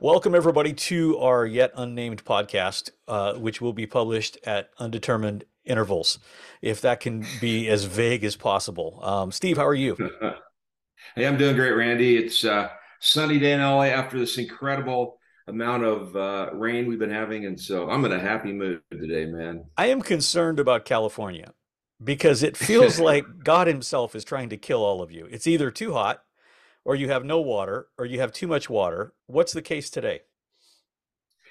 Welcome, 0.00 0.34
everybody, 0.34 0.72
to 0.72 1.18
our 1.18 1.46
yet 1.46 1.72
unnamed 1.76 2.24
podcast, 2.24 2.90
uh, 3.06 3.34
which 3.34 3.60
will 3.60 3.72
be 3.72 3.86
published 3.86 4.38
at 4.44 4.70
undetermined 4.78 5.44
intervals, 5.64 6.18
if 6.60 6.80
that 6.80 7.00
can 7.00 7.24
be 7.40 7.68
as 7.68 7.84
vague 7.84 8.24
as 8.24 8.36
possible. 8.36 8.98
Um, 9.02 9.30
Steve, 9.30 9.56
how 9.56 9.66
are 9.66 9.74
you? 9.74 9.96
hey, 11.14 11.26
I'm 11.26 11.36
doing 11.36 11.54
great, 11.54 11.72
Randy. 11.72 12.16
It's 12.16 12.44
uh, 12.44 12.68
sunny 13.00 13.38
day 13.38 13.52
in 13.52 13.60
LA 13.60 13.84
after 13.84 14.18
this 14.18 14.38
incredible 14.38 15.18
amount 15.46 15.84
of 15.84 16.16
uh, 16.16 16.50
rain 16.54 16.86
we've 16.86 16.98
been 16.98 17.10
having, 17.10 17.46
and 17.46 17.58
so 17.60 17.88
I'm 17.88 18.04
in 18.04 18.12
a 18.12 18.20
happy 18.20 18.52
mood 18.52 18.80
today, 18.90 19.26
man. 19.26 19.64
I 19.76 19.86
am 19.86 20.02
concerned 20.02 20.58
about 20.58 20.84
California 20.84 21.52
because 22.02 22.42
it 22.42 22.56
feels 22.56 22.98
like 23.00 23.24
God 23.44 23.66
Himself 23.66 24.14
is 24.14 24.24
trying 24.24 24.48
to 24.50 24.56
kill 24.56 24.82
all 24.84 25.02
of 25.02 25.10
you. 25.10 25.26
It's 25.30 25.46
either 25.46 25.70
too 25.70 25.92
hot 25.92 26.22
or 26.84 26.94
you 26.94 27.08
have 27.08 27.24
no 27.24 27.40
water, 27.40 27.88
or 27.98 28.06
you 28.06 28.20
have 28.20 28.32
too 28.32 28.46
much 28.46 28.68
water. 28.68 29.14
What's 29.26 29.52
the 29.52 29.62
case 29.62 29.90
today? 29.90 30.20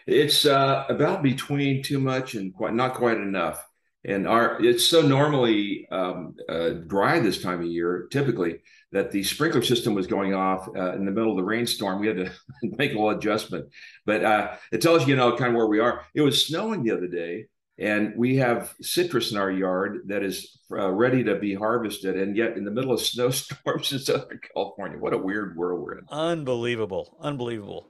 It's 0.08 0.46
uh, 0.46 0.86
about 0.90 1.22
between 1.22 1.84
too 1.84 2.00
much 2.00 2.34
and 2.34 2.54
quite 2.54 2.74
not 2.74 2.96
quite 2.96 3.18
enough. 3.18 3.66
And 4.04 4.28
our 4.28 4.60
it's 4.64 4.86
so 4.86 5.02
normally 5.02 5.88
um, 5.92 6.36
uh, 6.50 6.70
dry 6.88 7.20
this 7.20 7.42
time 7.42 7.62
of 7.62 7.68
year, 7.68 8.08
typically, 8.12 8.62
that 8.92 9.12
the 9.12 9.22
sprinkler 9.22 9.62
system 9.62 9.94
was 9.94 10.08
going 10.08 10.34
off 10.34 10.68
uh, 10.76 10.94
in 10.94 11.06
the 11.06 11.12
middle 11.12 11.32
of 11.32 11.38
the 11.38 11.44
rainstorm. 11.44 12.00
We 12.00 12.08
had 12.08 12.18
to 12.18 12.32
make 12.64 12.92
a 12.92 12.96
little 12.96 13.12
adjustment, 13.12 13.68
but 14.06 14.26
uh, 14.26 14.54
it 14.72 14.82
tells 14.82 15.04
you, 15.04 15.10
you 15.10 15.16
know, 15.18 15.38
kind 15.38 15.50
of 15.50 15.56
where 15.56 15.68
we 15.68 15.80
are. 15.80 16.04
It 16.16 16.22
was 16.22 16.48
snowing 16.48 16.84
the 16.84 16.92
other 16.92 17.08
day, 17.08 17.46
and 17.82 18.14
we 18.16 18.36
have 18.36 18.74
citrus 18.82 19.32
in 19.32 19.38
our 19.38 19.52
yard 19.52 20.02
that 20.06 20.24
is 20.24 20.60
uh, 20.72 20.90
ready 20.92 21.24
to 21.24 21.36
be 21.36 21.54
harvested 21.54 22.16
and 22.16 22.38
yet 22.38 22.56
in 22.56 22.64
the 22.64 22.72
middle 22.72 22.94
of 22.94 23.02
snowstorms 23.12 23.92
in 23.92 24.00
southern 24.00 24.40
california 24.54 24.98
what 24.98 25.14
a 25.14 25.18
weird 25.18 25.58
world 25.58 25.82
we're 25.82 25.98
in. 25.98 26.06
Unbelievable 26.10 27.18
unbelievable. 27.20 27.90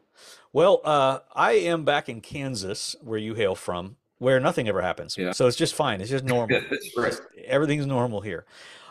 Well 0.54 0.82
uh, 0.84 1.20
i 1.36 1.52
am 1.54 1.84
back 1.86 2.10
in 2.10 2.22
kansas 2.22 2.96
where 3.02 3.20
you 3.20 3.36
hail 3.36 3.54
from 3.56 3.98
where 4.18 4.40
nothing 4.40 4.68
ever 4.70 4.82
happens. 4.82 5.18
Yeah. 5.18 5.32
so 5.32 5.48
it's 5.48 5.58
just 5.58 5.76
fine 5.76 6.00
it's 6.02 6.10
just 6.10 6.24
normal. 6.24 6.62
Right. 6.98 7.20
everything's 7.46 7.86
normal 7.86 8.22
here 8.22 8.46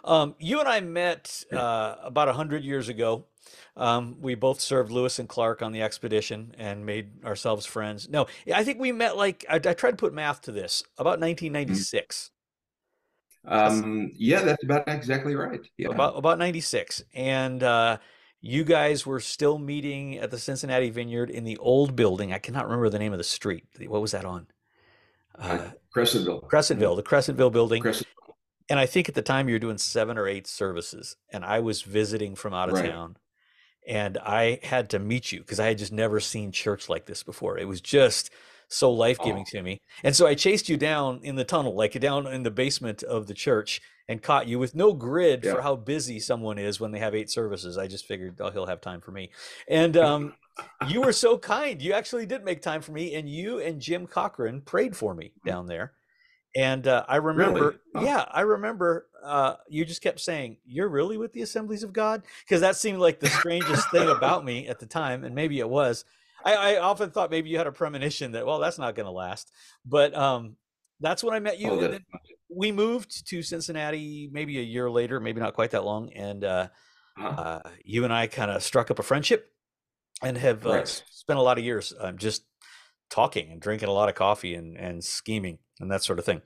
um, 0.04 0.34
you 0.38 0.60
and 0.60 0.68
i 0.68 0.80
met 0.80 1.44
uh, 1.52 1.96
about 2.02 2.28
100 2.28 2.64
years 2.64 2.88
ago 2.88 3.24
um, 3.76 4.16
we 4.20 4.34
both 4.34 4.60
served 4.60 4.90
Lewis 4.90 5.18
and 5.18 5.28
Clark 5.28 5.62
on 5.62 5.72
the 5.72 5.82
expedition 5.82 6.54
and 6.58 6.84
made 6.84 7.24
ourselves 7.24 7.66
friends. 7.66 8.08
No, 8.08 8.26
I 8.54 8.64
think 8.64 8.78
we 8.78 8.92
met 8.92 9.16
like 9.16 9.44
I, 9.48 9.56
I 9.56 9.74
tried 9.74 9.92
to 9.92 9.96
put 9.96 10.12
math 10.12 10.42
to 10.42 10.52
this 10.52 10.82
about 10.98 11.20
1996. 11.20 12.30
Um, 13.46 14.10
yeah, 14.14 14.42
that's 14.42 14.62
about 14.64 14.86
exactly 14.86 15.34
right. 15.34 15.60
Yeah, 15.78 15.88
about 15.88 16.16
about 16.16 16.38
96, 16.38 17.04
and 17.14 17.62
uh, 17.62 17.96
you 18.40 18.64
guys 18.64 19.06
were 19.06 19.20
still 19.20 19.58
meeting 19.58 20.18
at 20.18 20.30
the 20.30 20.38
Cincinnati 20.38 20.90
Vineyard 20.90 21.30
in 21.30 21.44
the 21.44 21.56
old 21.56 21.96
building. 21.96 22.34
I 22.34 22.38
cannot 22.38 22.64
remember 22.64 22.90
the 22.90 22.98
name 22.98 23.12
of 23.12 23.18
the 23.18 23.24
street. 23.24 23.64
What 23.86 24.02
was 24.02 24.12
that 24.12 24.26
on? 24.26 24.46
Uh, 25.38 25.70
Crescentville. 25.96 26.46
Crescentville, 26.50 26.96
the 26.96 27.02
Crescentville 27.02 27.50
building. 27.50 27.82
Crescentville. 27.82 28.29
And 28.70 28.78
I 28.78 28.86
think 28.86 29.08
at 29.08 29.14
the 29.14 29.22
time 29.22 29.48
you 29.48 29.54
were 29.54 29.60
doing 29.60 29.78
seven 29.78 30.16
or 30.16 30.26
eight 30.26 30.46
services, 30.46 31.16
and 31.30 31.44
I 31.44 31.60
was 31.60 31.82
visiting 31.82 32.34
from 32.34 32.54
out 32.54 32.70
of 32.70 32.76
right. 32.76 32.90
town 32.90 33.16
and 33.86 34.18
I 34.18 34.60
had 34.62 34.90
to 34.90 34.98
meet 34.98 35.32
you 35.32 35.40
because 35.40 35.60
I 35.60 35.66
had 35.66 35.78
just 35.78 35.92
never 35.92 36.20
seen 36.20 36.52
church 36.52 36.88
like 36.88 37.06
this 37.06 37.22
before. 37.22 37.58
It 37.58 37.66
was 37.66 37.80
just 37.80 38.30
so 38.68 38.92
life 38.92 39.18
giving 39.18 39.42
oh. 39.42 39.50
to 39.50 39.62
me. 39.62 39.80
And 40.04 40.14
so 40.14 40.26
I 40.26 40.34
chased 40.34 40.68
you 40.68 40.76
down 40.76 41.20
in 41.24 41.34
the 41.34 41.44
tunnel, 41.44 41.74
like 41.74 41.98
down 41.98 42.26
in 42.26 42.42
the 42.42 42.50
basement 42.50 43.02
of 43.02 43.26
the 43.26 43.34
church, 43.34 43.80
and 44.08 44.22
caught 44.22 44.46
you 44.46 44.58
with 44.58 44.74
no 44.74 44.92
grid 44.92 45.44
yeah. 45.44 45.54
for 45.54 45.62
how 45.62 45.76
busy 45.76 46.20
someone 46.20 46.58
is 46.58 46.78
when 46.78 46.92
they 46.92 46.98
have 46.98 47.14
eight 47.14 47.30
services. 47.30 47.78
I 47.78 47.86
just 47.86 48.06
figured, 48.06 48.36
oh, 48.40 48.50
he'll 48.50 48.66
have 48.66 48.80
time 48.80 49.00
for 49.00 49.10
me. 49.10 49.30
And 49.68 49.96
um, 49.96 50.34
you 50.88 51.00
were 51.00 51.12
so 51.26 51.38
kind. 51.38 51.80
You 51.80 51.92
actually 51.92 52.26
did 52.26 52.44
make 52.44 52.62
time 52.62 52.82
for 52.82 52.92
me, 52.92 53.14
and 53.14 53.28
you 53.28 53.60
and 53.60 53.80
Jim 53.80 54.06
Cochran 54.06 54.60
prayed 54.60 54.96
for 54.96 55.14
me 55.14 55.32
mm. 55.40 55.50
down 55.50 55.66
there. 55.66 55.92
And 56.56 56.86
uh, 56.86 57.04
I 57.08 57.16
remember, 57.16 57.60
really? 57.60 57.76
oh. 57.94 58.04
yeah, 58.04 58.24
I 58.28 58.40
remember 58.40 59.06
uh, 59.22 59.54
you 59.68 59.84
just 59.84 60.02
kept 60.02 60.18
saying, 60.20 60.56
"You're 60.64 60.88
really 60.88 61.16
with 61.16 61.32
the 61.32 61.42
Assemblies 61.42 61.84
of 61.84 61.92
God," 61.92 62.22
because 62.44 62.60
that 62.62 62.76
seemed 62.76 62.98
like 62.98 63.20
the 63.20 63.28
strangest 63.28 63.88
thing 63.90 64.08
about 64.08 64.44
me 64.44 64.66
at 64.66 64.80
the 64.80 64.86
time, 64.86 65.22
and 65.24 65.34
maybe 65.34 65.60
it 65.60 65.68
was. 65.68 66.04
I, 66.44 66.54
I, 66.54 66.80
often 66.80 67.10
thought 67.10 67.30
maybe 67.30 67.50
you 67.50 67.58
had 67.58 67.66
a 67.66 67.72
premonition 67.72 68.32
that, 68.32 68.46
well, 68.46 68.58
that's 68.58 68.78
not 68.78 68.94
going 68.94 69.04
to 69.04 69.12
last. 69.12 69.52
But 69.84 70.16
um, 70.16 70.56
that's 70.98 71.22
when 71.22 71.34
I 71.34 71.38
met 71.38 71.58
you. 71.58 71.70
Oh, 71.70 71.98
we 72.48 72.72
moved 72.72 73.26
to 73.28 73.42
Cincinnati 73.42 74.28
maybe 74.32 74.58
a 74.58 74.62
year 74.62 74.90
later, 74.90 75.20
maybe 75.20 75.40
not 75.40 75.54
quite 75.54 75.70
that 75.72 75.84
long, 75.84 76.12
and 76.14 76.44
uh, 76.44 76.68
uh-huh. 77.18 77.42
uh, 77.42 77.70
you 77.84 78.04
and 78.04 78.12
I 78.12 78.26
kind 78.26 78.50
of 78.50 78.62
struck 78.62 78.90
up 78.90 78.98
a 78.98 79.02
friendship 79.02 79.52
and 80.22 80.36
have 80.36 80.66
uh, 80.66 80.70
right. 80.70 81.02
spent 81.10 81.38
a 81.38 81.42
lot 81.42 81.58
of 81.58 81.64
years 81.64 81.92
um, 81.98 82.18
just 82.18 82.42
talking 83.10 83.50
and 83.50 83.60
drinking 83.60 83.88
a 83.88 83.92
lot 83.92 84.08
of 84.08 84.14
coffee 84.14 84.54
and, 84.54 84.76
and 84.76 85.04
scheming 85.04 85.58
and 85.80 85.90
that 85.90 86.04
sort 86.04 86.18
of 86.18 86.24
thing. 86.24 86.42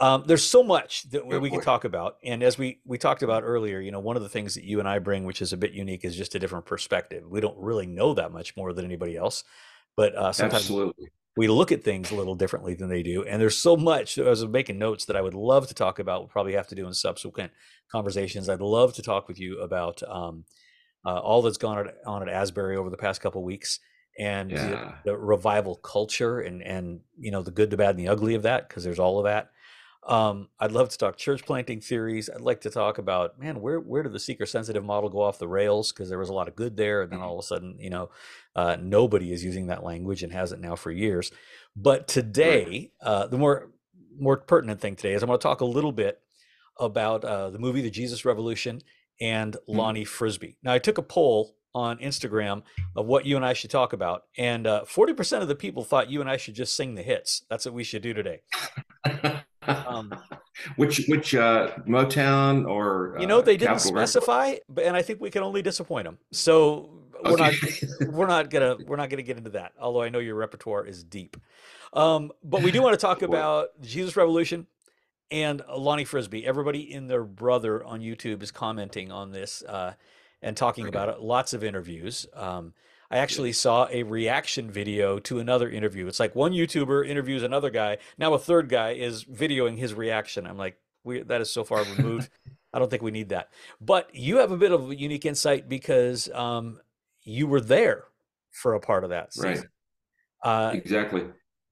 Um, 0.00 0.24
there's 0.26 0.44
so 0.44 0.64
much 0.64 1.08
that 1.10 1.24
we 1.24 1.50
can 1.50 1.60
talk 1.60 1.84
about, 1.84 2.16
and 2.24 2.42
as 2.42 2.58
we 2.58 2.80
we 2.84 2.98
talked 2.98 3.22
about 3.22 3.44
earlier, 3.44 3.78
you 3.78 3.92
know, 3.92 4.00
one 4.00 4.16
of 4.16 4.22
the 4.22 4.28
things 4.28 4.56
that 4.56 4.64
you 4.64 4.80
and 4.80 4.88
I 4.88 4.98
bring, 4.98 5.24
which 5.24 5.40
is 5.40 5.52
a 5.52 5.56
bit 5.56 5.70
unique, 5.70 6.04
is 6.04 6.16
just 6.16 6.34
a 6.34 6.40
different 6.40 6.66
perspective. 6.66 7.22
We 7.28 7.40
don't 7.40 7.56
really 7.56 7.86
know 7.86 8.12
that 8.14 8.32
much 8.32 8.56
more 8.56 8.72
than 8.72 8.84
anybody 8.84 9.16
else, 9.16 9.44
but 9.96 10.12
uh, 10.16 10.32
sometimes 10.32 10.62
Absolutely. 10.62 11.10
we 11.36 11.46
look 11.46 11.70
at 11.70 11.84
things 11.84 12.10
a 12.10 12.16
little 12.16 12.34
differently 12.34 12.74
than 12.74 12.88
they 12.88 13.04
do. 13.04 13.22
And 13.22 13.40
there's 13.40 13.56
so 13.56 13.76
much. 13.76 14.18
As 14.18 14.26
I 14.26 14.30
was 14.30 14.46
making 14.48 14.78
notes 14.78 15.04
that 15.04 15.14
I 15.14 15.20
would 15.20 15.34
love 15.34 15.68
to 15.68 15.74
talk 15.74 16.00
about. 16.00 16.22
We'll 16.22 16.28
probably 16.28 16.54
have 16.54 16.68
to 16.68 16.74
do 16.74 16.88
in 16.88 16.94
subsequent 16.94 17.52
conversations. 17.92 18.48
I'd 18.48 18.60
love 18.60 18.94
to 18.94 19.02
talk 19.02 19.28
with 19.28 19.38
you 19.38 19.60
about 19.60 20.02
um, 20.08 20.44
uh, 21.06 21.20
all 21.20 21.40
that's 21.40 21.56
gone 21.56 21.88
on 22.04 22.28
at 22.28 22.34
Asbury 22.34 22.76
over 22.76 22.90
the 22.90 22.96
past 22.96 23.20
couple 23.20 23.44
weeks 23.44 23.78
and 24.18 24.50
yeah. 24.50 24.68
the, 25.04 25.10
the, 25.10 25.16
revival 25.16 25.76
culture 25.76 26.40
and 26.40 26.62
and 26.62 27.00
you 27.18 27.30
know 27.30 27.42
the 27.42 27.50
good, 27.50 27.70
the 27.70 27.76
bad, 27.76 27.90
and 27.90 27.98
the 27.98 28.08
ugly 28.08 28.34
of 28.34 28.42
that 28.42 28.68
because 28.68 28.84
there's 28.84 28.98
all 28.98 29.18
of 29.18 29.24
that. 29.24 29.50
Um, 30.06 30.48
I'd 30.60 30.72
love 30.72 30.90
to 30.90 30.98
talk 30.98 31.16
church 31.16 31.46
planting 31.46 31.80
theories. 31.80 32.28
I'd 32.28 32.42
like 32.42 32.60
to 32.62 32.70
talk 32.70 32.98
about 32.98 33.38
man, 33.38 33.60
where 33.60 33.80
where 33.80 34.02
did 34.02 34.12
the 34.12 34.20
seeker 34.20 34.46
sensitive 34.46 34.84
model 34.84 35.08
go 35.08 35.22
off 35.22 35.38
the 35.38 35.48
rails? 35.48 35.92
Because 35.92 36.08
there 36.08 36.18
was 36.18 36.28
a 36.28 36.34
lot 36.34 36.48
of 36.48 36.56
good 36.56 36.76
there, 36.76 37.02
and 37.02 37.10
then 37.10 37.20
mm-hmm. 37.20 37.28
all 37.28 37.38
of 37.38 37.44
a 37.44 37.46
sudden, 37.46 37.76
you 37.78 37.90
know, 37.90 38.10
uh, 38.54 38.76
nobody 38.80 39.32
is 39.32 39.42
using 39.42 39.66
that 39.68 39.82
language 39.82 40.22
and 40.22 40.32
hasn't 40.32 40.60
now 40.60 40.76
for 40.76 40.90
years. 40.90 41.32
But 41.74 42.06
today, 42.06 42.92
uh, 43.00 43.26
the 43.26 43.38
more 43.38 43.70
more 44.18 44.36
pertinent 44.36 44.80
thing 44.80 44.94
today 44.94 45.14
is 45.14 45.22
I'm 45.22 45.28
going 45.28 45.38
to 45.38 45.42
talk 45.42 45.60
a 45.60 45.66
little 45.66 45.92
bit 45.92 46.20
about 46.78 47.24
uh, 47.24 47.50
the 47.50 47.58
movie 47.58 47.80
The 47.80 47.90
Jesus 47.90 48.24
Revolution 48.24 48.82
and 49.20 49.54
mm-hmm. 49.54 49.78
Lonnie 49.78 50.04
Frisbee. 50.04 50.58
Now, 50.62 50.72
I 50.72 50.78
took 50.78 50.98
a 50.98 51.02
poll 51.02 51.56
on 51.74 51.98
Instagram 51.98 52.62
of 52.96 53.06
what 53.06 53.26
you 53.26 53.36
and 53.36 53.44
I 53.44 53.52
should 53.52 53.70
talk 53.70 53.92
about. 53.92 54.24
And 54.38 54.66
uh, 54.66 54.84
40% 54.86 55.42
of 55.42 55.48
the 55.48 55.54
people 55.54 55.84
thought 55.84 56.10
you 56.10 56.20
and 56.20 56.30
I 56.30 56.36
should 56.36 56.54
just 56.54 56.76
sing 56.76 56.94
the 56.94 57.02
hits. 57.02 57.42
That's 57.50 57.64
what 57.64 57.74
we 57.74 57.84
should 57.84 58.02
do 58.02 58.14
today. 58.14 58.42
um, 59.66 60.14
which 60.76 61.04
which 61.08 61.34
uh, 61.34 61.72
Motown 61.86 62.68
or 62.68 63.16
uh, 63.16 63.20
you 63.20 63.26
know 63.26 63.40
they 63.40 63.56
didn't 63.56 63.80
specify, 63.80 64.56
but 64.68 64.84
and 64.84 64.96
I 64.96 65.02
think 65.02 65.20
we 65.20 65.30
can 65.30 65.42
only 65.42 65.62
disappoint 65.62 66.04
them. 66.04 66.18
So 66.32 67.04
we're 67.24 67.32
okay. 67.32 67.56
not 68.00 68.08
we're 68.12 68.26
not 68.26 68.50
gonna 68.50 68.76
we're 68.86 68.96
not 68.96 69.10
gonna 69.10 69.22
get 69.22 69.36
into 69.36 69.50
that. 69.50 69.72
Although 69.80 70.02
I 70.02 70.08
know 70.08 70.18
your 70.18 70.36
repertoire 70.36 70.86
is 70.86 71.02
deep. 71.02 71.36
Um, 71.92 72.32
but 72.42 72.62
we 72.62 72.70
do 72.70 72.82
want 72.82 72.94
to 72.94 73.00
talk 73.00 73.22
about 73.22 73.68
Jesus 73.80 74.16
Revolution 74.16 74.66
and 75.30 75.62
Lonnie 75.74 76.04
Frisbee. 76.04 76.46
Everybody 76.46 76.92
in 76.92 77.06
their 77.06 77.24
brother 77.24 77.84
on 77.84 78.00
YouTube 78.00 78.42
is 78.42 78.50
commenting 78.50 79.10
on 79.10 79.32
this. 79.32 79.62
Uh, 79.62 79.94
and 80.44 80.56
talking 80.56 80.86
about 80.86 81.08
it. 81.08 81.20
Lots 81.20 81.54
of 81.54 81.64
interviews. 81.64 82.26
Um, 82.34 82.74
I 83.10 83.18
actually 83.18 83.52
saw 83.52 83.88
a 83.90 84.02
reaction 84.02 84.70
video 84.70 85.18
to 85.20 85.38
another 85.38 85.70
interview. 85.70 86.06
It's 86.06 86.20
like 86.20 86.34
one 86.34 86.52
YouTuber 86.52 87.08
interviews 87.08 87.42
another 87.42 87.70
guy. 87.70 87.98
Now 88.18 88.34
a 88.34 88.38
third 88.38 88.68
guy 88.68 88.90
is 88.90 89.24
videoing 89.24 89.78
his 89.78 89.94
reaction. 89.94 90.46
I'm 90.46 90.58
like, 90.58 90.76
we, 91.02 91.22
that 91.22 91.40
is 91.40 91.50
so 91.50 91.64
far 91.64 91.84
removed. 91.96 92.28
I 92.72 92.78
don't 92.78 92.90
think 92.90 93.02
we 93.02 93.10
need 93.10 93.30
that. 93.30 93.50
But 93.80 94.14
you 94.14 94.38
have 94.38 94.52
a 94.52 94.56
bit 94.56 94.72
of 94.72 94.90
a 94.90 94.96
unique 94.96 95.24
insight 95.24 95.68
because 95.68 96.28
um, 96.32 96.80
you 97.22 97.46
were 97.46 97.60
there 97.60 98.04
for 98.50 98.74
a 98.74 98.80
part 98.80 99.04
of 99.04 99.10
that 99.10 99.32
season. 99.32 99.68
Right. 100.44 100.50
Uh, 100.50 100.72
exactly. 100.74 101.24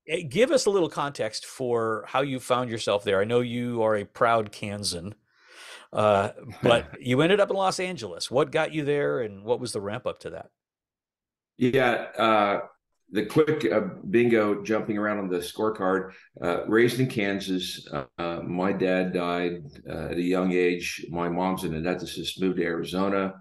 Eh, 0.08 0.22
give 0.22 0.50
us 0.50 0.66
a 0.66 0.70
little 0.70 0.88
context 0.88 1.44
for 1.44 2.04
how 2.06 2.22
you 2.22 2.40
found 2.40 2.70
yourself 2.70 3.04
there. 3.04 3.20
I 3.20 3.24
know 3.24 3.40
you 3.40 3.82
are 3.82 3.96
a 3.96 4.04
proud 4.04 4.52
Kansan. 4.52 5.14
Uh, 5.92 6.30
but 6.62 6.88
you 7.00 7.20
ended 7.20 7.40
up 7.40 7.50
in 7.50 7.56
Los 7.56 7.78
Angeles. 7.78 8.30
What 8.30 8.50
got 8.50 8.72
you 8.72 8.84
there, 8.84 9.20
and 9.20 9.44
what 9.44 9.60
was 9.60 9.72
the 9.72 9.80
ramp 9.80 10.06
up 10.06 10.18
to 10.20 10.30
that? 10.30 10.46
Yeah, 11.58 12.06
uh, 12.18 12.60
the 13.10 13.26
quick 13.26 13.70
uh, 13.70 13.80
bingo 14.08 14.62
jumping 14.62 14.96
around 14.96 15.18
on 15.18 15.28
the 15.28 15.38
scorecard. 15.38 16.12
Uh, 16.42 16.66
raised 16.66 16.98
in 16.98 17.06
Kansas. 17.06 17.86
Uh, 18.18 18.40
my 18.42 18.72
dad 18.72 19.12
died 19.12 19.62
uh, 19.88 20.06
at 20.10 20.16
a 20.16 20.22
young 20.22 20.52
age. 20.52 21.04
My 21.10 21.28
mom's 21.28 21.64
an 21.64 21.72
anaesthetist. 21.72 22.40
Moved 22.40 22.56
to 22.56 22.64
Arizona. 22.64 23.34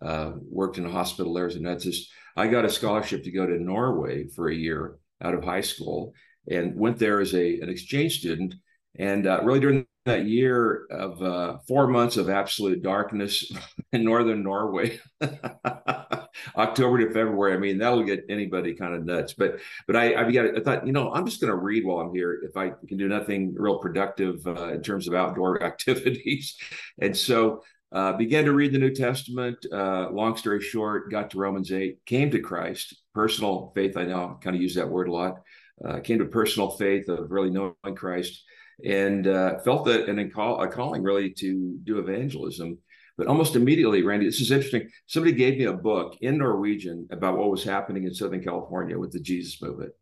worked 0.00 0.78
in 0.78 0.86
a 0.86 0.90
hospital 0.90 1.34
there 1.34 1.46
as 1.46 1.56
an 1.56 1.64
anaesthetist. 1.64 2.06
I 2.36 2.46
got 2.46 2.64
a 2.64 2.70
scholarship 2.70 3.24
to 3.24 3.32
go 3.32 3.46
to 3.46 3.58
Norway 3.58 4.28
for 4.28 4.48
a 4.48 4.54
year 4.54 4.98
out 5.22 5.34
of 5.34 5.42
high 5.42 5.62
school, 5.62 6.12
and 6.48 6.78
went 6.78 6.98
there 6.98 7.20
as 7.20 7.34
a 7.34 7.60
an 7.60 7.68
exchange 7.68 8.20
student. 8.20 8.54
And 8.98 9.24
really, 9.44 9.60
during 9.60 9.86
that 10.06 10.26
year 10.26 10.86
of 10.90 11.22
uh, 11.22 11.58
four 11.68 11.86
months 11.88 12.16
of 12.16 12.30
absolute 12.30 12.82
darkness 12.82 13.52
in 13.92 14.04
northern 14.04 14.42
Norway, 14.42 14.98
October 16.56 16.98
to 16.98 17.12
February. 17.12 17.52
I 17.52 17.58
mean, 17.58 17.78
that'll 17.78 18.02
get 18.02 18.24
anybody 18.28 18.74
kind 18.74 18.94
of 18.94 19.04
nuts. 19.04 19.34
But 19.34 19.58
but 19.86 19.96
I 19.96 20.14
I, 20.14 20.24
began, 20.24 20.56
I 20.56 20.60
thought, 20.60 20.86
you 20.86 20.92
know, 20.92 21.12
I'm 21.12 21.26
just 21.26 21.40
going 21.40 21.50
to 21.50 21.56
read 21.56 21.84
while 21.84 21.98
I'm 21.98 22.14
here 22.14 22.40
if 22.42 22.56
I 22.56 22.72
can 22.88 22.96
do 22.96 23.08
nothing 23.08 23.54
real 23.54 23.78
productive 23.78 24.46
uh, 24.46 24.72
in 24.72 24.82
terms 24.82 25.08
of 25.08 25.14
outdoor 25.14 25.62
activities. 25.70 26.56
And 27.00 27.16
so 27.16 27.62
uh, 27.92 28.12
began 28.12 28.44
to 28.44 28.52
read 28.52 28.72
the 28.72 28.78
New 28.78 28.94
Testament. 28.94 29.64
Uh, 29.72 30.10
long 30.10 30.36
story 30.36 30.60
short, 30.60 31.10
got 31.10 31.30
to 31.30 31.38
Romans 31.38 31.72
8, 31.72 31.98
came 32.06 32.30
to 32.30 32.40
Christ, 32.40 32.96
personal 33.14 33.72
faith. 33.74 33.96
I 33.96 34.04
now 34.04 34.38
kind 34.42 34.56
of 34.56 34.62
use 34.62 34.74
that 34.74 34.88
word 34.88 35.08
a 35.08 35.12
lot. 35.12 35.40
Uh, 35.84 36.00
came 36.00 36.18
to 36.18 36.24
personal 36.24 36.70
faith 36.70 37.08
of 37.08 37.30
really 37.30 37.50
knowing 37.50 37.74
Christ 37.94 38.44
and 38.84 39.26
uh, 39.26 39.58
felt 39.60 39.84
that 39.86 40.08
and 40.08 40.20
a 40.20 40.28
calling 40.28 41.02
really 41.02 41.30
to 41.30 41.78
do 41.84 41.98
evangelism. 41.98 42.78
But 43.16 43.28
almost 43.28 43.56
immediately, 43.56 44.02
Randy, 44.02 44.26
this 44.26 44.40
is 44.40 44.50
interesting. 44.50 44.88
Somebody 45.06 45.34
gave 45.34 45.56
me 45.56 45.64
a 45.64 45.72
book 45.72 46.16
in 46.20 46.36
Norwegian 46.36 47.08
about 47.10 47.38
what 47.38 47.50
was 47.50 47.64
happening 47.64 48.04
in 48.04 48.14
Southern 48.14 48.42
California 48.42 48.98
with 48.98 49.12
the 49.12 49.20
Jesus 49.20 49.60
movement. 49.62 49.92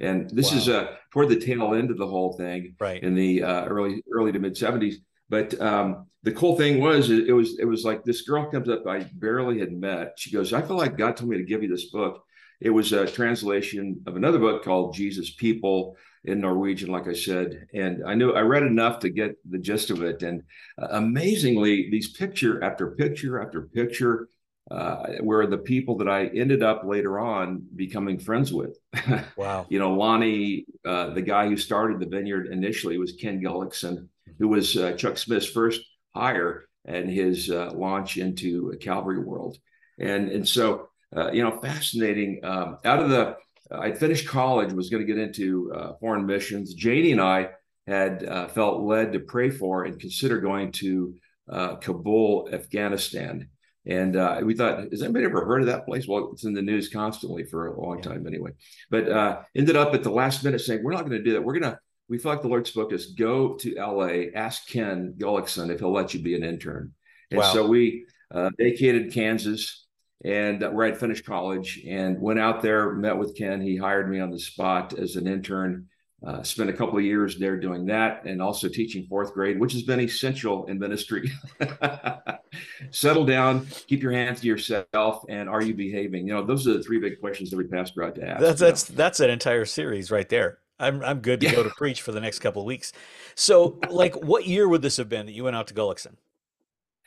And 0.00 0.28
this 0.30 0.50
wow. 0.50 0.58
is 0.58 0.68
uh, 0.68 0.96
toward 1.12 1.28
the 1.28 1.38
tail 1.38 1.74
end 1.74 1.92
of 1.92 1.98
the 1.98 2.06
whole 2.06 2.32
thing, 2.32 2.74
right? 2.80 3.00
In 3.00 3.14
the 3.14 3.44
uh, 3.44 3.64
early 3.66 4.02
early 4.12 4.32
to 4.32 4.40
mid 4.40 4.56
seventies. 4.56 4.98
But 5.28 5.58
um, 5.60 6.06
the 6.24 6.32
cool 6.32 6.56
thing 6.56 6.80
was, 6.80 7.10
it 7.10 7.32
was 7.32 7.58
it 7.60 7.64
was 7.64 7.84
like 7.84 8.02
this 8.02 8.22
girl 8.22 8.50
comes 8.50 8.68
up 8.68 8.86
I 8.86 9.06
barely 9.14 9.60
had 9.60 9.72
met. 9.72 10.14
She 10.16 10.32
goes, 10.32 10.52
"I 10.52 10.62
feel 10.62 10.76
like 10.76 10.98
God 10.98 11.16
told 11.16 11.30
me 11.30 11.38
to 11.38 11.44
give 11.44 11.62
you 11.62 11.68
this 11.68 11.90
book." 11.90 12.24
It 12.60 12.70
was 12.70 12.92
a 12.92 13.06
translation 13.06 14.00
of 14.06 14.16
another 14.16 14.38
book 14.38 14.64
called 14.64 14.94
Jesus 14.94 15.30
People 15.34 15.96
in 16.24 16.40
Norwegian, 16.40 16.90
like 16.90 17.06
I 17.06 17.12
said. 17.12 17.66
And 17.74 18.02
I 18.06 18.14
knew 18.14 18.32
I 18.32 18.40
read 18.40 18.62
enough 18.62 18.98
to 19.00 19.10
get 19.10 19.36
the 19.48 19.58
gist 19.58 19.90
of 19.90 20.02
it. 20.02 20.22
And 20.22 20.42
uh, 20.80 20.88
amazingly, 20.92 21.90
these 21.90 22.12
picture 22.12 22.62
after 22.64 22.92
picture 22.92 23.42
after 23.42 23.62
picture 23.62 24.28
uh, 24.70 25.04
were 25.20 25.46
the 25.46 25.58
people 25.58 25.98
that 25.98 26.08
I 26.08 26.26
ended 26.28 26.62
up 26.62 26.84
later 26.84 27.18
on 27.18 27.62
becoming 27.76 28.18
friends 28.18 28.52
with. 28.52 28.78
Wow. 29.36 29.66
you 29.68 29.78
know, 29.78 29.94
Lonnie, 29.94 30.64
uh, 30.84 31.10
the 31.10 31.22
guy 31.22 31.48
who 31.48 31.56
started 31.56 32.00
the 32.00 32.06
vineyard 32.06 32.46
initially 32.46 32.98
was 32.98 33.12
Ken 33.12 33.42
Gulliksen, 33.42 34.08
who 34.38 34.48
was 34.48 34.76
uh, 34.76 34.92
Chuck 34.92 35.18
Smith's 35.18 35.46
first 35.46 35.82
hire 36.14 36.66
and 36.84 37.10
his 37.10 37.50
uh, 37.50 37.72
launch 37.74 38.16
into 38.16 38.72
Calvary 38.80 39.18
World. 39.18 39.58
And, 39.98 40.30
and 40.30 40.46
so, 40.48 40.88
uh, 41.16 41.30
you 41.32 41.42
know, 41.42 41.58
fascinating. 41.60 42.40
Um, 42.44 42.78
out 42.84 43.00
of 43.00 43.10
the 43.10 43.36
I'd 43.70 43.98
finished 43.98 44.28
college, 44.28 44.72
was 44.72 44.90
going 44.90 45.06
to 45.06 45.12
get 45.12 45.20
into 45.20 45.72
uh, 45.74 45.92
foreign 46.00 46.26
missions. 46.26 46.74
Janie 46.74 47.12
and 47.12 47.20
I 47.20 47.50
had 47.86 48.24
uh, 48.24 48.48
felt 48.48 48.82
led 48.82 49.12
to 49.12 49.20
pray 49.20 49.50
for 49.50 49.84
and 49.84 50.00
consider 50.00 50.40
going 50.40 50.72
to 50.72 51.14
uh, 51.50 51.76
Kabul, 51.76 52.48
Afghanistan. 52.52 53.48
And 53.86 54.16
uh, 54.16 54.40
we 54.42 54.54
thought, 54.54 54.90
has 54.90 55.02
anybody 55.02 55.26
ever 55.26 55.44
heard 55.44 55.60
of 55.60 55.66
that 55.66 55.84
place? 55.84 56.08
Well, 56.08 56.30
it's 56.32 56.44
in 56.44 56.54
the 56.54 56.62
news 56.62 56.88
constantly 56.88 57.44
for 57.44 57.66
a 57.66 57.80
long 57.80 58.00
time 58.00 58.26
anyway. 58.26 58.52
But 58.90 59.10
uh, 59.10 59.42
ended 59.54 59.76
up 59.76 59.92
at 59.92 60.02
the 60.02 60.10
last 60.10 60.42
minute 60.42 60.62
saying, 60.62 60.82
we're 60.82 60.92
not 60.92 61.06
going 61.06 61.18
to 61.18 61.22
do 61.22 61.32
that. 61.32 61.42
We're 61.44 61.58
going 61.58 61.72
to, 61.72 61.78
we 62.08 62.18
felt 62.18 62.36
like 62.36 62.42
the 62.42 62.48
Lord 62.48 62.66
spoke 62.66 62.90
to 62.90 62.94
us, 62.94 63.06
go 63.06 63.54
to 63.56 63.74
LA, 63.74 64.30
ask 64.34 64.66
Ken 64.68 65.14
Gulliksen 65.18 65.70
if 65.70 65.80
he'll 65.80 65.92
let 65.92 66.14
you 66.14 66.22
be 66.22 66.34
an 66.34 66.44
intern. 66.44 66.92
And 67.30 67.40
wow. 67.40 67.52
so 67.52 67.66
we 67.66 68.06
uh, 68.30 68.50
vacated 68.58 69.12
Kansas, 69.12 69.83
and 70.24 70.62
where 70.72 70.86
I'd 70.86 70.98
finished 70.98 71.26
college 71.26 71.82
and 71.86 72.20
went 72.20 72.40
out 72.40 72.62
there, 72.62 72.92
met 72.92 73.16
with 73.16 73.36
Ken. 73.36 73.60
He 73.60 73.76
hired 73.76 74.10
me 74.10 74.20
on 74.20 74.30
the 74.30 74.38
spot 74.38 74.98
as 74.98 75.16
an 75.16 75.26
intern. 75.26 75.88
Uh, 76.26 76.42
spent 76.42 76.70
a 76.70 76.72
couple 76.72 76.96
of 76.96 77.04
years 77.04 77.38
there 77.38 77.60
doing 77.60 77.84
that 77.84 78.24
and 78.24 78.40
also 78.40 78.66
teaching 78.66 79.04
fourth 79.04 79.34
grade, 79.34 79.60
which 79.60 79.74
has 79.74 79.82
been 79.82 80.00
essential 80.00 80.64
in 80.66 80.78
ministry. 80.78 81.30
Settle 82.90 83.26
down, 83.26 83.66
keep 83.86 84.02
your 84.02 84.12
hands 84.12 84.40
to 84.40 84.46
yourself, 84.46 85.24
and 85.28 85.50
are 85.50 85.60
you 85.60 85.74
behaving? 85.74 86.26
You 86.26 86.32
know, 86.32 86.42
those 86.42 86.66
are 86.66 86.72
the 86.78 86.82
three 86.82 86.98
big 86.98 87.20
questions 87.20 87.52
every 87.52 87.68
pastor 87.68 88.04
ought 88.04 88.14
to 88.14 88.26
ask. 88.26 88.40
That's 88.40 88.60
that's 88.60 88.88
know? 88.88 88.96
that's 88.96 89.20
an 89.20 89.28
entire 89.28 89.66
series 89.66 90.10
right 90.10 90.26
there. 90.30 90.60
I'm 90.78 91.04
I'm 91.04 91.20
good 91.20 91.40
to 91.40 91.46
yeah. 91.46 91.56
go 91.56 91.62
to 91.62 91.70
preach 91.70 92.00
for 92.00 92.12
the 92.12 92.20
next 92.20 92.38
couple 92.38 92.62
of 92.62 92.66
weeks. 92.66 92.94
So, 93.34 93.78
like, 93.90 94.14
what 94.24 94.46
year 94.46 94.66
would 94.66 94.80
this 94.80 94.96
have 94.96 95.10
been 95.10 95.26
that 95.26 95.32
you 95.32 95.44
went 95.44 95.56
out 95.56 95.66
to 95.66 95.74
Gulliksen? 95.74 96.14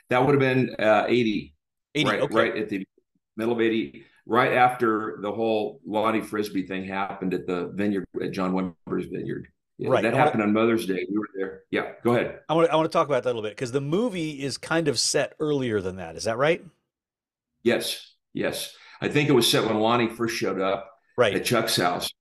That 0.09 0.23
would 0.23 0.35
have 0.35 0.39
been 0.39 0.75
uh, 0.77 1.05
80. 1.07 1.55
80, 1.95 2.09
right, 2.09 2.21
okay. 2.21 2.35
right 2.35 2.55
at 2.55 2.69
the 2.69 2.85
middle 3.37 3.53
of 3.53 3.61
80, 3.61 4.03
right 4.25 4.53
after 4.53 5.19
the 5.21 5.31
whole 5.31 5.79
Lonnie 5.85 6.21
Frisbee 6.21 6.67
thing 6.67 6.85
happened 6.85 7.33
at 7.33 7.47
the 7.47 7.71
vineyard 7.73 8.05
at 8.21 8.31
John 8.31 8.53
Wimber's 8.53 9.05
vineyard. 9.05 9.47
Yeah, 9.77 9.89
right. 9.89 10.01
That 10.01 10.15
happened 10.15 10.41
on 10.41 10.53
Mother's 10.53 10.87
Day. 10.87 11.05
We 11.09 11.17
were 11.17 11.29
there. 11.35 11.61
Yeah, 11.69 11.91
go 12.03 12.15
ahead. 12.15 12.39
I 12.49 12.55
want 12.55 12.67
to, 12.67 12.73
I 12.73 12.75
want 12.75 12.91
to 12.91 12.95
talk 12.95 13.07
about 13.07 13.23
that 13.23 13.29
a 13.29 13.33
little 13.33 13.43
bit 13.43 13.51
because 13.51 13.71
the 13.71 13.81
movie 13.81 14.43
is 14.43 14.57
kind 14.57 14.87
of 14.87 14.99
set 14.99 15.33
earlier 15.39 15.81
than 15.81 15.97
that. 15.97 16.15
Is 16.15 16.23
that 16.23 16.37
right? 16.37 16.63
Yes. 17.61 18.15
Yes. 18.33 18.75
I 19.01 19.07
think 19.07 19.29
it 19.29 19.33
was 19.33 19.49
set 19.49 19.65
when 19.65 19.79
Lonnie 19.79 20.09
first 20.09 20.35
showed 20.35 20.59
up 20.59 20.89
right. 21.15 21.35
at 21.35 21.45
Chuck's 21.45 21.75
house. 21.75 22.11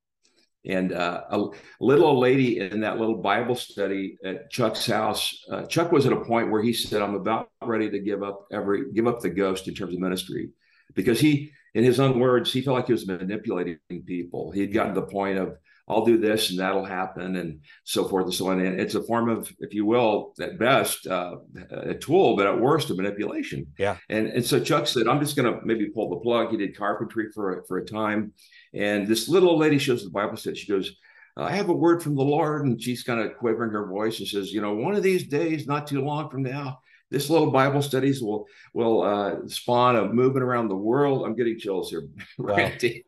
And 0.66 0.92
uh, 0.92 1.22
a 1.30 1.44
little 1.80 2.06
old 2.06 2.18
lady 2.18 2.58
in 2.58 2.80
that 2.80 2.98
little 2.98 3.16
Bible 3.16 3.54
study 3.54 4.18
at 4.24 4.50
Chuck's 4.50 4.84
house, 4.84 5.44
uh, 5.50 5.62
Chuck 5.66 5.92
was 5.92 6.06
at 6.06 6.12
a 6.12 6.24
point 6.24 6.50
where 6.50 6.60
he 6.60 6.72
said, 6.72 7.02
"I'm 7.02 7.14
about 7.14 7.50
ready 7.62 7.88
to 7.88 8.00
give 8.00 8.24
up 8.24 8.48
every 8.50 8.92
give 8.92 9.06
up 9.06 9.20
the 9.20 9.30
ghost 9.30 9.68
in 9.68 9.74
terms 9.74 9.94
of 9.94 10.00
ministry." 10.00 10.48
Because 10.94 11.20
he, 11.20 11.52
in 11.74 11.84
his 11.84 12.00
own 12.00 12.18
words, 12.18 12.52
he 12.52 12.62
felt 12.62 12.76
like 12.76 12.86
he 12.86 12.92
was 12.92 13.06
manipulating 13.06 13.78
people. 14.06 14.50
He 14.50 14.60
had 14.60 14.72
gotten 14.72 14.94
to 14.94 15.00
the 15.00 15.06
point 15.06 15.38
of, 15.38 15.56
I'll 15.88 16.04
do 16.04 16.18
this 16.18 16.50
and 16.50 16.58
that'll 16.58 16.84
happen 16.84 17.36
and 17.36 17.60
so 17.84 18.08
forth 18.08 18.24
and 18.24 18.34
so 18.34 18.48
on. 18.48 18.58
And 18.58 18.80
it's 18.80 18.96
a 18.96 19.02
form 19.04 19.28
of, 19.28 19.52
if 19.60 19.72
you 19.72 19.86
will, 19.86 20.34
at 20.40 20.58
best, 20.58 21.06
uh, 21.06 21.36
a 21.70 21.94
tool, 21.94 22.36
but 22.36 22.46
at 22.46 22.60
worst, 22.60 22.90
a 22.90 22.94
manipulation. 22.94 23.68
Yeah. 23.78 23.96
And 24.08 24.26
and 24.26 24.44
so 24.44 24.58
Chuck 24.58 24.88
said, 24.88 25.06
I'm 25.06 25.20
just 25.20 25.36
going 25.36 25.52
to 25.52 25.64
maybe 25.64 25.86
pull 25.90 26.10
the 26.10 26.16
plug. 26.16 26.50
He 26.50 26.56
did 26.56 26.76
carpentry 26.76 27.30
for 27.32 27.60
a, 27.60 27.66
for 27.66 27.78
a 27.78 27.84
time, 27.84 28.32
and 28.74 29.06
this 29.06 29.28
little 29.28 29.50
old 29.50 29.60
lady 29.60 29.78
shows 29.78 30.02
the 30.02 30.10
Bible 30.10 30.36
said 30.36 30.58
she 30.58 30.66
goes, 30.66 30.96
I 31.36 31.54
have 31.54 31.68
a 31.68 31.74
word 31.74 32.02
from 32.02 32.16
the 32.16 32.22
Lord, 32.22 32.64
and 32.64 32.82
she's 32.82 33.04
kind 33.04 33.20
of 33.20 33.36
quivering 33.36 33.70
her 33.70 33.86
voice 33.86 34.18
and 34.18 34.26
says, 34.26 34.52
you 34.52 34.60
know, 34.60 34.74
one 34.74 34.96
of 34.96 35.02
these 35.02 35.28
days, 35.28 35.68
not 35.68 35.86
too 35.86 36.00
long 36.00 36.30
from 36.30 36.42
now, 36.42 36.80
this 37.10 37.30
little 37.30 37.50
Bible 37.50 37.82
studies 37.82 38.22
will 38.22 38.46
will 38.72 39.02
uh, 39.02 39.46
spawn 39.46 39.96
a 39.96 40.12
movement 40.12 40.44
around 40.44 40.68
the 40.68 40.76
world. 40.76 41.24
I'm 41.24 41.36
getting 41.36 41.58
chills 41.58 41.90
here, 41.90 42.08
Randy. 42.38 43.04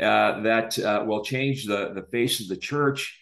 Uh, 0.00 0.40
that 0.40 0.78
uh, 0.78 1.04
will 1.06 1.24
change 1.24 1.66
the 1.66 1.92
the 1.94 2.06
face 2.10 2.40
of 2.40 2.48
the 2.48 2.56
church. 2.56 3.18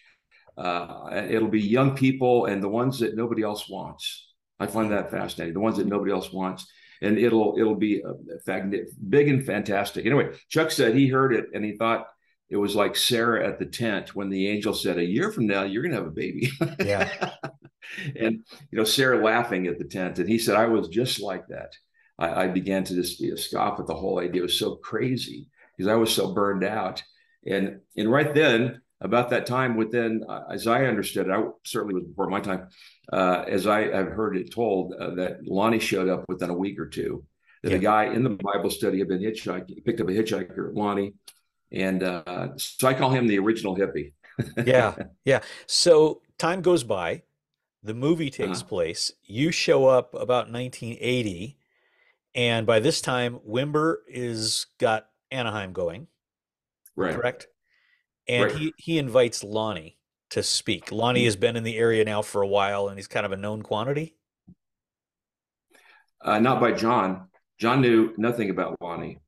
Uh, 0.57 1.25
it'll 1.29 1.47
be 1.49 1.61
young 1.61 1.95
people 1.95 2.45
and 2.45 2.61
the 2.61 2.69
ones 2.69 2.99
that 2.99 3.15
nobody 3.15 3.41
else 3.41 3.69
wants. 3.69 4.33
I 4.59 4.67
find 4.67 4.91
that 4.91 5.09
fascinating. 5.09 5.53
The 5.53 5.59
ones 5.59 5.77
that 5.77 5.87
nobody 5.87 6.11
else 6.11 6.31
wants, 6.31 6.67
and 7.01 7.17
it'll 7.17 7.55
it'll 7.57 7.75
be 7.75 8.03
uh, 8.03 8.13
big 9.09 9.27
and 9.27 9.45
fantastic. 9.45 10.05
Anyway, 10.05 10.29
Chuck 10.49 10.71
said 10.71 10.95
he 10.95 11.07
heard 11.07 11.33
it 11.33 11.45
and 11.53 11.65
he 11.65 11.75
thought 11.77 12.07
it 12.51 12.57
was 12.57 12.75
like 12.75 12.97
Sarah 12.97 13.47
at 13.47 13.59
the 13.59 13.65
tent 13.65 14.13
when 14.13 14.29
the 14.29 14.49
angel 14.49 14.73
said, 14.73 14.97
"A 14.97 15.05
year 15.05 15.31
from 15.31 15.47
now, 15.47 15.63
you're 15.63 15.81
going 15.81 15.93
to 15.93 15.99
have 15.99 16.07
a 16.07 16.11
baby." 16.11 16.51
Yeah. 16.79 17.31
and 18.19 18.43
you 18.69 18.77
know, 18.77 18.83
Sarah 18.83 19.23
laughing 19.23 19.67
at 19.67 19.79
the 19.79 19.85
tent, 19.85 20.19
and 20.19 20.27
he 20.27 20.37
said, 20.37 20.57
"I 20.57 20.65
was 20.65 20.89
just 20.89 21.21
like 21.21 21.47
that." 21.47 21.73
I, 22.19 22.43
I 22.43 22.47
began 22.49 22.83
to 22.83 22.93
just 22.93 23.21
you 23.21 23.31
know, 23.31 23.35
scoff 23.37 23.79
at 23.79 23.87
the 23.87 23.95
whole 23.95 24.19
idea. 24.19 24.41
It 24.41 24.43
was 24.43 24.59
so 24.59 24.75
crazy 24.75 25.47
because 25.75 25.89
I 25.89 25.95
was 25.95 26.13
so 26.13 26.33
burned 26.33 26.65
out, 26.65 27.01
and 27.47 27.79
and 27.95 28.11
right 28.11 28.33
then, 28.35 28.81
about 28.99 29.29
that 29.29 29.45
time, 29.45 29.77
within 29.77 30.25
uh, 30.27 30.43
as 30.51 30.67
I 30.67 30.85
understood 30.85 31.27
it, 31.27 31.31
I 31.31 31.41
certainly 31.63 31.95
was 31.95 32.03
before 32.03 32.29
my 32.29 32.41
time. 32.41 32.67
Uh, 33.13 33.45
as 33.47 33.65
I 33.65 33.95
have 33.95 34.07
heard 34.07 34.35
it 34.35 34.51
told, 34.51 34.93
uh, 34.93 35.15
that 35.15 35.47
Lonnie 35.47 35.79
showed 35.79 36.09
up 36.09 36.25
within 36.27 36.49
a 36.49 36.57
week 36.57 36.77
or 36.79 36.87
two. 36.87 37.23
That 37.63 37.71
yeah. 37.71 37.77
a 37.77 37.79
guy 37.79 38.05
in 38.05 38.23
the 38.23 38.37
Bible 38.41 38.71
study 38.71 38.99
had 38.99 39.07
been 39.07 39.21
hitchhiking, 39.21 39.85
picked 39.85 40.01
up 40.01 40.09
a 40.09 40.11
hitchhiker, 40.11 40.75
Lonnie, 40.75 41.13
and 41.71 42.03
uh, 42.03 42.49
so 42.57 42.87
I 42.87 42.93
call 42.93 43.11
him 43.11 43.27
the 43.27 43.39
original 43.39 43.75
hippie. 43.75 44.13
yeah, 44.65 44.95
yeah. 45.25 45.41
So 45.67 46.21
time 46.37 46.61
goes 46.61 46.83
by, 46.83 47.23
the 47.83 47.93
movie 47.93 48.29
takes 48.29 48.59
uh-huh. 48.59 48.69
place. 48.69 49.11
You 49.23 49.51
show 49.51 49.85
up 49.85 50.13
about 50.13 50.51
1980, 50.51 51.57
and 52.35 52.65
by 52.67 52.79
this 52.79 53.01
time, 53.01 53.39
Wimber 53.47 53.97
is 54.07 54.67
got 54.79 55.07
Anaheim 55.31 55.73
going. 55.73 56.07
Right. 56.95 57.15
Correct. 57.15 57.47
And 58.27 58.45
right. 58.45 58.55
he 58.55 58.73
he 58.77 58.97
invites 58.97 59.43
Lonnie 59.43 59.97
to 60.31 60.43
speak. 60.43 60.91
Lonnie 60.91 61.25
has 61.25 61.35
been 61.35 61.55
in 61.55 61.63
the 61.63 61.77
area 61.77 62.03
now 62.03 62.21
for 62.21 62.41
a 62.41 62.47
while, 62.47 62.87
and 62.87 62.97
he's 62.97 63.07
kind 63.07 63.25
of 63.25 63.31
a 63.31 63.37
known 63.37 63.61
quantity. 63.61 64.15
Uh, 66.23 66.39
not 66.39 66.59
by 66.59 66.71
John. 66.71 67.27
John 67.59 67.81
knew 67.81 68.13
nothing 68.17 68.49
about 68.49 68.77
Lonnie 68.81 69.20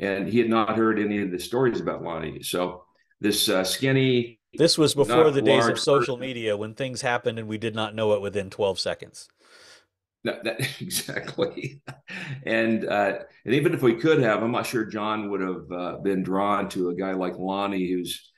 and 0.00 0.26
he 0.26 0.38
had 0.38 0.48
not 0.48 0.76
heard 0.76 0.98
any 0.98 1.20
of 1.22 1.30
the 1.30 1.38
stories 1.38 1.80
about 1.80 2.02
Lonnie. 2.02 2.42
So 2.42 2.84
this 3.20 3.48
uh, 3.48 3.62
skinny. 3.64 4.40
This 4.54 4.76
was 4.76 4.94
before 4.94 5.30
the 5.30 5.42
days 5.42 5.68
of 5.68 5.78
social 5.78 6.16
person, 6.16 6.26
media 6.26 6.56
when 6.56 6.74
things 6.74 7.02
happened 7.02 7.38
and 7.38 7.46
we 7.46 7.58
did 7.58 7.74
not 7.74 7.94
know 7.94 8.14
it 8.14 8.20
within 8.20 8.50
12 8.50 8.80
seconds. 8.80 9.28
That, 10.24 10.42
that, 10.44 10.60
exactly. 10.80 11.82
and 12.44 12.84
uh, 12.84 13.18
and 13.44 13.54
even 13.54 13.74
if 13.74 13.82
we 13.82 13.94
could 13.94 14.20
have, 14.20 14.42
I'm 14.42 14.52
not 14.52 14.66
sure 14.66 14.84
John 14.84 15.30
would 15.30 15.40
have 15.40 15.72
uh, 15.72 15.98
been 15.98 16.22
drawn 16.22 16.68
to 16.70 16.88
a 16.88 16.94
guy 16.94 17.12
like 17.12 17.38
Lonnie, 17.38 17.88
who's 17.90 18.30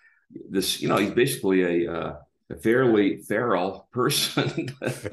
this. 0.50 0.80
You 0.80 0.88
know, 0.88 0.96
he's 0.96 1.10
basically 1.10 1.86
a 1.86 1.92
uh, 1.92 2.16
a 2.50 2.56
fairly 2.56 3.18
feral 3.18 3.88
person, 3.92 4.70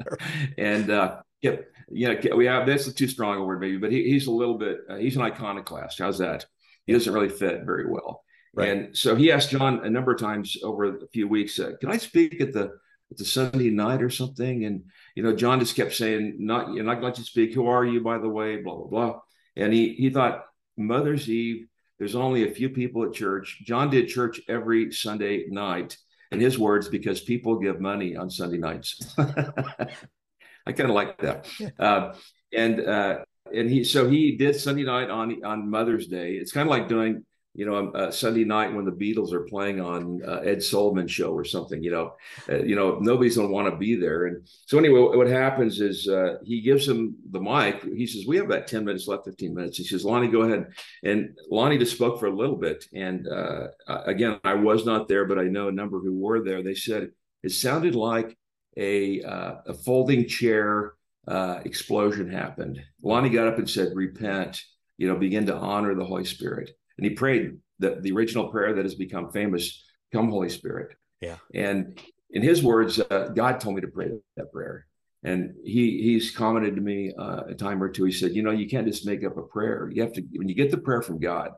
and 0.58 0.90
uh, 0.90 1.22
yep, 1.40 1.69
yeah, 1.90 2.34
we 2.34 2.46
have 2.46 2.66
that's 2.66 2.86
a 2.86 2.94
too 2.94 3.08
strong 3.08 3.38
a 3.38 3.44
word 3.44 3.60
maybe, 3.60 3.76
but 3.76 3.92
he, 3.92 4.04
he's 4.04 4.26
a 4.26 4.32
little 4.32 4.58
bit 4.58 4.80
uh, 4.88 4.96
he's 4.96 5.16
an 5.16 5.22
iconoclast. 5.22 5.98
How's 5.98 6.18
that? 6.18 6.46
He 6.86 6.92
doesn't 6.92 7.12
really 7.12 7.28
fit 7.28 7.64
very 7.64 7.86
well. 7.88 8.24
Right. 8.52 8.68
And 8.68 8.96
so 8.96 9.14
he 9.14 9.30
asked 9.30 9.50
John 9.50 9.84
a 9.84 9.90
number 9.90 10.12
of 10.12 10.20
times 10.20 10.56
over 10.62 10.84
a 10.84 11.08
few 11.12 11.28
weeks, 11.28 11.58
uh, 11.58 11.72
"Can 11.80 11.90
I 11.90 11.98
speak 11.98 12.40
at 12.40 12.52
the 12.52 12.72
at 13.10 13.16
the 13.16 13.24
Sunday 13.24 13.70
night 13.70 14.02
or 14.02 14.10
something?" 14.10 14.64
And 14.64 14.84
you 15.14 15.22
know, 15.22 15.34
John 15.34 15.60
just 15.60 15.76
kept 15.76 15.94
saying, 15.94 16.36
"Not, 16.38 16.74
you're 16.74 16.84
not 16.84 17.00
going 17.00 17.12
to 17.14 17.22
speak. 17.22 17.54
Who 17.54 17.66
are 17.66 17.84
you, 17.84 18.00
by 18.00 18.18
the 18.18 18.28
way?" 18.28 18.56
Blah 18.56 18.76
blah 18.76 18.86
blah. 18.86 19.20
And 19.56 19.72
he 19.72 19.94
he 19.94 20.10
thought 20.10 20.46
Mother's 20.76 21.28
Eve. 21.28 21.66
There's 21.98 22.16
only 22.16 22.48
a 22.48 22.54
few 22.54 22.70
people 22.70 23.04
at 23.04 23.12
church. 23.12 23.62
John 23.64 23.90
did 23.90 24.08
church 24.08 24.40
every 24.48 24.90
Sunday 24.90 25.46
night, 25.48 25.96
in 26.32 26.40
his 26.40 26.58
words, 26.58 26.88
because 26.88 27.20
people 27.20 27.58
give 27.58 27.78
money 27.78 28.16
on 28.16 28.30
Sunday 28.30 28.58
nights. 28.58 29.14
I 30.66 30.72
kind 30.72 30.90
of 30.90 30.94
like 30.94 31.18
that. 31.18 31.46
Uh, 31.78 32.14
and 32.52 32.80
uh, 32.80 33.18
and 33.54 33.70
he 33.70 33.84
so 33.84 34.08
he 34.08 34.36
did 34.36 34.56
Sunday 34.56 34.84
night 34.84 35.10
on 35.10 35.44
on 35.44 35.70
Mother's 35.70 36.06
Day. 36.06 36.32
It's 36.32 36.52
kind 36.52 36.68
of 36.68 36.70
like 36.70 36.88
doing 36.88 37.24
you 37.54 37.66
know 37.66 37.90
a 37.94 38.12
Sunday 38.12 38.44
night 38.44 38.72
when 38.72 38.84
the 38.84 38.92
Beatles 38.92 39.32
are 39.32 39.44
playing 39.44 39.80
on 39.80 40.20
uh, 40.26 40.40
Ed 40.44 40.62
Sullivan 40.62 41.08
show 41.08 41.32
or 41.32 41.44
something. 41.44 41.82
You 41.82 41.90
know, 41.90 42.14
uh, 42.48 42.62
you 42.62 42.76
know 42.76 42.98
nobody's 43.00 43.36
gonna 43.36 43.48
want 43.48 43.68
to 43.70 43.76
be 43.76 43.96
there. 43.96 44.26
And 44.26 44.46
so 44.66 44.78
anyway, 44.78 45.00
what 45.16 45.26
happens 45.26 45.80
is 45.80 46.08
uh, 46.08 46.36
he 46.44 46.60
gives 46.60 46.86
him 46.86 47.16
the 47.30 47.40
mic. 47.40 47.82
He 47.82 48.06
says, 48.06 48.26
"We 48.26 48.36
have 48.36 48.46
about 48.46 48.66
ten 48.66 48.84
minutes 48.84 49.08
left, 49.08 49.24
fifteen 49.24 49.54
minutes." 49.54 49.78
He 49.78 49.84
says, 49.84 50.04
"Lonnie, 50.04 50.28
go 50.28 50.42
ahead." 50.42 50.66
And 51.02 51.36
Lonnie 51.50 51.78
just 51.78 51.94
spoke 51.94 52.20
for 52.20 52.26
a 52.26 52.36
little 52.36 52.56
bit. 52.56 52.84
And 52.94 53.26
uh, 53.26 53.68
again, 53.86 54.38
I 54.44 54.54
was 54.54 54.84
not 54.86 55.08
there, 55.08 55.24
but 55.24 55.38
I 55.38 55.44
know 55.44 55.68
a 55.68 55.72
number 55.72 55.98
who 55.98 56.16
were 56.16 56.42
there. 56.44 56.62
They 56.62 56.74
said 56.74 57.10
it 57.42 57.52
sounded 57.52 57.94
like 57.94 58.36
a 58.76 59.22
uh, 59.22 59.54
a 59.66 59.74
folding 59.74 60.26
chair 60.26 60.94
uh, 61.26 61.60
explosion 61.64 62.30
happened. 62.30 62.80
Lonnie 63.02 63.30
got 63.30 63.48
up 63.48 63.58
and 63.58 63.68
said, 63.68 63.92
"Repent." 63.94 64.62
You 64.98 65.08
know, 65.08 65.16
begin 65.16 65.46
to 65.46 65.56
honor 65.56 65.94
the 65.94 66.04
Holy 66.04 66.26
Spirit 66.26 66.72
and 67.00 67.08
he 67.08 67.14
prayed 67.14 67.56
the, 67.78 67.98
the 68.02 68.12
original 68.12 68.48
prayer 68.48 68.74
that 68.74 68.84
has 68.84 68.94
become 68.94 69.32
famous 69.32 69.82
come 70.12 70.28
holy 70.28 70.50
spirit 70.50 70.94
yeah 71.20 71.36
and 71.54 71.98
in 72.30 72.42
his 72.42 72.62
words 72.62 73.00
uh, 73.00 73.28
god 73.34 73.58
told 73.58 73.74
me 73.74 73.80
to 73.80 73.88
pray 73.88 74.10
that 74.36 74.52
prayer 74.52 74.86
and 75.24 75.54
he 75.64 76.02
he's 76.02 76.30
commented 76.30 76.76
to 76.76 76.82
me 76.82 77.12
uh, 77.18 77.42
a 77.48 77.54
time 77.54 77.82
or 77.82 77.88
two 77.88 78.04
he 78.04 78.12
said 78.12 78.32
you 78.32 78.42
know 78.42 78.50
you 78.50 78.68
can't 78.68 78.86
just 78.86 79.06
make 79.06 79.24
up 79.24 79.38
a 79.38 79.42
prayer 79.42 79.90
you 79.92 80.02
have 80.02 80.12
to 80.12 80.22
when 80.34 80.48
you 80.48 80.54
get 80.54 80.70
the 80.70 80.76
prayer 80.76 81.00
from 81.00 81.18
god 81.18 81.52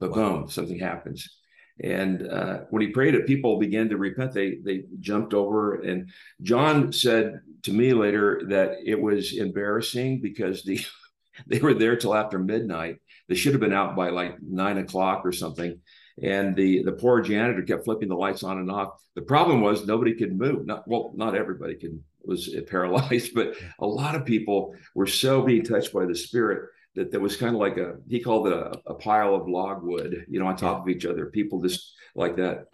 but 0.00 0.10
wow. 0.10 0.16
boom 0.16 0.50
something 0.50 0.78
happens 0.78 1.38
and 1.82 2.26
uh, 2.28 2.60
when 2.70 2.82
he 2.82 2.88
prayed 2.88 3.14
it 3.14 3.26
people 3.26 3.58
began 3.58 3.88
to 3.88 3.96
repent 3.96 4.32
they 4.32 4.56
they 4.64 4.84
jumped 5.00 5.34
over 5.34 5.80
and 5.80 6.10
john 6.42 6.92
said 6.92 7.40
to 7.62 7.72
me 7.72 7.92
later 7.92 8.42
that 8.48 8.76
it 8.84 9.00
was 9.00 9.36
embarrassing 9.36 10.20
because 10.20 10.62
the 10.62 10.84
they 11.46 11.58
were 11.58 11.74
there 11.74 11.96
till 11.96 12.14
after 12.14 12.38
midnight 12.38 12.96
they 13.30 13.36
should 13.36 13.52
have 13.52 13.60
been 13.60 13.72
out 13.72 13.94
by 13.94 14.10
like 14.10 14.42
nine 14.42 14.76
o'clock 14.78 15.22
or 15.24 15.30
something. 15.30 15.80
And 16.20 16.54
the 16.56 16.82
the 16.82 16.92
poor 16.92 17.22
janitor 17.22 17.62
kept 17.62 17.84
flipping 17.84 18.08
the 18.08 18.16
lights 18.16 18.42
on 18.42 18.58
and 18.58 18.70
off. 18.70 19.00
The 19.14 19.22
problem 19.22 19.60
was 19.60 19.86
nobody 19.86 20.14
could 20.14 20.36
move. 20.36 20.66
Not 20.66 20.86
well, 20.86 21.12
not 21.14 21.36
everybody 21.36 21.76
could 21.76 22.02
was 22.24 22.54
paralyzed, 22.66 23.32
but 23.32 23.54
a 23.78 23.86
lot 23.86 24.16
of 24.16 24.26
people 24.26 24.74
were 24.96 25.06
so 25.06 25.42
being 25.42 25.62
touched 25.62 25.92
by 25.92 26.06
the 26.06 26.14
spirit 26.14 26.68
that 26.94 27.10
there 27.10 27.20
was 27.20 27.36
kind 27.36 27.54
of 27.54 27.60
like 27.60 27.76
a 27.76 27.96
he 28.08 28.20
called 28.20 28.48
it 28.48 28.52
a, 28.52 28.80
a 28.86 28.94
pile 28.94 29.34
of 29.34 29.48
logwood, 29.48 30.26
you 30.28 30.40
know, 30.40 30.46
on 30.46 30.56
top 30.56 30.82
of 30.82 30.88
each 30.88 31.06
other. 31.06 31.26
People 31.26 31.60
just 31.60 31.94
like 32.14 32.36
that. 32.36 32.66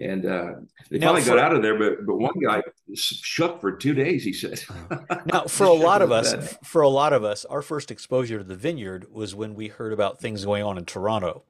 And 0.00 0.24
uh, 0.24 0.52
they 0.90 0.98
now 0.98 1.08
finally 1.08 1.22
for, 1.22 1.30
got 1.30 1.38
out 1.38 1.54
of 1.54 1.62
there, 1.62 1.78
but 1.78 2.06
but 2.06 2.16
one 2.16 2.38
guy 2.42 2.62
shook 2.94 3.60
for 3.60 3.76
two 3.76 3.92
days. 3.92 4.24
He 4.24 4.32
said. 4.32 4.62
now, 5.26 5.44
for 5.44 5.64
a 5.64 5.72
lot 5.72 6.00
of 6.00 6.10
us, 6.10 6.56
for 6.64 6.80
a 6.80 6.88
lot 6.88 7.12
of 7.12 7.22
us, 7.22 7.44
our 7.44 7.60
first 7.60 7.90
exposure 7.90 8.38
to 8.38 8.44
the 8.44 8.56
vineyard 8.56 9.12
was 9.12 9.34
when 9.34 9.54
we 9.54 9.68
heard 9.68 9.92
about 9.92 10.18
things 10.18 10.44
going 10.44 10.62
on 10.62 10.78
in 10.78 10.86
Toronto, 10.86 11.42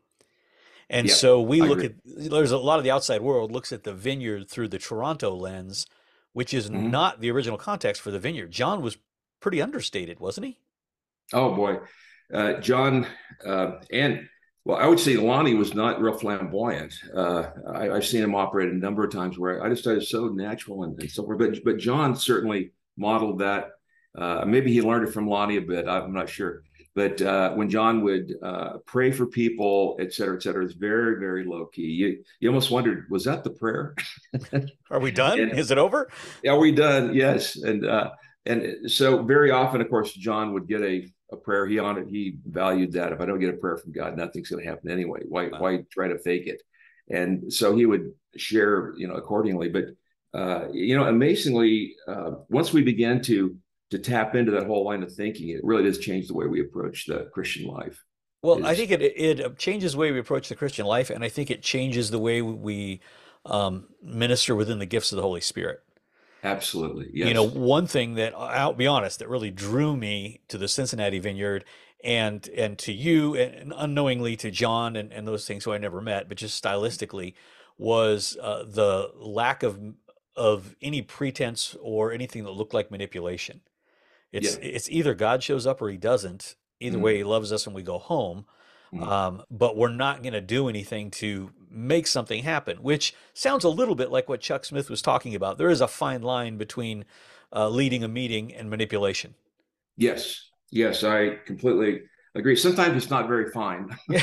and 0.88 1.06
yeah, 1.06 1.14
so 1.14 1.40
we 1.40 1.62
I 1.62 1.66
look 1.66 1.84
agree. 1.84 1.96
at. 2.16 2.30
There's 2.30 2.50
a 2.50 2.58
lot 2.58 2.78
of 2.78 2.84
the 2.84 2.90
outside 2.90 3.20
world 3.20 3.52
looks 3.52 3.70
at 3.70 3.84
the 3.84 3.94
vineyard 3.94 4.50
through 4.50 4.68
the 4.68 4.78
Toronto 4.78 5.32
lens, 5.32 5.86
which 6.32 6.52
is 6.52 6.68
mm-hmm. 6.68 6.90
not 6.90 7.20
the 7.20 7.30
original 7.30 7.56
context 7.58 8.02
for 8.02 8.10
the 8.10 8.18
vineyard. 8.18 8.50
John 8.50 8.82
was 8.82 8.98
pretty 9.38 9.62
understated, 9.62 10.18
wasn't 10.18 10.46
he? 10.46 10.58
Oh 11.32 11.54
boy, 11.54 11.78
uh, 12.32 12.54
John 12.54 13.06
uh, 13.44 13.72
and 13.92 14.28
well, 14.64 14.76
I 14.76 14.86
would 14.86 15.00
say 15.00 15.16
Lonnie 15.16 15.54
was 15.54 15.74
not 15.74 16.00
real 16.00 16.16
flamboyant. 16.16 16.94
Uh, 17.14 17.46
I, 17.74 17.84
have 17.86 18.06
seen 18.06 18.22
him 18.22 18.34
operate 18.34 18.70
a 18.70 18.76
number 18.76 19.02
of 19.02 19.10
times 19.10 19.38
where 19.38 19.64
I 19.64 19.70
just 19.70 19.84
thought 19.84 19.92
it 19.92 19.96
was 19.96 20.10
so 20.10 20.28
natural 20.28 20.84
and, 20.84 21.00
and 21.00 21.10
so 21.10 21.24
forth. 21.24 21.38
But 21.38 21.64
but 21.64 21.78
John 21.78 22.14
certainly 22.14 22.72
modeled 22.96 23.38
that. 23.38 23.70
Uh, 24.16 24.44
maybe 24.46 24.72
he 24.72 24.82
learned 24.82 25.08
it 25.08 25.12
from 25.12 25.28
Lonnie 25.28 25.56
a 25.56 25.62
bit. 25.62 25.88
I'm 25.88 26.12
not 26.12 26.28
sure. 26.28 26.62
But 26.94 27.22
uh, 27.22 27.52
when 27.52 27.70
John 27.70 28.02
would 28.02 28.34
uh, 28.42 28.78
pray 28.84 29.12
for 29.12 29.26
people, 29.26 29.96
et 30.00 30.12
cetera, 30.12 30.36
et 30.36 30.42
cetera, 30.42 30.64
it's 30.64 30.74
very, 30.74 31.18
very 31.20 31.44
low 31.44 31.66
key. 31.66 31.82
You 31.82 32.22
you 32.40 32.48
almost 32.48 32.70
wondered, 32.70 33.06
was 33.08 33.24
that 33.24 33.44
the 33.44 33.50
prayer? 33.50 33.94
Are 34.90 35.00
we 35.00 35.10
done? 35.10 35.38
and, 35.38 35.58
Is 35.58 35.70
it 35.70 35.78
over? 35.78 36.10
Are 36.46 36.58
we 36.58 36.72
done? 36.72 37.14
Yes. 37.14 37.56
And 37.56 37.86
uh, 37.86 38.10
and 38.44 38.90
so 38.90 39.22
very 39.22 39.50
often, 39.50 39.80
of 39.80 39.88
course, 39.88 40.12
John 40.12 40.52
would 40.52 40.66
get 40.66 40.82
a 40.82 41.10
a 41.32 41.36
prayer. 41.36 41.66
He 41.66 41.78
on 41.78 41.98
it. 41.98 42.08
He 42.08 42.36
valued 42.46 42.92
that. 42.92 43.12
If 43.12 43.20
I 43.20 43.26
don't 43.26 43.40
get 43.40 43.54
a 43.54 43.58
prayer 43.58 43.76
from 43.76 43.92
God, 43.92 44.16
nothing's 44.16 44.48
going 44.48 44.62
to 44.62 44.68
happen 44.68 44.90
anyway. 44.90 45.20
Why 45.28 45.48
wow. 45.48 45.60
why 45.60 45.84
try 45.90 46.08
to 46.08 46.18
fake 46.18 46.46
it? 46.46 46.62
And 47.10 47.52
so 47.52 47.76
he 47.76 47.86
would 47.86 48.12
share, 48.36 48.94
you 48.96 49.08
know, 49.08 49.14
accordingly. 49.14 49.68
But 49.68 49.84
uh, 50.32 50.68
you 50.72 50.96
know, 50.96 51.06
amazingly, 51.06 51.94
uh, 52.06 52.32
once 52.48 52.72
we 52.72 52.82
began 52.82 53.20
to 53.22 53.56
to 53.90 53.98
tap 53.98 54.34
into 54.34 54.52
that 54.52 54.66
whole 54.66 54.84
line 54.84 55.02
of 55.02 55.12
thinking, 55.12 55.48
it 55.50 55.64
really 55.64 55.82
does 55.82 55.98
change 55.98 56.28
the 56.28 56.34
way 56.34 56.46
we 56.46 56.60
approach 56.60 57.06
the 57.06 57.28
Christian 57.32 57.66
life. 57.66 58.02
Well, 58.42 58.58
it's, 58.58 58.66
I 58.66 58.74
think 58.74 58.90
it 58.90 59.02
it 59.02 59.58
changes 59.58 59.92
the 59.92 59.98
way 59.98 60.12
we 60.12 60.18
approach 60.18 60.48
the 60.48 60.54
Christian 60.56 60.86
life, 60.86 61.10
and 61.10 61.24
I 61.24 61.28
think 61.28 61.50
it 61.50 61.62
changes 61.62 62.10
the 62.10 62.18
way 62.18 62.42
we 62.42 63.00
um, 63.44 63.88
minister 64.02 64.54
within 64.54 64.78
the 64.78 64.86
gifts 64.86 65.12
of 65.12 65.16
the 65.16 65.22
Holy 65.22 65.40
Spirit. 65.40 65.80
Absolutely. 66.42 67.10
Yes. 67.12 67.28
You 67.28 67.34
know, 67.34 67.44
one 67.44 67.86
thing 67.86 68.14
that 68.14 68.34
I'll 68.36 68.72
be 68.72 68.86
honest, 68.86 69.18
that 69.18 69.28
really 69.28 69.50
drew 69.50 69.96
me 69.96 70.40
to 70.48 70.56
the 70.56 70.68
Cincinnati 70.68 71.18
Vineyard 71.18 71.64
and 72.02 72.48
and 72.56 72.78
to 72.78 72.92
you 72.92 73.34
and 73.34 73.74
unknowingly 73.76 74.36
to 74.36 74.50
John 74.50 74.96
and, 74.96 75.12
and 75.12 75.28
those 75.28 75.46
things 75.46 75.64
who 75.64 75.72
I 75.72 75.78
never 75.78 76.00
met, 76.00 76.28
but 76.28 76.38
just 76.38 76.62
stylistically, 76.62 77.34
was 77.76 78.36
uh, 78.40 78.64
the 78.66 79.10
lack 79.16 79.62
of 79.62 79.78
of 80.36 80.76
any 80.80 81.02
pretense 81.02 81.76
or 81.80 82.12
anything 82.12 82.44
that 82.44 82.52
looked 82.52 82.74
like 82.74 82.90
manipulation. 82.90 83.60
It's 84.32 84.56
yeah. 84.56 84.64
it's 84.64 84.88
either 84.88 85.14
God 85.14 85.42
shows 85.42 85.66
up 85.66 85.82
or 85.82 85.90
he 85.90 85.96
doesn't. 85.96 86.56
Either 86.78 86.96
mm-hmm. 86.96 87.04
way, 87.04 87.16
he 87.18 87.24
loves 87.24 87.52
us 87.52 87.66
and 87.66 87.74
we 87.74 87.82
go 87.82 87.98
home. 87.98 88.46
Mm-hmm. 88.92 89.02
Um, 89.02 89.42
but 89.50 89.76
we're 89.76 89.88
not 89.88 90.22
going 90.22 90.32
to 90.32 90.40
do 90.40 90.68
anything 90.68 91.10
to 91.12 91.50
make 91.70 92.06
something 92.06 92.42
happen, 92.42 92.78
which 92.78 93.14
sounds 93.32 93.64
a 93.64 93.68
little 93.68 93.94
bit 93.94 94.10
like 94.10 94.28
what 94.28 94.40
Chuck 94.40 94.64
Smith 94.64 94.90
was 94.90 95.00
talking 95.00 95.34
about. 95.34 95.58
There 95.58 95.70
is 95.70 95.80
a 95.80 95.88
fine 95.88 96.22
line 96.22 96.56
between 96.56 97.04
uh, 97.52 97.68
leading 97.68 98.02
a 98.04 98.08
meeting 98.08 98.52
and 98.54 98.68
manipulation. 98.68 99.34
Yes, 99.96 100.50
yes, 100.70 101.04
I 101.04 101.36
completely 101.46 102.02
agree. 102.34 102.56
Sometimes 102.56 102.96
it's 102.96 103.10
not 103.10 103.28
very 103.28 103.50
fine. 103.50 103.96
yeah, 104.08 104.20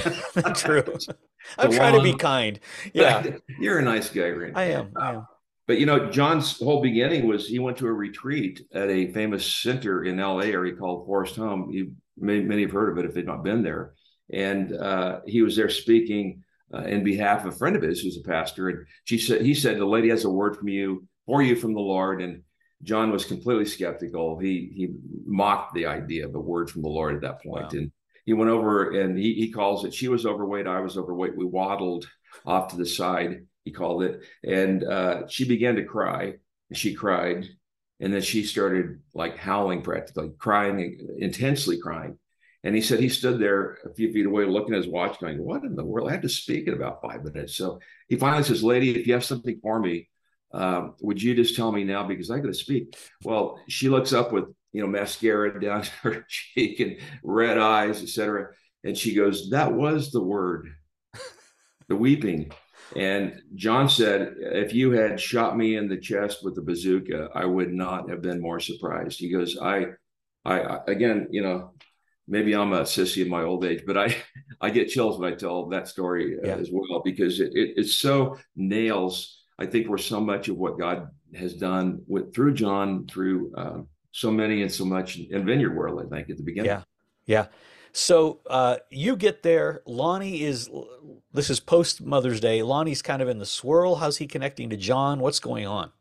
true. 0.53 0.83
I'm 1.57 1.71
trying 1.71 1.93
long, 1.95 2.05
to 2.05 2.11
be 2.11 2.17
kind. 2.17 2.59
Yeah, 2.93 3.37
you're 3.59 3.79
a 3.79 3.83
nice 3.83 4.09
guy, 4.09 4.29
Randy. 4.29 4.55
I 4.55 4.63
am. 4.71 4.91
I 4.97 5.13
am. 5.13 5.27
But 5.67 5.79
you 5.79 5.85
know, 5.85 6.09
John's 6.09 6.57
whole 6.57 6.81
beginning 6.81 7.27
was 7.27 7.47
he 7.47 7.59
went 7.59 7.77
to 7.77 7.87
a 7.87 7.93
retreat 7.93 8.65
at 8.73 8.89
a 8.89 9.11
famous 9.11 9.45
center 9.45 10.05
in 10.05 10.17
LA 10.17 10.39
area 10.39 10.75
called 10.75 11.05
Forest 11.05 11.35
Home. 11.35 11.69
You 11.71 11.93
may, 12.17 12.39
many 12.39 12.61
have 12.63 12.71
heard 12.71 12.89
of 12.89 12.97
it 12.97 13.07
if 13.07 13.13
they've 13.13 13.25
not 13.25 13.43
been 13.43 13.63
there. 13.63 13.93
And 14.31 14.73
uh, 14.73 15.19
he 15.25 15.41
was 15.41 15.55
there 15.55 15.69
speaking 15.69 16.43
uh, 16.73 16.83
in 16.83 17.03
behalf 17.03 17.45
of 17.45 17.53
a 17.53 17.57
friend 17.57 17.75
of 17.75 17.81
his 17.81 18.01
who's 18.01 18.17
a 18.17 18.27
pastor. 18.27 18.69
And 18.69 18.85
she 19.03 19.17
said, 19.17 19.41
he 19.41 19.53
said, 19.53 19.77
the 19.77 19.85
lady 19.85 20.09
has 20.09 20.25
a 20.25 20.29
word 20.29 20.57
from 20.57 20.67
you, 20.67 21.07
for 21.25 21.41
you 21.41 21.55
from 21.55 21.73
the 21.73 21.79
Lord. 21.79 22.21
And 22.21 22.43
John 22.83 23.11
was 23.11 23.25
completely 23.25 23.65
skeptical. 23.65 24.37
He 24.37 24.71
he 24.75 24.89
mocked 25.25 25.73
the 25.73 25.87
idea 25.87 26.27
of 26.27 26.35
a 26.35 26.39
word 26.39 26.69
from 26.69 26.83
the 26.83 26.89
Lord 26.89 27.15
at 27.15 27.21
that 27.21 27.41
point. 27.41 27.73
Wow. 27.73 27.79
And 27.79 27.91
he 28.25 28.33
went 28.33 28.51
over 28.51 28.99
and 28.99 29.17
he, 29.17 29.33
he 29.33 29.51
calls 29.51 29.85
it, 29.85 29.93
she 29.93 30.09
was 30.09 30.25
overweight, 30.25 30.67
I 30.67 30.81
was 30.81 30.97
overweight. 30.97 31.37
We 31.37 31.45
waddled 31.45 32.07
off 32.45 32.67
to 32.69 32.77
the 32.77 32.85
side, 32.85 33.45
he 33.63 33.71
called 33.71 34.03
it. 34.03 34.21
And 34.43 34.83
uh, 34.83 35.27
she 35.27 35.47
began 35.47 35.75
to 35.77 35.85
cry. 35.85 36.33
She 36.73 36.93
cried. 36.93 37.47
And 37.99 38.13
then 38.13 38.21
she 38.21 38.43
started 38.43 38.99
like 39.13 39.37
howling 39.37 39.81
practically, 39.81 40.31
crying, 40.37 40.99
intensely 41.17 41.79
crying. 41.79 42.19
And 42.67 42.75
he 42.75 42.81
said 42.81 42.99
he 42.99 43.07
stood 43.07 43.39
there 43.39 43.77
a 43.85 43.93
few 43.93 44.11
feet 44.11 44.25
away 44.25 44.43
looking 44.43 44.73
at 44.73 44.83
his 44.83 44.91
watch, 44.91 45.21
going, 45.21 45.41
What 45.41 45.63
in 45.63 45.73
the 45.73 45.85
world? 45.85 46.09
I 46.09 46.11
had 46.11 46.21
to 46.23 46.27
speak 46.27 46.67
in 46.67 46.73
about 46.73 47.01
five 47.01 47.23
minutes. 47.23 47.55
So 47.55 47.79
he 48.09 48.17
finally 48.17 48.43
says, 48.43 48.61
Lady, 48.61 48.93
if 48.99 49.07
you 49.07 49.13
have 49.13 49.23
something 49.23 49.57
for 49.61 49.79
me, 49.79 50.09
um, 50.53 50.95
would 50.99 51.23
you 51.23 51.33
just 51.33 51.55
tell 51.55 51.71
me 51.71 51.85
now 51.85 52.05
because 52.05 52.29
I 52.29 52.39
got 52.39 52.47
to 52.47 52.53
speak? 52.53 52.93
Well, 53.23 53.57
she 53.69 53.87
looks 53.87 54.11
up 54.11 54.33
with 54.33 54.53
you 54.73 54.81
know 54.81 54.87
mascara 54.87 55.61
down 55.61 55.83
her 56.01 56.25
cheek 56.27 56.81
and 56.81 56.97
red 57.23 57.57
eyes, 57.57 58.03
etc. 58.03 58.49
And 58.83 58.97
she 58.97 59.15
goes, 59.15 59.49
That 59.51 59.71
was 59.71 60.11
the 60.11 60.21
word, 60.21 60.67
the 61.87 61.95
weeping. 61.95 62.51
And 62.97 63.41
John 63.55 63.87
said, 63.87 64.35
if 64.39 64.73
you 64.73 64.91
had 64.91 65.21
shot 65.21 65.57
me 65.57 65.77
in 65.77 65.87
the 65.87 65.97
chest 65.97 66.43
with 66.43 66.57
a 66.57 66.61
bazooka, 66.61 67.29
I 67.33 67.45
would 67.45 67.73
not 67.73 68.09
have 68.09 68.21
been 68.21 68.41
more 68.41 68.59
surprised. 68.59 69.19
He 69.19 69.29
goes, 69.29 69.57
I, 69.57 69.87
I, 70.45 70.79
again, 70.87 71.27
you 71.29 71.43
know, 71.43 71.73
maybe 72.27 72.53
I'm 72.55 72.73
a 72.73 72.81
sissy 72.81 73.23
in 73.23 73.29
my 73.29 73.43
old 73.43 73.65
age, 73.65 73.83
but 73.85 73.97
I, 73.97 74.15
I 74.61 74.69
get 74.69 74.89
chills 74.89 75.19
when 75.19 75.31
I 75.31 75.35
tell 75.35 75.67
that 75.69 75.87
story 75.87 76.37
uh, 76.37 76.47
yeah. 76.47 76.55
as 76.55 76.69
well 76.71 77.01
because 77.03 77.39
it, 77.39 77.51
it, 77.53 77.73
it 77.77 77.87
so 77.87 78.37
nails, 78.55 79.43
I 79.57 79.65
think, 79.65 79.89
where 79.89 79.97
so 79.97 80.19
much 80.19 80.49
of 80.49 80.57
what 80.57 80.79
God 80.79 81.09
has 81.35 81.53
done 81.53 82.01
with 82.07 82.33
through 82.33 82.53
John, 82.53 83.07
through 83.07 83.53
uh, 83.55 83.79
so 84.11 84.31
many 84.31 84.61
and 84.61 84.71
so 84.71 84.85
much 84.85 85.17
in 85.17 85.45
Vineyard 85.45 85.75
World. 85.75 86.01
I 86.05 86.15
think 86.15 86.29
at 86.29 86.37
the 86.37 86.43
beginning. 86.43 86.71
Yeah, 86.71 86.83
yeah. 87.25 87.47
So 87.93 88.41
uh, 88.49 88.77
you 88.89 89.15
get 89.15 89.43
there. 89.43 89.81
Lonnie 89.85 90.43
is. 90.43 90.69
This 91.33 91.49
is 91.49 91.59
post 91.59 92.01
Mother's 92.01 92.39
Day. 92.39 92.63
Lonnie's 92.63 93.01
kind 93.01 93.21
of 93.21 93.29
in 93.29 93.37
the 93.37 93.45
swirl. 93.45 93.95
How's 93.95 94.17
he 94.17 94.27
connecting 94.27 94.69
to 94.71 94.77
John? 94.77 95.19
What's 95.19 95.39
going 95.39 95.67
on? 95.67 95.91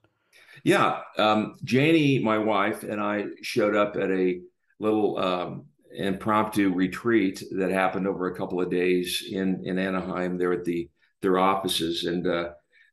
Yeah, 0.64 1.00
um, 1.18 1.56
Janie, 1.62 2.18
my 2.18 2.38
wife, 2.38 2.82
and 2.82 3.00
I 3.00 3.26
showed 3.42 3.76
up 3.76 3.96
at 3.96 4.10
a 4.10 4.40
little 4.78 5.18
um, 5.18 5.66
impromptu 5.96 6.72
retreat 6.72 7.42
that 7.52 7.70
happened 7.70 8.06
over 8.06 8.26
a 8.26 8.36
couple 8.36 8.60
of 8.60 8.70
days 8.70 9.24
in 9.30 9.62
in 9.64 9.78
Anaheim. 9.78 10.38
There 10.38 10.52
at 10.52 10.64
the 10.64 10.88
their 11.22 11.38
offices, 11.38 12.04
and 12.04 12.26
uh, 12.26 12.50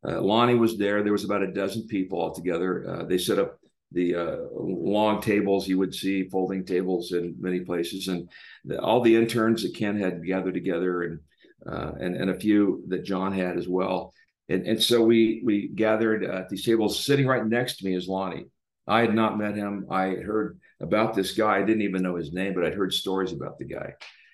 uh, 0.07 0.21
Lonnie 0.21 0.55
was 0.55 0.77
there. 0.77 1.03
There 1.03 1.11
was 1.11 1.25
about 1.25 1.43
a 1.43 1.51
dozen 1.51 1.87
people 1.87 2.19
altogether. 2.19 2.89
Uh, 2.89 3.05
they 3.05 3.17
set 3.17 3.39
up 3.39 3.59
the 3.91 4.15
uh, 4.15 4.37
long 4.53 5.21
tables 5.21 5.67
you 5.67 5.77
would 5.77 5.93
see, 5.93 6.27
folding 6.29 6.65
tables 6.65 7.11
in 7.11 7.35
many 7.39 7.59
places, 7.59 8.07
and 8.07 8.29
the, 8.65 8.79
all 8.81 9.01
the 9.01 9.15
interns 9.15 9.63
that 9.63 9.75
Ken 9.75 9.97
had 9.97 10.25
gathered 10.25 10.53
together, 10.53 11.03
and 11.03 11.19
uh, 11.67 11.91
and 11.99 12.15
and 12.15 12.29
a 12.29 12.39
few 12.39 12.83
that 12.87 13.05
John 13.05 13.33
had 13.33 13.57
as 13.57 13.67
well. 13.67 14.13
And 14.49 14.65
and 14.65 14.81
so 14.81 15.01
we 15.03 15.41
we 15.45 15.69
gathered 15.69 16.23
at 16.23 16.49
these 16.49 16.65
tables. 16.65 17.05
Sitting 17.05 17.27
right 17.27 17.45
next 17.45 17.77
to 17.77 17.85
me 17.85 17.95
is 17.95 18.07
Lonnie. 18.07 18.45
I 18.87 19.01
had 19.01 19.15
not 19.15 19.37
met 19.37 19.55
him. 19.55 19.85
I 19.89 20.15
heard 20.15 20.59
about 20.83 21.13
this 21.13 21.31
guy. 21.31 21.57
I 21.57 21.63
didn't 21.63 21.81
even 21.81 22.03
know 22.03 22.15
his 22.15 22.33
name, 22.33 22.53
but 22.53 22.65
I'd 22.65 22.75
heard 22.75 22.93
stories 22.93 23.31
about 23.31 23.57
the 23.57 23.65
guy. 23.65 23.93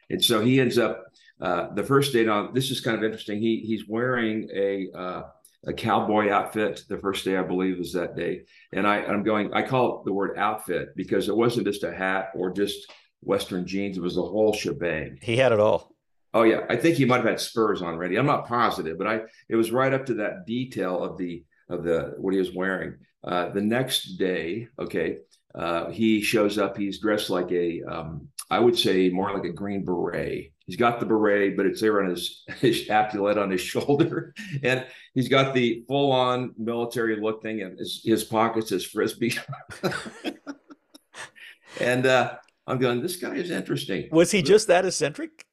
And 0.10 0.24
so 0.24 0.42
he 0.42 0.60
ends 0.60 0.78
up 0.78 1.06
uh, 1.40 1.74
the 1.74 1.84
first 1.84 2.12
day 2.12 2.28
on. 2.28 2.54
This 2.54 2.72
is 2.72 2.82
kind 2.82 2.98
of 2.98 3.04
interesting. 3.04 3.40
He 3.40 3.64
he's 3.66 3.88
wearing 3.88 4.50
a 4.54 4.90
uh, 4.94 5.24
a 5.66 5.74
cowboy 5.74 6.30
outfit 6.30 6.84
the 6.90 6.98
first 6.98 7.26
day, 7.26 7.38
I 7.38 7.44
believe, 7.44 7.78
was 7.78 7.94
that 7.94 8.16
day. 8.16 8.44
And 8.74 8.88
I, 8.88 9.04
I'm 9.04 9.24
going, 9.24 9.54
I 9.54 9.62
call 9.62 10.00
it 10.00 10.06
the 10.06 10.14
word 10.14 10.38
outfit 10.38 10.96
because 10.96 11.28
it 11.28 11.36
wasn't 11.36 11.68
just 11.68 11.84
a 11.84 11.94
hat 11.94 12.30
or 12.34 12.52
just 12.52 12.92
Western 13.22 13.68
jeans, 13.68 13.98
it 13.98 14.02
was 14.02 14.16
the 14.16 14.22
whole 14.22 14.54
shebang. 14.54 15.20
He 15.22 15.36
had 15.36 15.52
it 15.52 15.60
all. 15.60 15.94
Oh 16.34 16.44
yeah, 16.44 16.62
I 16.70 16.76
think 16.76 16.96
he 16.96 17.06
might 17.06 17.18
have 17.18 17.26
had 17.26 17.40
spurs 17.40 17.82
on 17.82 17.98
ready. 17.98 18.16
I'm 18.16 18.26
not 18.26 18.48
positive, 18.48 18.98
but 18.98 19.08
I 19.08 19.22
it 19.50 19.56
was 19.56 19.72
right 19.72 19.94
up 19.94 20.06
to 20.08 20.14
that 20.16 20.46
detail 20.46 21.04
of 21.04 21.18
the 21.18 21.44
of 21.70 21.84
the 21.84 22.14
what 22.18 22.34
he 22.34 22.40
was 22.40 22.54
wearing. 22.54 22.96
Uh, 23.24 23.50
the 23.50 23.62
next 23.62 24.18
day, 24.18 24.68
okay, 24.78 25.18
uh, 25.56 25.90
he 25.90 26.22
shows 26.22 26.58
up. 26.58 26.78
He's 26.78 27.00
dressed 27.00 27.30
like 27.30 27.52
a, 27.52 27.82
um, 27.84 28.28
I 28.50 28.60
would 28.60 28.78
say 28.78 29.10
more 29.10 29.34
like 29.34 29.46
a 29.46 29.54
green 29.54 29.84
beret. 29.84 30.52
He's 30.66 30.76
got 30.76 31.00
the 31.00 31.06
beret, 31.06 31.58
but 31.58 31.66
it's 31.66 31.82
there 31.82 32.04
on 32.04 32.10
his, 32.10 32.44
his 32.60 32.90
on 32.90 33.50
his 33.52 33.62
shoulder. 33.62 34.34
And 34.64 34.86
he's 35.14 35.30
got 35.30 35.54
the 35.54 35.84
full 35.88 36.12
on 36.12 36.54
military 36.58 37.20
look 37.20 37.42
thing 37.42 37.62
and 37.62 37.78
his, 37.78 38.02
his 38.04 38.24
pockets, 38.24 38.70
his 38.70 38.86
frisbee. 38.86 39.38
and 41.80 42.06
uh, 42.06 42.36
I'm 42.68 42.78
going, 42.78 43.02
this 43.02 43.16
guy 43.16 43.36
is 43.36 43.50
interesting. 43.50 44.10
Was 44.12 44.32
he 44.32 44.42
just 44.42 44.68
that 44.68 44.86
eccentric? 44.86 45.46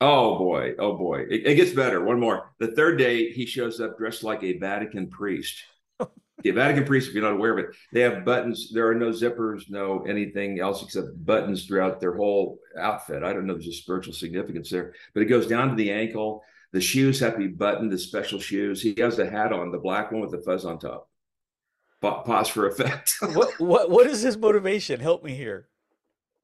Oh 0.00 0.38
boy. 0.38 0.74
Oh 0.78 0.96
boy. 0.96 1.22
It, 1.28 1.46
it 1.46 1.54
gets 1.56 1.72
better. 1.72 2.04
One 2.04 2.20
more. 2.20 2.52
The 2.58 2.68
third 2.68 2.98
day, 2.98 3.30
he 3.30 3.46
shows 3.46 3.80
up 3.80 3.98
dressed 3.98 4.22
like 4.22 4.42
a 4.44 4.58
Vatican 4.58 5.08
priest. 5.08 5.56
The 6.42 6.50
Vatican 6.52 6.84
priests, 6.84 7.08
if 7.08 7.14
you're 7.14 7.24
not 7.24 7.32
aware 7.32 7.52
of 7.52 7.58
it, 7.58 7.76
they 7.92 8.00
have 8.00 8.24
buttons. 8.24 8.70
There 8.72 8.88
are 8.88 8.94
no 8.94 9.10
zippers, 9.10 9.68
no 9.68 10.04
anything 10.04 10.60
else 10.60 10.82
except 10.82 11.24
buttons 11.24 11.66
throughout 11.66 12.00
their 12.00 12.16
whole 12.16 12.58
outfit. 12.78 13.24
I 13.24 13.32
don't 13.32 13.46
know 13.46 13.54
if 13.54 13.60
there's 13.60 13.74
a 13.74 13.82
spiritual 13.82 14.14
significance 14.14 14.70
there, 14.70 14.94
but 15.14 15.22
it 15.22 15.26
goes 15.26 15.46
down 15.48 15.70
to 15.70 15.74
the 15.74 15.90
ankle. 15.90 16.42
The 16.72 16.80
shoes 16.80 17.18
have 17.20 17.32
to 17.32 17.38
be 17.38 17.48
buttoned, 17.48 17.90
the 17.90 17.98
special 17.98 18.38
shoes. 18.38 18.80
He 18.80 18.94
has 18.98 19.16
the 19.16 19.28
hat 19.28 19.52
on, 19.52 19.72
the 19.72 19.78
black 19.78 20.12
one 20.12 20.20
with 20.20 20.30
the 20.30 20.42
fuzz 20.42 20.64
on 20.64 20.78
top. 20.78 21.08
Pause 22.00 22.48
for 22.48 22.68
effect. 22.68 23.16
what, 23.32 23.58
what, 23.58 23.90
what 23.90 24.06
is 24.06 24.22
his 24.22 24.36
motivation? 24.36 25.00
Help 25.00 25.24
me 25.24 25.34
here. 25.34 25.68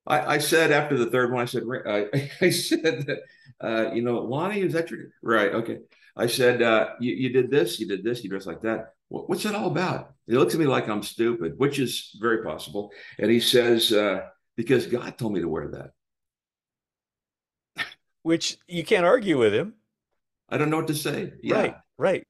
I, 0.06 0.34
I 0.34 0.38
said 0.38 0.72
after 0.72 0.98
the 0.98 1.06
third 1.06 1.32
one, 1.32 1.42
I 1.42 1.44
said, 1.44 1.62
I, 1.86 2.30
I 2.40 2.50
said 2.50 3.06
that, 3.06 3.18
uh, 3.60 3.92
you 3.92 4.02
know, 4.02 4.18
Lonnie, 4.18 4.62
is 4.62 4.72
that 4.72 4.90
your, 4.90 5.00
right? 5.22 5.54
Okay. 5.54 5.78
I 6.16 6.26
said, 6.26 6.62
uh, 6.62 6.90
you, 7.00 7.14
you 7.14 7.28
did 7.28 7.50
this, 7.50 7.78
you 7.78 7.86
did 7.86 8.02
this, 8.02 8.24
you 8.24 8.30
dressed 8.30 8.46
like 8.46 8.62
that 8.62 8.93
what's 9.08 9.42
that 9.44 9.54
all 9.54 9.68
about? 9.68 10.14
He 10.26 10.34
looks 10.34 10.54
at 10.54 10.60
me 10.60 10.66
like 10.66 10.88
I'm 10.88 11.02
stupid, 11.02 11.54
which 11.58 11.78
is 11.78 12.16
very 12.20 12.42
possible. 12.42 12.90
And 13.18 13.30
he 13.30 13.40
says, 13.40 13.92
uh, 13.92 14.22
because 14.56 14.86
God 14.86 15.18
told 15.18 15.32
me 15.32 15.40
to 15.40 15.48
wear 15.48 15.68
that. 15.68 15.90
Which 18.22 18.56
you 18.66 18.84
can't 18.84 19.04
argue 19.04 19.38
with 19.38 19.52
him. 19.52 19.74
I 20.48 20.56
don't 20.56 20.70
know 20.70 20.78
what 20.78 20.88
to 20.88 20.94
say. 20.94 21.32
Yeah. 21.42 21.56
Right, 21.56 21.76
right. 21.98 22.26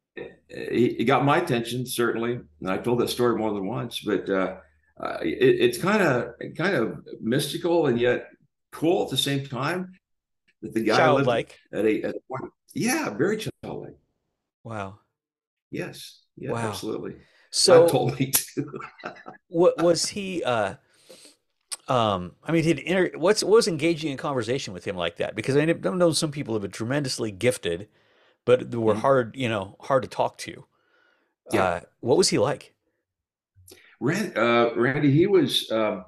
He, 0.49 0.95
he, 0.99 1.05
got 1.05 1.25
my 1.25 1.39
attention 1.39 1.87
certainly, 1.87 2.41
and 2.61 2.71
I 2.71 2.79
told 2.79 3.01
that 3.01 3.11
story 3.11 3.37
more 3.37 3.53
than 3.53 3.67
once. 3.67 4.01
But 4.01 4.29
uh, 4.29 4.57
uh, 5.01 5.19
it, 5.23 5.61
it's 5.61 5.79
kind 5.79 6.03
of 6.03 6.35
kind 6.57 6.75
of 6.77 6.99
mystical 7.21 7.87
and 7.87 8.01
yet 8.01 8.29
cool 8.73 9.05
at 9.05 9.11
the 9.11 9.17
same 9.17 9.47
time. 9.47 9.93
That 10.63 10.75
the 10.75 10.83
guy 10.83 10.97
childlike 10.97 11.59
at 11.73 11.85
a, 11.85 12.03
at 12.05 12.15
a 12.15 12.37
yeah, 12.75 13.11
very 13.11 13.39
childlike. 13.39 13.97
Wow. 14.63 14.99
Yes. 15.71 16.24
Yeah, 16.37 16.53
wow. 16.53 16.69
absolutely. 16.69 17.17
So 17.51 17.83
God 17.83 17.91
told 17.91 18.19
me 18.19 18.33
to. 18.33 18.81
what 19.49 19.83
was 19.83 20.07
he? 20.07 20.43
Uh, 20.43 20.75
um, 21.89 22.33
I 22.43 22.53
mean, 22.53 22.65
he'd 22.65 22.79
inter- 22.81 23.13
what's 23.17 23.45
what 23.45 23.53
was 23.53 23.69
engaging 23.69 24.11
in 24.11 24.17
conversation 24.17 24.75
with 24.75 24.85
him 24.85 24.97
like 24.97 25.17
that? 25.17 25.37
Because 25.37 25.57
I 25.57 25.65
don't 25.65 25.99
know 25.99 26.13
some 26.13 26.31
people 26.31 26.55
have 26.55 26.63
been 26.63 26.71
tremendously 26.71 27.31
gifted, 27.31 27.89
but 28.45 28.71
they 28.71 28.77
were 28.77 28.93
mm-hmm. 28.93 29.03
hard, 29.03 29.37
you 29.37 29.49
know, 29.49 29.77
hard 29.81 30.03
to 30.03 30.09
talk 30.09 30.39
to. 30.39 30.65
Yeah. 31.53 31.63
Uh, 31.63 31.81
what 32.01 32.17
was 32.17 32.29
he 32.29 32.39
like? 32.39 32.75
Rand, 34.01 34.37
uh, 34.37 34.71
Randy, 34.77 35.11
he 35.11 35.27
was. 35.27 35.71
Um, 35.71 36.05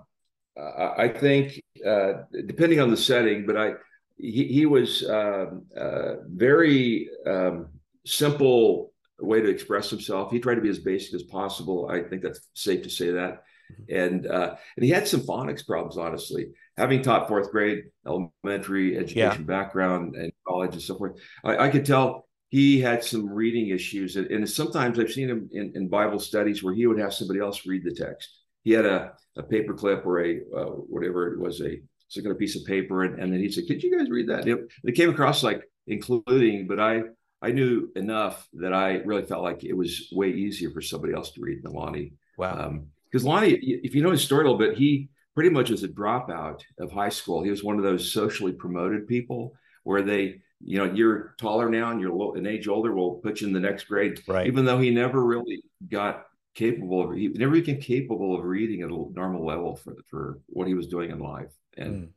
I 0.58 1.08
think, 1.08 1.62
uh, 1.86 2.22
depending 2.46 2.80
on 2.80 2.90
the 2.90 2.96
setting, 2.96 3.44
but 3.44 3.58
I 3.58 3.74
he, 4.16 4.44
he 4.44 4.66
was 4.66 5.08
um, 5.08 5.66
uh, 5.78 6.14
very 6.26 7.10
um, 7.26 7.68
simple 8.04 8.92
way 9.24 9.40
to 9.40 9.48
express 9.48 9.90
himself. 9.90 10.30
He 10.30 10.40
tried 10.40 10.56
to 10.56 10.60
be 10.60 10.68
as 10.68 10.78
basic 10.78 11.14
as 11.14 11.22
possible. 11.22 11.88
I 11.90 12.02
think 12.02 12.22
that's 12.22 12.40
safe 12.54 12.82
to 12.82 12.90
say 12.90 13.12
that. 13.12 13.42
Mm-hmm. 13.72 13.96
And 13.96 14.26
uh, 14.26 14.56
and 14.76 14.84
he 14.84 14.90
had 14.90 15.08
some 15.08 15.20
phonics 15.20 15.66
problems, 15.66 15.96
honestly. 15.96 16.48
Having 16.76 17.02
taught 17.02 17.28
fourth 17.28 17.50
grade 17.50 17.84
elementary 18.06 18.96
education 18.96 19.40
yeah. 19.40 19.46
background 19.46 20.14
and 20.14 20.30
college 20.46 20.74
and 20.74 20.82
so 20.82 20.96
forth, 20.96 21.18
I, 21.44 21.56
I, 21.56 21.68
could 21.70 21.86
tell 21.86 22.28
he 22.50 22.80
had 22.80 23.02
some 23.02 23.28
reading 23.28 23.70
issues. 23.70 24.16
And, 24.16 24.26
and 24.30 24.48
sometimes 24.48 24.98
I've 24.98 25.10
seen 25.10 25.28
him 25.28 25.48
in, 25.52 25.72
in, 25.74 25.88
Bible 25.88 26.18
studies 26.18 26.62
where 26.62 26.74
he 26.74 26.86
would 26.86 26.98
have 26.98 27.14
somebody 27.14 27.40
else 27.40 27.66
read 27.66 27.82
the 27.82 27.94
text. 27.94 28.28
He 28.62 28.72
had 28.72 28.84
a, 28.84 29.14
a 29.36 29.42
paper 29.42 29.72
clip 29.72 30.04
or 30.04 30.22
a 30.22 30.40
uh, 30.54 30.64
whatever 30.66 31.32
it 31.32 31.40
was, 31.40 31.60
a 31.60 31.80
some 32.08 32.22
piece 32.36 32.56
of 32.56 32.64
paper, 32.64 33.02
and, 33.02 33.18
and 33.20 33.32
then 33.32 33.40
he'd 33.40 33.52
say, 33.52 33.66
"Could 33.66 33.82
you 33.82 33.96
guys 33.96 34.10
read 34.10 34.28
that?" 34.28 34.40
And 34.40 34.48
it, 34.48 34.58
it 34.84 34.92
came 34.92 35.10
across 35.10 35.42
like 35.42 35.62
including, 35.86 36.66
but 36.66 36.78
I 36.78 37.02
I 37.42 37.50
knew 37.52 37.90
enough 37.96 38.48
that 38.54 38.72
I 38.72 38.96
really 39.04 39.22
felt 39.22 39.42
like 39.42 39.64
it 39.64 39.74
was 39.74 40.08
way 40.12 40.30
easier 40.30 40.70
for 40.70 40.80
somebody 40.80 41.12
else 41.12 41.30
to 41.32 41.40
read 41.40 41.62
than 41.62 41.72
Lonnie. 41.72 42.14
Wow. 42.38 42.80
Because 43.10 43.26
um, 43.26 43.30
Lonnie, 43.30 43.52
if 43.52 43.94
you 43.94 44.02
know 44.02 44.10
his 44.10 44.24
story 44.24 44.46
a 44.46 44.50
little 44.50 44.58
bit, 44.58 44.76
he 44.76 45.08
pretty 45.34 45.50
much 45.50 45.70
was 45.70 45.84
a 45.84 45.88
dropout 45.88 46.62
of 46.78 46.90
high 46.90 47.10
school. 47.10 47.42
He 47.42 47.50
was 47.50 47.62
one 47.62 47.76
of 47.76 47.82
those 47.82 48.10
socially 48.10 48.52
promoted 48.52 49.06
people 49.06 49.54
where 49.84 50.02
they, 50.02 50.40
you 50.64 50.78
know, 50.78 50.92
you're 50.92 51.34
taller 51.38 51.68
now 51.68 51.90
and 51.90 52.00
you're 52.00 52.36
an 52.36 52.46
age 52.46 52.68
older, 52.68 52.94
we'll 52.94 53.16
put 53.16 53.40
you 53.40 53.46
in 53.46 53.52
the 53.52 53.60
next 53.60 53.84
grade. 53.84 54.20
Right. 54.26 54.46
Even 54.46 54.64
though 54.64 54.78
he 54.78 54.90
never 54.90 55.22
really 55.22 55.62
got 55.88 56.24
capable 56.54 57.02
of, 57.02 57.16
he 57.16 57.28
never 57.28 57.52
became 57.52 57.80
capable 57.80 58.34
of 58.34 58.44
reading 58.44 58.80
at 58.80 58.88
a 58.88 59.04
normal 59.12 59.44
level 59.44 59.76
for, 59.76 59.94
for 60.08 60.38
what 60.46 60.66
he 60.66 60.74
was 60.74 60.86
doing 60.86 61.10
in 61.10 61.18
life. 61.18 61.52
And, 61.76 62.08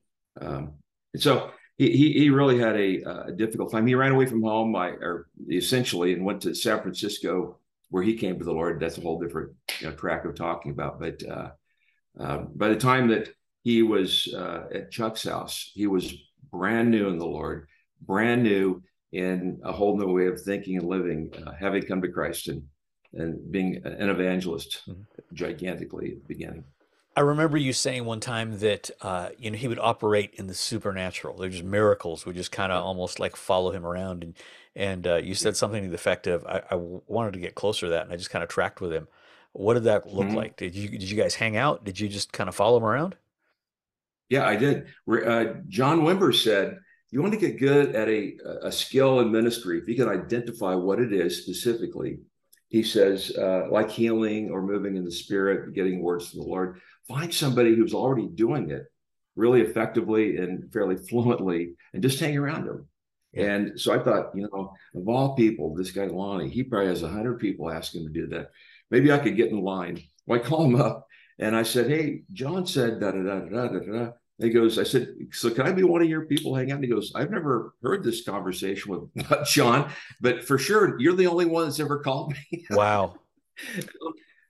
mm. 0.42 0.48
um, 0.48 0.74
and 1.14 1.22
so 1.22 1.52
he, 1.80 2.12
he 2.12 2.30
really 2.30 2.60
had 2.60 2.76
a, 2.76 3.28
a, 3.28 3.32
difficult 3.32 3.72
time. 3.72 3.88
He 3.88 3.96
ran 3.96 4.12
away 4.12 4.26
from 4.26 4.44
home, 4.44 4.76
I, 4.76 4.90
or 4.90 5.28
essentially, 5.50 6.12
and 6.12 6.26
went 6.26 6.42
to 6.42 6.54
San 6.54 6.82
Francisco, 6.82 7.58
where 7.90 8.04
he 8.04 8.16
came 8.16 8.38
to 8.38 8.44
the 8.44 8.52
Lord. 8.52 8.82
That's 8.82 8.98
a 8.98 9.02
whole 9.02 9.18
different 9.18 9.54
you 9.80 9.88
know, 9.88 9.96
track 9.96 10.26
of 10.26 10.36
talking 10.36 10.72
about. 10.72 11.00
But 11.00 11.24
uh, 11.26 11.52
uh, 12.20 12.38
by 12.54 12.68
the 12.68 12.76
time 12.76 13.08
that 13.08 13.30
he 13.64 13.82
was 13.82 14.28
uh, 14.36 14.64
at 14.74 14.92
Chuck's 14.92 15.24
house, 15.24 15.72
he 15.74 15.88
was 15.88 16.14
brand 16.52 16.92
new 16.92 17.08
in 17.08 17.18
the 17.18 17.26
Lord, 17.26 17.68
brand 18.02 18.44
new 18.44 18.84
in 19.14 19.62
a 19.64 19.72
whole 19.72 19.98
new 19.98 20.12
way 20.12 20.28
of 20.28 20.42
thinking 20.42 20.78
and 20.78 20.88
living, 20.88 21.32
uh, 21.46 21.54
having 21.58 21.84
come 21.84 22.02
to 22.02 22.12
Christ 22.12 22.50
and 22.50 22.64
and 23.14 23.52
being 23.52 23.82
an 23.86 24.10
evangelist, 24.10 24.82
mm-hmm. 24.88 25.02
gigantically 25.34 26.12
at 26.12 26.18
the 26.20 26.28
beginning. 26.28 26.64
I 27.20 27.22
remember 27.22 27.58
you 27.58 27.74
saying 27.74 28.06
one 28.06 28.22
time 28.22 28.60
that 28.60 28.90
uh, 29.02 29.32
you 29.38 29.52
know 29.52 29.58
he 29.58 29.68
would 29.68 29.78
operate 29.78 30.34
in 30.36 30.48
the 30.48 30.54
supernatural. 30.54 31.36
They're 31.38 31.50
just 31.50 31.66
miracles 31.66 32.26
would 32.26 32.38
just 32.38 32.54
kind 32.54 32.72
of 32.72 32.82
almost 32.82 33.20
like 33.20 33.36
follow 33.36 33.72
him 33.72 33.86
around, 33.86 34.24
and 34.24 34.38
and 34.74 35.06
uh, 35.06 35.16
you 35.18 35.36
said 35.36 35.58
something 35.58 35.84
to 35.84 35.90
the 35.90 35.96
effect 35.96 36.28
of, 36.28 36.46
I, 36.46 36.64
I 36.72 36.76
wanted 36.76 37.34
to 37.34 37.40
get 37.40 37.56
closer 37.56 37.88
to 37.88 37.90
that, 37.92 38.04
and 38.06 38.14
I 38.14 38.16
just 38.16 38.30
kind 38.30 38.42
of 38.42 38.48
tracked 38.50 38.80
with 38.80 38.94
him. 38.94 39.10
What 39.52 39.74
did 39.74 39.84
that 39.84 40.08
look 40.08 40.30
Mhm. 40.30 40.34
like? 40.34 40.56
Did 40.56 40.76
you 40.76 40.88
did 40.90 41.04
you 41.12 41.18
guys 41.18 41.36
hang 41.36 41.58
out? 41.58 41.84
Did 41.84 42.00
you 42.00 42.08
just 42.08 42.32
kind 42.32 42.48
of 42.48 42.56
follow 42.56 42.78
him 42.78 42.86
around? 42.86 43.18
Yeah, 44.30 44.46
I 44.46 44.56
did. 44.56 44.88
Uh, 45.12 45.46
John 45.68 46.02
Wimber 46.02 46.34
said, 46.36 46.80
"You 47.12 47.22
want 47.22 47.34
to 47.34 47.40
get 47.40 47.60
good 47.60 47.96
at 47.96 48.08
a 48.08 48.38
a 48.64 48.72
skill 48.72 49.20
in 49.20 49.32
ministry. 49.32 49.80
If 49.80 49.88
you 49.88 49.96
can 49.96 50.08
identify 50.10 50.76
what 50.76 51.00
it 51.00 51.12
is 51.12 51.42
specifically, 51.42 52.20
he 52.70 52.84
says, 52.84 53.36
uh, 53.38 53.68
like 53.72 53.90
healing 53.90 54.50
or 54.52 54.62
moving 54.62 54.96
in 54.96 55.04
the 55.04 55.12
spirit, 55.12 55.74
getting 55.74 56.02
words 56.02 56.30
from 56.30 56.40
the 56.40 56.46
Lord. 56.46 56.80
Find 57.08 57.34
somebody 57.34 57.76
who's 57.76 57.94
already 57.94 58.28
doing 58.28 58.70
it 58.70 58.86
really 59.36 59.62
effectively 59.62 60.38
and 60.38 60.72
fairly 60.72 60.96
fluently, 60.96 61.74
and 61.94 62.02
just 62.02 62.20
hang 62.20 62.38
around 62.38 62.66
them." 62.66 62.88
Yeah. 63.34 63.54
And 63.54 63.80
so 63.80 63.94
I 63.94 64.04
thought, 64.04 64.32
you 64.36 64.48
know, 64.52 64.74
of 64.96 65.08
all 65.08 65.36
people, 65.36 65.76
this 65.76 65.92
guy 65.92 66.06
Lonnie, 66.06 66.50
he 66.50 66.64
probably 66.64 66.88
has 66.88 67.04
a 67.04 67.10
hundred 67.10 67.40
people 67.40 67.70
asking 67.70 68.02
him 68.02 68.14
to 68.14 68.22
do 68.22 68.28
that. 68.28 68.52
Maybe 68.90 69.12
I 69.12 69.20
could 69.20 69.36
get 69.36 69.52
in 69.52 69.62
line. 69.62 70.02
Well, 70.26 70.40
I 70.40 70.44
call 70.44 70.66
him 70.66 70.76
up 70.76 71.08
and 71.38 71.56
I 71.56 71.64
said, 71.64 71.90
Hey, 71.90 72.24
John 72.34 72.66
said 72.66 73.00
da 73.00 73.12
da 73.12 73.22
da 73.22 73.40
da 73.40 73.68
da 73.68 73.80
da. 73.80 74.12
He 74.40 74.50
goes, 74.50 74.80
I 74.80 74.84
said, 74.84 75.14
so 75.32 75.50
can 75.50 75.68
I 75.68 75.74
be 75.74 75.84
one 75.84 76.02
of 76.02 76.08
your 76.08 76.26
people 76.26 76.56
hang 76.56 76.72
out? 76.72 76.76
And 76.76 76.84
he 76.84 76.90
goes, 76.90 77.12
I've 77.14 77.30
never 77.30 77.74
heard 77.84 78.04
this 78.04 78.24
conversation 78.24 78.92
with 79.14 79.46
John, 79.46 79.92
but 80.22 80.46
for 80.46 80.58
sure, 80.58 81.00
you're 81.00 81.16
the 81.16 81.28
only 81.28 81.46
one 81.46 81.66
that's 81.66 81.80
ever 81.80 82.00
called 82.00 82.34
me. 82.34 82.66
Wow. 82.72 83.16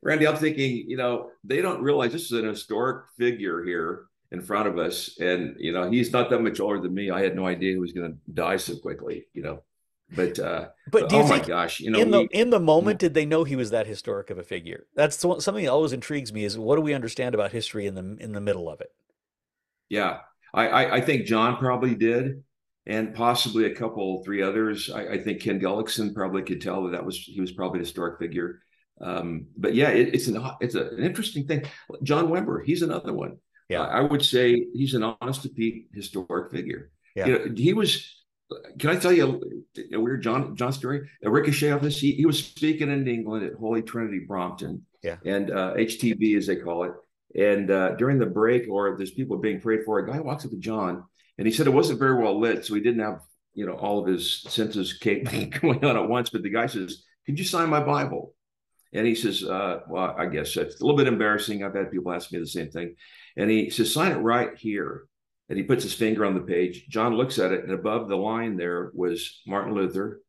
Randy, 0.04 0.28
I'm 0.28 0.36
thinking, 0.36 0.86
you 0.88 0.96
know, 0.96 1.32
they 1.44 1.62
don't 1.62 1.82
realize 1.82 2.12
this 2.12 2.32
is 2.32 2.32
an 2.34 2.46
historic 2.46 3.06
figure 3.18 3.64
here 3.64 4.06
in 4.32 4.42
front 4.42 4.68
of 4.68 4.78
us. 4.78 5.20
And, 5.20 5.56
you 5.58 5.74
know, 5.74 5.90
he's 5.90 6.14
not 6.14 6.30
that 6.30 6.42
much 6.42 6.60
older 6.60 6.80
than 6.80 6.94
me. 6.94 7.10
I 7.10 7.22
had 7.22 7.36
no 7.36 7.48
idea 7.48 7.74
he 7.74 7.80
was 7.80 7.92
going 7.92 8.12
to 8.12 8.18
die 8.32 8.58
so 8.58 8.78
quickly, 8.78 9.26
you 9.34 9.42
know. 9.42 9.64
But, 10.16 10.40
uh, 10.40 10.70
But 10.92 11.10
do 11.10 11.18
you 11.18 11.22
oh 11.24 11.28
my 11.28 11.40
gosh, 11.40 11.80
you 11.80 11.92
know, 11.92 12.00
in 12.00 12.12
the 12.12 12.22
we, 12.22 12.30
in 12.32 12.50
the 12.50 12.60
moment 12.60 13.00
did 13.00 13.14
they 13.14 13.26
know 13.26 13.44
he 13.44 13.56
was 13.56 13.72
that 13.72 13.88
historic 13.88 14.30
of 14.30 14.38
a 14.38 14.44
figure? 14.44 14.86
That's 14.96 15.18
something 15.18 15.66
that 15.66 15.72
always 15.72 15.94
intrigues 15.94 16.34
me 16.34 16.46
is 16.46 16.58
what 16.58 16.78
do 16.78 16.82
we 16.82 16.94
understand 16.94 17.36
about 17.36 17.52
history 17.52 17.86
in 17.86 17.96
the 17.96 18.18
in 18.20 18.34
the 18.34 18.42
middle 18.42 18.70
of 18.70 18.82
it? 18.82 18.92
Yeah, 19.90 20.20
I, 20.54 20.68
I, 20.68 20.96
I 20.98 21.02
think 21.02 21.26
John 21.26 21.58
probably 21.58 21.96
did. 21.96 22.44
And 22.88 23.14
possibly 23.14 23.66
a 23.66 23.76
couple, 23.76 24.24
three 24.24 24.42
others. 24.42 24.90
I, 24.90 25.10
I 25.10 25.18
think 25.20 25.42
Ken 25.42 25.60
Gulliksen 25.60 26.16
probably 26.16 26.42
could 26.42 26.60
tell 26.60 26.84
that 26.84 26.94
that 26.94 27.06
was 27.06 27.18
he 27.20 27.40
was 27.40 27.52
probably 27.52 27.80
a 27.80 27.84
historic 27.84 28.18
figure. 28.18 28.62
Um, 29.00 29.46
but 29.56 29.76
yeah, 29.76 29.90
it, 29.90 30.16
it's 30.16 30.28
an 30.28 30.44
it's 30.60 30.74
a, 30.74 30.88
an 30.90 31.04
interesting 31.04 31.46
thing. 31.46 31.66
John 32.02 32.30
Wimber, 32.30 32.66
he's 32.66 32.82
another 32.82 33.14
one. 33.14 33.38
Yeah. 33.68 33.82
I 33.84 34.02
would 34.02 34.26
say 34.26 34.66
he's 34.74 34.96
an 34.96 35.04
honest 35.04 35.44
to 35.44 35.50
Pete 35.50 35.90
historic 35.94 36.52
figure. 36.52 36.90
Yeah. 37.16 37.26
You 37.28 37.34
know, 37.40 37.54
he 37.56 37.74
was. 37.74 38.16
Can 38.80 38.90
I 38.90 38.96
tell 38.96 39.12
you 39.14 39.40
a, 39.78 39.96
a 39.98 40.00
weird 40.00 40.24
John 40.24 40.56
John 40.56 40.74
story? 40.74 41.08
A 41.24 41.30
ricochet 41.30 41.70
of 41.70 41.84
this. 41.84 42.00
He, 42.00 42.14
he 42.14 42.26
was 42.26 42.44
speaking 42.44 42.90
in 42.90 43.08
England 43.08 43.46
at 43.46 43.54
Holy 43.54 43.84
Trinity 43.84 44.22
Brompton, 44.28 44.84
Yeah. 45.04 45.18
and 45.24 45.52
uh, 45.52 45.76
HTB 45.76 46.36
as 46.38 46.48
they 46.48 46.56
call 46.56 46.86
it. 46.86 46.94
And 47.36 47.70
uh, 47.70 47.92
during 47.96 48.18
the 48.20 48.26
break, 48.26 48.68
or 48.70 48.98
there's 48.98 49.12
people 49.12 49.38
being 49.38 49.62
prayed 49.62 49.84
for, 49.86 50.00
a 50.00 50.08
guy 50.08 50.20
walks 50.20 50.46
up 50.46 50.52
to 50.52 50.58
John, 50.58 51.04
and 51.38 51.46
he 51.48 51.54
said 51.54 51.68
it 51.68 51.72
wasn't 51.72 52.00
very 52.00 52.22
well 52.22 52.40
lit, 52.40 52.66
so 52.66 52.74
he 52.74 52.82
didn't 52.82 53.02
have 53.02 53.22
you 53.54 53.66
know 53.66 53.74
all 53.74 54.00
of 54.00 54.08
his 54.08 54.42
senses 54.44 54.94
going 55.04 55.86
on 55.86 55.98
at 55.98 56.08
once. 56.10 56.30
But 56.30 56.44
the 56.44 56.50
guy 56.50 56.66
says, 56.68 57.04
"Could 57.26 57.38
you 57.38 57.46
sign 57.46 57.70
my 57.70 57.82
Bible?" 57.84 58.34
And 58.94 59.06
he 59.06 59.14
says, 59.14 59.44
uh, 59.44 59.82
"Well, 59.88 60.16
I 60.18 60.26
guess 60.26 60.58
it's 60.58 60.82
a 60.82 60.84
little 60.84 60.98
bit 60.98 61.08
embarrassing. 61.08 61.64
I've 61.64 61.76
had 61.76 61.92
people 61.92 62.12
ask 62.12 62.32
me 62.32 62.40
the 62.40 62.48
same 62.48 62.72
thing." 62.72 62.96
And 63.38 63.50
he 63.50 63.70
says, 63.70 63.94
"Sign 63.94 64.12
it 64.12 64.16
right 64.20 64.58
here." 64.58 65.06
And 65.50 65.58
he 65.58 65.64
puts 65.64 65.84
his 65.84 65.94
finger 65.96 66.26
on 66.26 66.36
the 66.36 66.42
page. 66.42 66.88
John 66.90 67.16
looks 67.16 67.40
at 67.40 67.52
it, 67.52 67.64
and 67.64 67.72
above 67.74 68.08
the 68.08 68.16
line 68.18 68.56
there 68.58 68.92
was 68.94 69.42
Martin 69.48 69.74
Luther, 69.74 70.22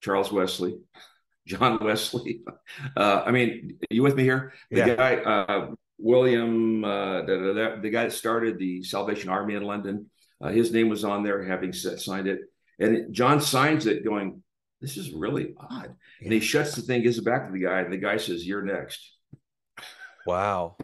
Charles 0.00 0.32
Wesley, 0.32 0.78
John 1.46 1.78
Wesley. 1.82 2.42
Uh, 2.96 3.22
I 3.26 3.32
mean, 3.32 3.78
are 3.90 3.94
you 3.94 4.02
with 4.02 4.14
me 4.14 4.22
here? 4.22 4.52
The 4.70 4.78
Yeah. 4.78 4.94
guy, 4.94 5.16
uh, 5.16 5.70
William, 6.02 6.84
uh, 6.84 7.22
da, 7.22 7.52
da, 7.52 7.76
the 7.80 7.90
guy 7.90 8.04
that 8.04 8.12
started 8.12 8.58
the 8.58 8.82
Salvation 8.82 9.28
Army 9.30 9.54
in 9.54 9.62
London, 9.62 10.10
uh, 10.40 10.48
his 10.48 10.72
name 10.72 10.88
was 10.88 11.04
on 11.04 11.22
there, 11.22 11.42
having 11.44 11.72
set, 11.72 12.00
signed 12.00 12.26
it. 12.26 12.40
And 12.78 13.12
John 13.12 13.40
signs 13.40 13.86
it, 13.86 14.04
going, 14.04 14.42
"This 14.80 14.96
is 14.96 15.12
really 15.12 15.54
odd." 15.58 15.94
And 16.22 16.32
he 16.32 16.40
shuts 16.40 16.74
the 16.74 16.82
thing, 16.82 17.02
gives 17.02 17.18
it 17.18 17.24
back 17.24 17.46
to 17.46 17.52
the 17.52 17.58
guy, 17.60 17.80
and 17.80 17.92
the 17.92 17.98
guy 17.98 18.16
says, 18.16 18.46
"You're 18.46 18.62
next." 18.62 19.12
Wow. 20.26 20.76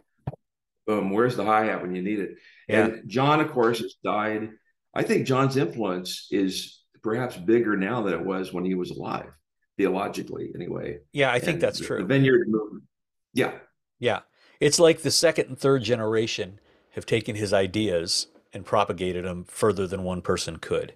Boom. 0.86 1.10
Where's 1.10 1.36
the 1.36 1.44
hi 1.44 1.64
hat 1.66 1.82
when 1.82 1.94
you 1.94 2.02
need 2.02 2.20
it? 2.20 2.36
Yeah. 2.68 2.86
And 2.86 3.08
John, 3.08 3.40
of 3.40 3.50
course, 3.50 3.80
has 3.80 3.94
died. 4.04 4.50
I 4.94 5.02
think 5.02 5.26
John's 5.26 5.56
influence 5.56 6.28
is 6.30 6.82
perhaps 7.02 7.36
bigger 7.36 7.76
now 7.76 8.02
than 8.02 8.14
it 8.14 8.24
was 8.24 8.52
when 8.52 8.64
he 8.64 8.74
was 8.74 8.90
alive, 8.90 9.30
theologically, 9.78 10.50
anyway. 10.54 10.98
Yeah, 11.12 11.30
I 11.32 11.38
think 11.38 11.54
And 11.54 11.62
that's 11.62 11.78
the- 11.78 11.84
true. 11.86 11.98
The 11.98 12.04
vineyard 12.04 12.48
movement. 12.48 12.84
Yeah. 13.34 13.58
Yeah. 13.98 14.20
It's 14.60 14.78
like 14.78 15.02
the 15.02 15.10
second 15.10 15.48
and 15.48 15.58
third 15.58 15.82
generation 15.82 16.60
have 16.92 17.06
taken 17.06 17.36
his 17.36 17.52
ideas 17.52 18.28
and 18.52 18.64
propagated 18.64 19.24
them 19.24 19.44
further 19.44 19.86
than 19.86 20.02
one 20.02 20.22
person 20.22 20.56
could. 20.56 20.94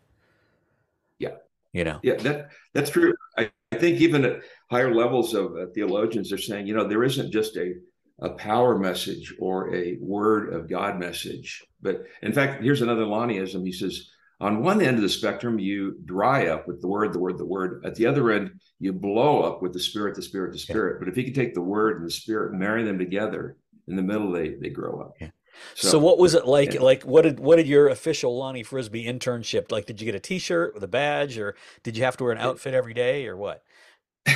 Yeah. 1.19 1.37
You 1.73 1.85
know. 1.85 2.01
Yeah, 2.03 2.15
that 2.17 2.51
that's 2.73 2.91
true. 2.91 3.15
I, 3.37 3.51
I 3.73 3.77
think 3.77 4.01
even 4.01 4.25
at 4.25 4.41
higher 4.71 4.95
levels 4.95 5.35
of 5.35 5.57
uh, 5.57 5.67
theologians 5.75 6.33
are 6.33 6.39
saying, 6.39 6.67
you 6.67 6.75
know, 6.75 6.89
there 6.89 7.05
isn't 7.05 7.31
just 7.31 7.57
a 7.57 7.75
a 8.23 8.31
power 8.31 8.79
message 8.79 9.35
or 9.41 9.75
a 9.75 9.97
word 10.01 10.53
of 10.53 10.69
God 10.69 10.99
message, 10.99 11.65
but 11.81 12.03
in 12.23 12.35
fact, 12.35 12.63
here's 12.63 12.83
another 12.83 13.07
Lonnieism. 13.07 13.65
He 13.65 13.73
says, 13.73 14.11
on 14.41 14.63
one 14.63 14.81
end 14.81 14.97
of 14.97 15.03
the 15.03 15.09
spectrum, 15.09 15.59
you 15.59 15.99
dry 16.05 16.47
up 16.47 16.67
with 16.67 16.81
the 16.81 16.89
word, 16.89 17.13
the 17.13 17.19
word, 17.19 17.39
the 17.39 17.45
word. 17.45 17.83
At 17.85 17.95
the 17.95 18.07
other 18.07 18.31
end, 18.31 18.53
you 18.79 18.93
blow 18.93 19.43
up 19.43 19.61
with 19.61 19.73
the 19.73 19.81
spirit, 19.81 20.15
the 20.17 20.23
spirit, 20.23 20.53
the 20.53 20.59
Yeah. 20.59 20.65
spirit. 20.65 20.99
But 20.99 21.09
if 21.09 21.17
you 21.17 21.25
can 21.25 21.35
take 21.35 21.55
the 21.55 21.61
word 21.61 21.99
and 21.99 22.07
the 22.07 22.11
spirit 22.11 22.53
and 22.53 22.61
marry 22.61 22.83
them 22.83 22.99
together, 22.99 23.57
in 23.89 23.97
the 23.97 24.03
middle, 24.03 24.31
they 24.31 24.55
they 24.55 24.71
grow 24.71 25.01
up. 25.01 25.17
Yeah. 25.21 25.31
So, 25.75 25.99
what 25.99 26.19
was 26.19 26.35
it 26.35 26.47
like? 26.47 26.81
Like 26.81 27.03
what 27.03 27.23
did 27.23 27.41
what 27.41 27.57
did 27.57 27.67
your 27.67 27.89
official 27.89 28.37
Lonnie 28.39 28.63
Frisbee 28.63 29.05
internship 29.05 29.71
like? 29.71 29.87
Did 29.87 30.01
you 30.01 30.07
get 30.07 30.15
a 30.15 30.21
T-shirt 30.21 30.75
with 30.75 30.85
a 30.85 30.89
badge, 30.89 31.39
or 31.39 31.57
did 31.83 31.97
you 31.97 32.05
have 32.05 32.17
to 32.19 32.25
wear 32.25 32.33
an 32.33 32.39
outfit 32.39 32.73
every 32.73 32.95
day, 32.95 33.27
or 33.27 33.37
what? 33.37 33.63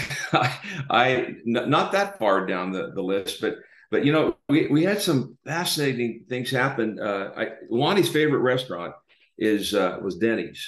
I 0.90 1.36
not 1.44 1.92
that 1.92 2.18
far 2.18 2.46
down 2.46 2.72
the, 2.72 2.90
the 2.94 3.02
list, 3.02 3.40
but 3.40 3.56
but 3.90 4.04
you 4.04 4.12
know 4.12 4.36
we, 4.48 4.66
we 4.66 4.82
had 4.82 5.00
some 5.00 5.38
fascinating 5.46 6.24
things 6.28 6.50
happen. 6.50 6.98
Uh, 6.98 7.30
I, 7.36 7.48
Lonnie's 7.70 8.08
favorite 8.08 8.40
restaurant 8.40 8.94
is 9.38 9.74
uh, 9.74 9.98
was 10.02 10.16
Denny's, 10.16 10.66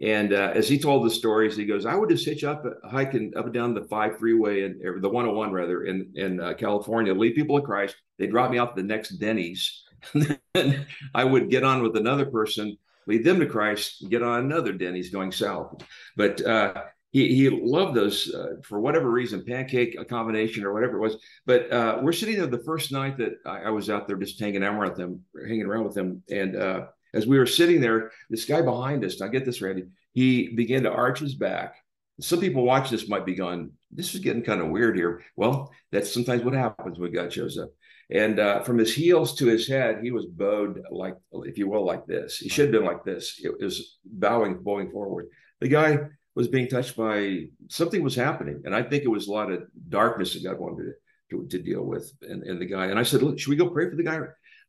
and 0.00 0.32
uh, 0.32 0.52
as 0.54 0.68
he 0.68 0.78
told 0.78 1.04
the 1.04 1.10
stories, 1.10 1.56
he 1.56 1.66
goes, 1.66 1.86
"I 1.86 1.94
would 1.94 2.08
just 2.08 2.24
hitch 2.24 2.44
up 2.44 2.64
hiking 2.84 3.32
up 3.36 3.46
and 3.46 3.54
down 3.54 3.74
the 3.74 3.84
five 3.84 4.18
freeway 4.18 4.62
and 4.62 5.02
the 5.02 5.08
101 5.08 5.52
rather 5.52 5.84
in 5.84 6.12
in 6.14 6.40
uh, 6.40 6.54
California, 6.54 7.14
lead 7.14 7.34
people 7.34 7.56
of 7.56 7.64
Christ. 7.64 7.96
They 8.18 8.26
drop 8.26 8.50
me 8.50 8.58
off 8.58 8.70
at 8.70 8.76
the 8.76 8.82
next 8.82 9.10
Denny's, 9.18 9.82
and 10.14 10.38
then 10.54 10.86
I 11.14 11.24
would 11.24 11.50
get 11.50 11.64
on 11.64 11.82
with 11.82 11.96
another 11.96 12.26
person." 12.26 12.76
Lead 13.06 13.24
them 13.24 13.40
to 13.40 13.46
Christ, 13.46 14.04
get 14.10 14.22
on 14.22 14.40
another 14.40 14.70
Denny's 14.74 15.08
going 15.08 15.32
south. 15.32 15.82
But 16.14 16.44
uh, 16.44 16.74
he 17.10 17.34
he 17.34 17.48
loved 17.48 17.96
those 17.96 18.32
uh, 18.34 18.56
for 18.62 18.80
whatever 18.80 19.10
reason, 19.10 19.44
pancake 19.44 19.96
a 19.98 20.04
combination 20.04 20.64
or 20.64 20.74
whatever 20.74 20.98
it 20.98 21.00
was. 21.00 21.16
But 21.46 21.72
uh, 21.72 22.00
we're 22.02 22.12
sitting 22.12 22.36
there 22.36 22.46
the 22.46 22.62
first 22.64 22.92
night 22.92 23.16
that 23.18 23.32
I, 23.46 23.62
I 23.62 23.70
was 23.70 23.88
out 23.88 24.06
there 24.06 24.16
just 24.16 24.38
hanging 24.38 24.62
around 24.62 24.90
with 24.90 24.96
them, 24.96 25.22
hanging 25.46 25.66
around 25.66 25.84
with 25.84 25.94
them, 25.94 26.22
and 26.30 26.56
uh, 26.56 26.86
as 27.14 27.26
we 27.26 27.38
were 27.38 27.46
sitting 27.46 27.80
there, 27.80 28.10
this 28.30 28.44
guy 28.44 28.62
behind 28.62 29.04
us, 29.04 29.20
I 29.20 29.28
get 29.28 29.44
this, 29.44 29.62
Randy, 29.62 29.84
he 30.12 30.48
began 30.48 30.82
to 30.82 30.90
arch 30.90 31.20
his 31.20 31.34
back. 31.34 31.74
Some 32.20 32.40
people 32.40 32.64
watching 32.64 32.96
this 32.96 33.08
might 33.08 33.24
be 33.24 33.34
going, 33.34 33.70
"This 33.92 34.14
is 34.14 34.20
getting 34.20 34.42
kind 34.42 34.60
of 34.60 34.70
weird 34.70 34.96
here." 34.96 35.22
Well, 35.36 35.72
that's 35.92 36.12
sometimes 36.12 36.42
what 36.42 36.54
happens 36.54 36.98
when 36.98 37.12
God 37.12 37.32
shows 37.32 37.56
up. 37.56 37.70
And 38.10 38.40
uh, 38.40 38.62
from 38.62 38.78
his 38.78 38.94
heels 38.94 39.34
to 39.36 39.46
his 39.46 39.68
head, 39.68 40.00
he 40.02 40.10
was 40.10 40.26
bowed 40.26 40.80
like, 40.90 41.14
if 41.44 41.58
you 41.58 41.68
will, 41.68 41.84
like 41.84 42.06
this. 42.06 42.38
He 42.38 42.48
should 42.48 42.66
have 42.66 42.72
been 42.72 42.90
like 42.90 43.04
this. 43.04 43.38
It 43.42 43.60
was 43.60 43.98
bowing, 44.04 44.62
bowing 44.62 44.90
forward. 44.90 45.26
The 45.60 45.68
guy 45.68 45.98
was 46.34 46.48
being 46.48 46.68
touched 46.68 46.96
by 46.96 47.48
something 47.68 48.02
was 48.02 48.14
happening, 48.14 48.62
and 48.64 48.74
I 48.74 48.82
think 48.82 49.04
it 49.04 49.10
was 49.10 49.26
a 49.26 49.32
lot 49.32 49.52
of 49.52 49.64
darkness 49.88 50.34
that 50.34 50.44
God 50.44 50.58
wanted 50.58 50.94
to, 51.30 51.36
to, 51.36 51.48
to 51.48 51.62
deal 51.62 51.84
with. 51.84 52.10
And, 52.22 52.42
and 52.44 52.60
the 52.60 52.66
guy, 52.66 52.86
and 52.86 52.98
I 52.98 53.02
said, 53.02 53.22
"Look, 53.22 53.38
should 53.38 53.50
we 53.50 53.56
go 53.56 53.68
pray 53.68 53.90
for 53.90 53.96
the 53.96 54.02
guy, 54.02 54.20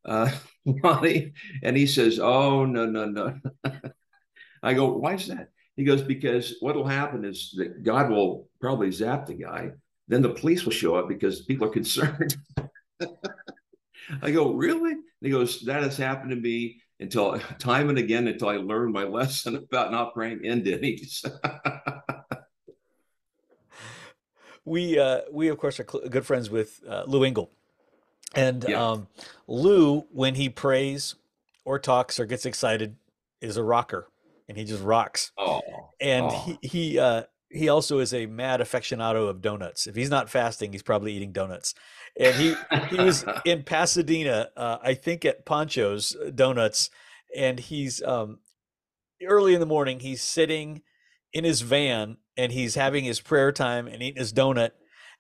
uh, 0.06 0.32
Lonnie?" 0.66 1.34
And 1.64 1.76
he 1.78 1.88
says, 1.88 2.20
"Oh 2.20 2.66
no, 2.66 2.86
no, 2.86 3.06
no." 3.06 3.40
I 4.64 4.74
go, 4.74 4.98
"Why 4.98 5.16
is 5.16 5.28
that?" 5.28 5.50
He 5.76 5.84
goes, 5.84 6.02
"Because 6.02 6.56
what 6.60 6.76
will 6.76 6.88
happen 6.88 7.26
is 7.26 7.54
that 7.58 7.84
God 7.84 8.10
will 8.10 8.50
probably 8.60 8.92
zap 8.92 9.26
the 9.26 9.36
guy. 9.36 9.72
Then 10.08 10.22
the 10.22 10.30
police 10.30 10.66
will 10.66 10.72
show 10.72 10.96
up 10.96 11.08
because 11.08 11.46
people 11.46 11.68
are 11.68 11.72
concerned." 11.80 12.36
I 14.22 14.32
go, 14.32 14.54
really? 14.54 14.92
And 14.92 15.04
he 15.22 15.30
goes, 15.30 15.62
that 15.62 15.84
has 15.84 15.98
happened 15.98 16.32
to 16.32 16.36
me 16.36 16.82
until 17.00 17.40
time 17.60 17.90
and 17.90 17.98
again 17.98 18.28
until 18.28 18.50
I 18.50 18.58
learned 18.58 18.94
my 18.94 19.04
lesson 19.04 19.56
about 19.56 19.92
not 19.92 20.14
praying 20.14 20.44
in 20.44 20.64
Denny's. 20.64 21.24
We 24.66 25.00
uh, 25.00 25.22
we 25.32 25.48
of 25.48 25.58
course 25.58 25.80
are 25.80 25.88
cl- 25.90 26.08
good 26.10 26.26
friends 26.26 26.50
with 26.50 26.82
uh, 26.88 27.04
Lou 27.08 27.24
Engle, 27.24 27.50
And 28.36 28.66
yeah. 28.68 28.92
um, 28.92 29.08
Lou, 29.48 30.06
when 30.12 30.36
he 30.36 30.50
prays 30.50 31.16
or 31.66 31.80
talks 31.80 32.20
or 32.20 32.26
gets 32.26 32.46
excited, 32.46 32.96
is 33.42 33.58
a 33.58 33.64
rocker, 33.64 34.08
and 34.48 34.58
he 34.58 34.66
just 34.66 34.84
rocks. 34.84 35.32
Oh, 35.38 35.62
and 36.00 36.26
oh. 36.30 36.58
he 36.62 36.68
he 36.68 37.00
uh, 37.00 37.24
he 37.50 37.70
also 37.70 38.00
is 38.00 38.14
a 38.14 38.28
mad 38.28 38.60
aficionado 38.60 39.28
of 39.28 39.42
donuts. 39.42 39.88
If 39.88 39.96
he's 39.96 40.10
not 40.10 40.30
fasting, 40.30 40.72
he's 40.72 40.84
probably 40.84 41.14
eating 41.14 41.32
donuts. 41.32 41.74
And 42.20 42.36
he 42.36 42.56
he 42.90 43.02
was 43.02 43.26
in 43.46 43.64
Pasadena, 43.64 44.50
uh, 44.56 44.78
I 44.84 44.94
think 44.94 45.26
at 45.26 45.46
Pancho's 45.46 46.16
Donuts, 46.36 46.90
and 47.36 47.60
he's 47.60 48.02
um, 48.04 48.40
early 49.26 49.54
in 49.54 49.60
the 49.60 49.66
morning. 49.66 50.00
He's 50.00 50.22
sitting 50.22 50.84
in 51.34 51.44
his 51.44 51.62
van 51.62 52.18
and 52.38 52.52
he's 52.52 52.76
having 52.76 53.04
his 53.04 53.22
prayer 53.22 53.52
time 53.52 53.88
and 53.88 54.02
eating 54.02 54.20
his 54.20 54.34
donut. 54.34 54.72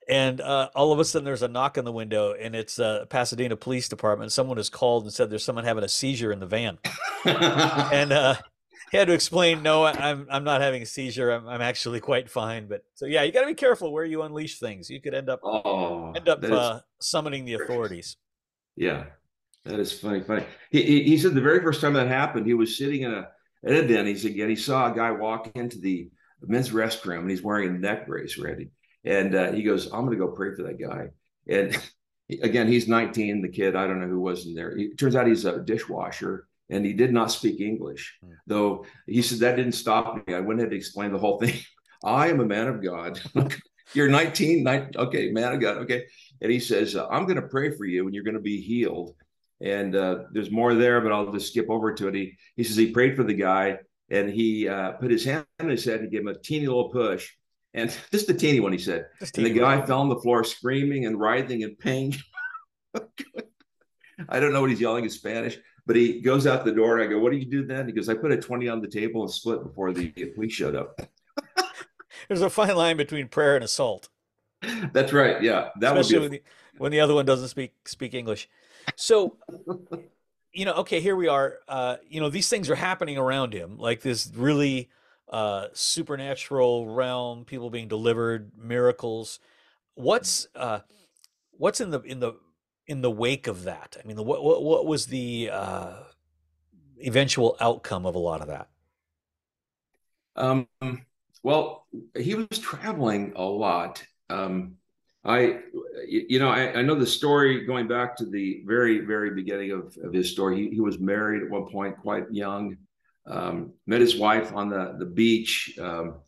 And 0.09 0.41
uh, 0.41 0.69
all 0.75 0.91
of 0.91 0.99
a 0.99 1.05
sudden, 1.05 1.23
there's 1.23 1.43
a 1.43 1.47
knock 1.47 1.77
on 1.77 1.85
the 1.85 1.91
window, 1.91 2.33
and 2.33 2.55
it's 2.55 2.79
uh, 2.79 3.05
Pasadena 3.09 3.55
Police 3.55 3.87
Department. 3.87 4.31
Someone 4.31 4.57
has 4.57 4.69
called 4.69 5.03
and 5.03 5.13
said 5.13 5.29
there's 5.29 5.45
someone 5.45 5.65
having 5.65 5.83
a 5.83 5.87
seizure 5.87 6.31
in 6.31 6.39
the 6.39 6.47
van, 6.47 6.79
and 7.25 8.11
uh, 8.11 8.35
he 8.91 8.97
had 8.97 9.07
to 9.07 9.13
explain, 9.13 9.61
"No, 9.61 9.85
I'm 9.85 10.25
I'm 10.31 10.43
not 10.43 10.61
having 10.61 10.81
a 10.81 10.85
seizure. 10.87 11.29
I'm 11.29 11.47
I'm 11.47 11.61
actually 11.61 11.99
quite 11.99 12.27
fine." 12.27 12.67
But 12.67 12.85
so 12.95 13.05
yeah, 13.05 13.21
you 13.21 13.31
got 13.31 13.41
to 13.41 13.47
be 13.47 13.53
careful 13.53 13.93
where 13.93 14.03
you 14.03 14.23
unleash 14.23 14.57
things. 14.57 14.89
You 14.89 14.99
could 14.99 15.13
end 15.13 15.29
up 15.29 15.41
oh, 15.43 16.11
end 16.13 16.27
up 16.27 16.43
uh, 16.43 16.79
summoning 16.99 17.45
the 17.45 17.53
authorities. 17.53 18.17
Yeah, 18.75 19.05
that 19.65 19.79
is 19.79 19.93
funny. 19.93 20.21
Funny. 20.21 20.43
He, 20.71 20.81
he, 20.81 21.03
he 21.03 21.17
said 21.19 21.35
the 21.35 21.41
very 21.41 21.61
first 21.61 21.81
time 21.81 21.93
that 21.93 22.07
happened, 22.07 22.47
he 22.47 22.55
was 22.55 22.75
sitting 22.75 23.03
in 23.03 23.13
a 23.13 23.27
at 23.63 23.73
he 24.07 24.15
said, 24.15 24.31
again. 24.31 24.49
He 24.49 24.55
saw 24.55 24.91
a 24.91 24.95
guy 24.95 25.11
walk 25.11 25.51
into 25.55 25.79
the 25.79 26.09
men's 26.41 26.71
restroom 26.71 27.19
and 27.19 27.29
he's 27.29 27.43
wearing 27.43 27.69
a 27.69 27.77
neck 27.77 28.07
brace 28.07 28.37
ready. 28.37 28.71
And 29.05 29.35
uh, 29.35 29.51
he 29.51 29.63
goes, 29.63 29.85
I'm 29.85 30.05
going 30.05 30.17
to 30.17 30.25
go 30.25 30.31
pray 30.31 30.55
for 30.55 30.63
that 30.63 30.79
guy. 30.79 31.09
And 31.47 31.77
again, 32.41 32.67
he's 32.67 32.87
19, 32.87 33.41
the 33.41 33.49
kid, 33.49 33.75
I 33.75 33.87
don't 33.87 33.99
know 33.99 34.07
who 34.07 34.19
was 34.19 34.45
in 34.45 34.53
there. 34.53 34.77
It 34.77 34.97
turns 34.97 35.15
out 35.15 35.27
he's 35.27 35.45
a 35.45 35.59
dishwasher 35.59 36.47
and 36.69 36.85
he 36.85 36.93
did 36.93 37.11
not 37.11 37.31
speak 37.31 37.59
English, 37.59 38.17
mm. 38.23 38.31
though 38.45 38.85
he 39.07 39.21
said 39.21 39.39
that 39.39 39.55
didn't 39.55 39.73
stop 39.73 40.15
me. 40.27 40.33
I 40.33 40.39
went 40.39 40.59
ahead 40.59 40.71
and 40.71 40.77
explained 40.77 41.15
the 41.15 41.19
whole 41.19 41.39
thing. 41.39 41.55
I 42.03 42.27
am 42.27 42.39
a 42.39 42.45
man 42.45 42.67
of 42.67 42.83
God. 42.83 43.19
you're 43.93 44.09
19, 44.09 44.63
19, 44.63 45.01
okay, 45.01 45.31
man 45.31 45.53
of 45.53 45.59
God, 45.59 45.77
okay. 45.79 46.05
And 46.41 46.51
he 46.51 46.59
says, 46.59 46.95
uh, 46.95 47.07
I'm 47.07 47.25
going 47.25 47.41
to 47.41 47.47
pray 47.47 47.75
for 47.75 47.85
you 47.85 48.05
and 48.05 48.13
you're 48.13 48.23
going 48.23 48.35
to 48.35 48.41
be 48.41 48.61
healed. 48.61 49.15
And 49.61 49.95
uh, 49.95 50.19
there's 50.31 50.51
more 50.51 50.73
there, 50.73 51.01
but 51.01 51.11
I'll 51.11 51.33
just 51.33 51.47
skip 51.47 51.69
over 51.69 51.93
to 51.93 52.07
it. 52.07 52.15
He, 52.15 52.37
he 52.55 52.63
says 52.63 52.77
he 52.77 52.91
prayed 52.91 53.17
for 53.17 53.23
the 53.23 53.33
guy 53.33 53.79
and 54.09 54.29
he 54.29 54.69
uh, 54.69 54.91
put 54.93 55.11
his 55.11 55.25
hand 55.25 55.45
on 55.59 55.67
his 55.67 55.83
head 55.83 55.99
and 55.99 56.11
gave 56.11 56.21
him 56.21 56.27
a 56.27 56.37
teeny 56.37 56.67
little 56.67 56.89
push. 56.89 57.29
And 57.73 57.95
just 58.11 58.29
a 58.29 58.33
teeny 58.33 58.59
one, 58.59 58.71
he 58.71 58.77
said. 58.77 59.07
And 59.35 59.45
the 59.45 59.53
guy 59.53 59.77
one. 59.77 59.87
fell 59.87 60.01
on 60.01 60.09
the 60.09 60.19
floor 60.19 60.43
screaming 60.43 61.05
and 61.05 61.19
writhing 61.19 61.61
in 61.61 61.75
pain. 61.75 62.15
I 64.27 64.39
don't 64.39 64.51
know 64.51 64.61
what 64.61 64.69
he's 64.69 64.81
yelling 64.81 65.05
in 65.05 65.09
Spanish, 65.09 65.57
but 65.85 65.95
he 65.95 66.21
goes 66.21 66.45
out 66.45 66.65
the 66.65 66.73
door. 66.73 66.97
And 66.97 67.07
I 67.07 67.11
go, 67.11 67.19
What 67.19 67.31
do 67.31 67.37
you 67.37 67.45
do 67.45 67.65
then? 67.65 67.87
He 67.87 67.93
goes, 67.93 68.09
I 68.09 68.15
put 68.15 68.31
a 68.31 68.37
20 68.37 68.67
on 68.67 68.81
the 68.81 68.87
table 68.87 69.21
and 69.21 69.31
split 69.31 69.63
before 69.63 69.93
the 69.93 70.09
police 70.35 70.53
showed 70.53 70.75
up. 70.75 70.99
There's 72.27 72.41
a 72.41 72.49
fine 72.49 72.75
line 72.75 72.97
between 72.97 73.27
prayer 73.27 73.55
and 73.55 73.63
assault. 73.63 74.09
That's 74.91 75.13
right. 75.13 75.41
Yeah. 75.41 75.69
That 75.79 75.97
Especially 75.97 76.17
a- 76.17 76.21
when, 76.21 76.31
the, 76.31 76.43
when 76.77 76.91
the 76.91 76.99
other 76.99 77.13
one 77.13 77.25
doesn't 77.25 77.47
speak 77.47 77.73
speak 77.85 78.13
English. 78.13 78.49
So 78.95 79.37
you 80.53 80.65
know, 80.65 80.73
okay, 80.73 80.99
here 80.99 81.15
we 81.15 81.27
are. 81.27 81.59
Uh, 81.67 81.97
you 82.07 82.19
know, 82.19 82.29
these 82.29 82.49
things 82.49 82.69
are 82.69 82.75
happening 82.75 83.17
around 83.17 83.53
him, 83.53 83.77
like 83.77 84.01
this 84.01 84.31
really 84.35 84.89
uh, 85.29 85.67
supernatural 85.73 86.87
realm, 86.87 87.45
people 87.45 87.69
being 87.69 87.87
delivered, 87.87 88.51
miracles. 88.57 89.39
What's 89.95 90.47
uh, 90.55 90.79
what's 91.51 91.81
in 91.81 91.91
the 91.91 92.01
in 92.01 92.19
the 92.19 92.33
in 92.87 93.01
the 93.01 93.11
wake 93.11 93.47
of 93.47 93.63
that? 93.63 93.97
I 94.01 94.07
mean, 94.07 94.15
the, 94.15 94.23
what 94.23 94.43
what 94.43 94.63
what 94.63 94.85
was 94.85 95.07
the 95.07 95.49
uh, 95.51 95.93
eventual 96.99 97.55
outcome 97.59 98.05
of 98.05 98.15
a 98.15 98.19
lot 98.19 98.41
of 98.41 98.47
that? 98.47 98.69
Um, 100.35 100.67
well, 101.43 101.85
he 102.17 102.35
was 102.35 102.59
traveling 102.59 103.33
a 103.35 103.43
lot. 103.43 104.03
Um, 104.29 104.75
I, 105.25 105.59
you 106.07 106.39
know, 106.39 106.49
I, 106.49 106.75
I, 106.75 106.81
know 106.81 106.95
the 106.95 107.05
story 107.05 107.65
going 107.65 107.89
back 107.89 108.15
to 108.17 108.25
the 108.25 108.63
very, 108.65 108.99
very 108.99 109.31
beginning 109.31 109.71
of, 109.71 109.97
of 110.01 110.13
his 110.13 110.31
story. 110.31 110.55
He, 110.55 110.75
he 110.75 110.79
was 110.79 110.97
married 110.97 111.43
at 111.43 111.49
one 111.49 111.69
point, 111.69 111.97
quite 111.97 112.31
young. 112.31 112.77
Um, 113.25 113.73
met 113.85 114.01
his 114.01 114.17
wife 114.17 114.53
on 114.53 114.69
the 114.69 114.95
the 114.97 115.05
beach. 115.05 115.77
Um, 115.79 116.21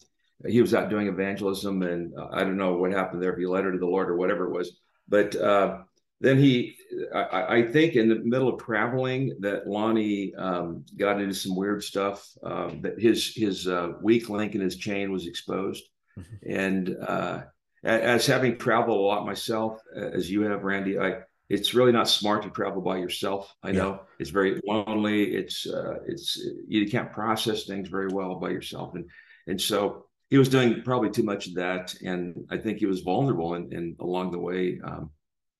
he 0.47 0.61
was 0.61 0.73
out 0.73 0.89
doing 0.89 1.07
evangelism, 1.07 1.81
and 1.83 2.13
uh, 2.17 2.27
I 2.31 2.43
don't 2.43 2.57
know 2.57 2.75
what 2.75 2.91
happened 2.91 3.21
there. 3.21 3.33
If 3.33 3.39
he 3.39 3.45
led 3.45 3.63
her 3.63 3.71
to 3.71 3.77
the 3.77 3.85
Lord 3.85 4.09
or 4.09 4.17
whatever 4.17 4.45
it 4.45 4.57
was, 4.57 4.79
but 5.07 5.35
uh, 5.35 5.79
then 6.19 6.37
he, 6.37 6.75
I, 7.13 7.57
I, 7.57 7.63
think, 7.63 7.95
in 7.95 8.09
the 8.09 8.15
middle 8.15 8.49
of 8.49 8.61
traveling, 8.61 9.35
that 9.39 9.67
Lonnie 9.67 10.33
um, 10.35 10.85
got 10.97 11.21
into 11.21 11.35
some 11.35 11.55
weird 11.55 11.83
stuff. 11.83 12.27
Um, 12.43 12.81
that 12.81 12.99
his 12.99 13.35
his 13.35 13.67
uh, 13.67 13.93
weak 14.01 14.29
link 14.29 14.55
in 14.55 14.61
his 14.61 14.77
chain 14.77 15.11
was 15.11 15.27
exposed, 15.27 15.83
mm-hmm. 16.17 16.51
and 16.51 16.97
uh, 17.01 17.41
as 17.83 18.25
having 18.25 18.57
traveled 18.57 18.99
a 18.99 19.01
lot 19.01 19.25
myself, 19.25 19.79
as 19.95 20.29
you 20.29 20.41
have, 20.43 20.63
Randy, 20.63 20.99
I 20.99 21.21
it's 21.51 21.73
really 21.73 21.91
not 21.91 22.07
smart 22.07 22.43
to 22.43 22.49
travel 22.49 22.81
by 22.81 22.97
yourself. 22.97 23.53
I 23.61 23.71
know 23.71 23.91
yeah. 23.91 23.99
it's 24.19 24.29
very 24.29 24.61
lonely. 24.65 25.35
It's 25.35 25.67
uh, 25.67 25.95
it's 26.07 26.41
you 26.67 26.89
can't 26.89 27.11
process 27.11 27.65
things 27.65 27.89
very 27.89 28.07
well 28.07 28.35
by 28.35 28.49
yourself, 28.49 28.95
and 28.95 29.05
and 29.47 29.59
so 29.59 30.05
he 30.29 30.37
was 30.37 30.49
doing 30.49 30.81
probably 30.83 31.11
too 31.11 31.23
much 31.23 31.47
of 31.47 31.55
that, 31.55 31.93
and 32.03 32.45
I 32.49 32.57
think 32.57 32.79
he 32.79 32.85
was 32.85 33.01
vulnerable, 33.01 33.55
and, 33.55 33.71
and 33.73 33.95
along 33.99 34.31
the 34.31 34.39
way, 34.39 34.79
um, 34.83 35.11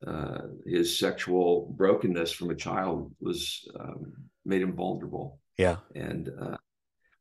uh, 0.07 0.41
his 0.65 0.97
sexual 0.97 1.73
brokenness 1.77 2.31
from 2.31 2.51
a 2.51 2.55
child 2.55 3.13
was 3.19 3.67
um, 3.79 4.13
made 4.45 4.61
him 4.61 4.75
vulnerable. 4.75 5.39
Yeah, 5.57 5.77
and 5.95 6.29
uh, 6.41 6.57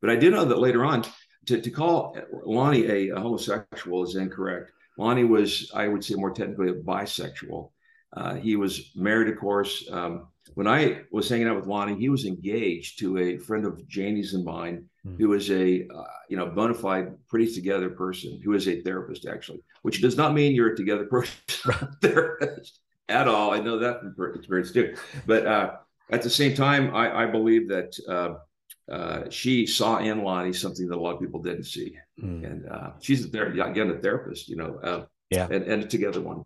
but 0.00 0.10
I 0.10 0.16
do 0.16 0.30
know 0.30 0.44
that 0.44 0.58
later 0.58 0.84
on, 0.84 1.04
to, 1.46 1.60
to 1.60 1.70
call 1.70 2.16
Lonnie 2.44 2.86
a, 2.86 3.16
a 3.16 3.20
homosexual 3.20 4.04
is 4.04 4.14
incorrect 4.14 4.70
Lonnie 5.00 5.24
was, 5.24 5.70
I 5.74 5.88
would 5.88 6.04
say, 6.04 6.14
more 6.14 6.30
technically 6.30 6.68
a 6.68 6.74
bisexual. 6.74 7.70
Uh, 8.16 8.34
he 8.34 8.56
was 8.56 8.90
married, 8.94 9.28
of 9.28 9.38
course. 9.38 9.88
Um, 9.90 10.28
when 10.54 10.66
I 10.66 11.02
was 11.12 11.28
hanging 11.28 11.46
out 11.46 11.56
with 11.56 11.66
Lonnie, 11.66 11.98
he 11.98 12.08
was 12.08 12.24
engaged 12.24 12.98
to 13.00 13.18
a 13.18 13.38
friend 13.38 13.64
of 13.64 13.86
Janie's 13.86 14.34
and 14.34 14.44
mine, 14.44 14.86
mm. 15.06 15.18
who 15.18 15.32
is 15.34 15.50
a 15.50 15.86
uh, 15.86 16.04
you 16.28 16.36
know 16.36 16.46
bona 16.46 16.74
fide, 16.74 17.12
pretty 17.28 17.52
together 17.52 17.90
person, 17.90 18.40
who 18.44 18.54
is 18.54 18.66
a 18.68 18.80
therapist 18.82 19.26
actually, 19.26 19.62
which 19.82 20.00
does 20.02 20.16
not 20.16 20.34
mean 20.34 20.54
you're 20.54 20.72
a 20.72 20.76
together 20.76 21.06
person 21.06 21.34
therapist 22.02 22.80
at 23.08 23.28
all. 23.28 23.52
I 23.52 23.60
know 23.60 23.78
that 23.78 24.00
from 24.16 24.34
experience 24.34 24.72
too. 24.72 24.96
But 25.26 25.46
uh, 25.46 25.76
at 26.10 26.22
the 26.22 26.30
same 26.30 26.54
time, 26.54 26.94
I, 26.94 27.24
I 27.24 27.26
believe 27.26 27.68
that 27.68 27.96
uh, 28.08 28.92
uh, 28.92 29.30
she 29.30 29.66
saw 29.66 29.98
in 29.98 30.24
Lonnie 30.24 30.52
something 30.52 30.88
that 30.88 30.96
a 30.96 31.00
lot 31.00 31.14
of 31.14 31.20
people 31.20 31.40
didn't 31.40 31.64
see, 31.64 31.96
mm. 32.20 32.44
and 32.44 32.68
uh, 32.68 32.90
she's 33.00 33.24
a 33.24 33.28
ther- 33.28 33.52
again 33.52 33.90
a 33.90 33.98
therapist, 33.98 34.48
you 34.48 34.56
know, 34.56 34.80
uh, 34.82 35.04
yeah, 35.30 35.46
and, 35.50 35.64
and 35.64 35.84
a 35.84 35.86
together 35.86 36.20
one. 36.20 36.42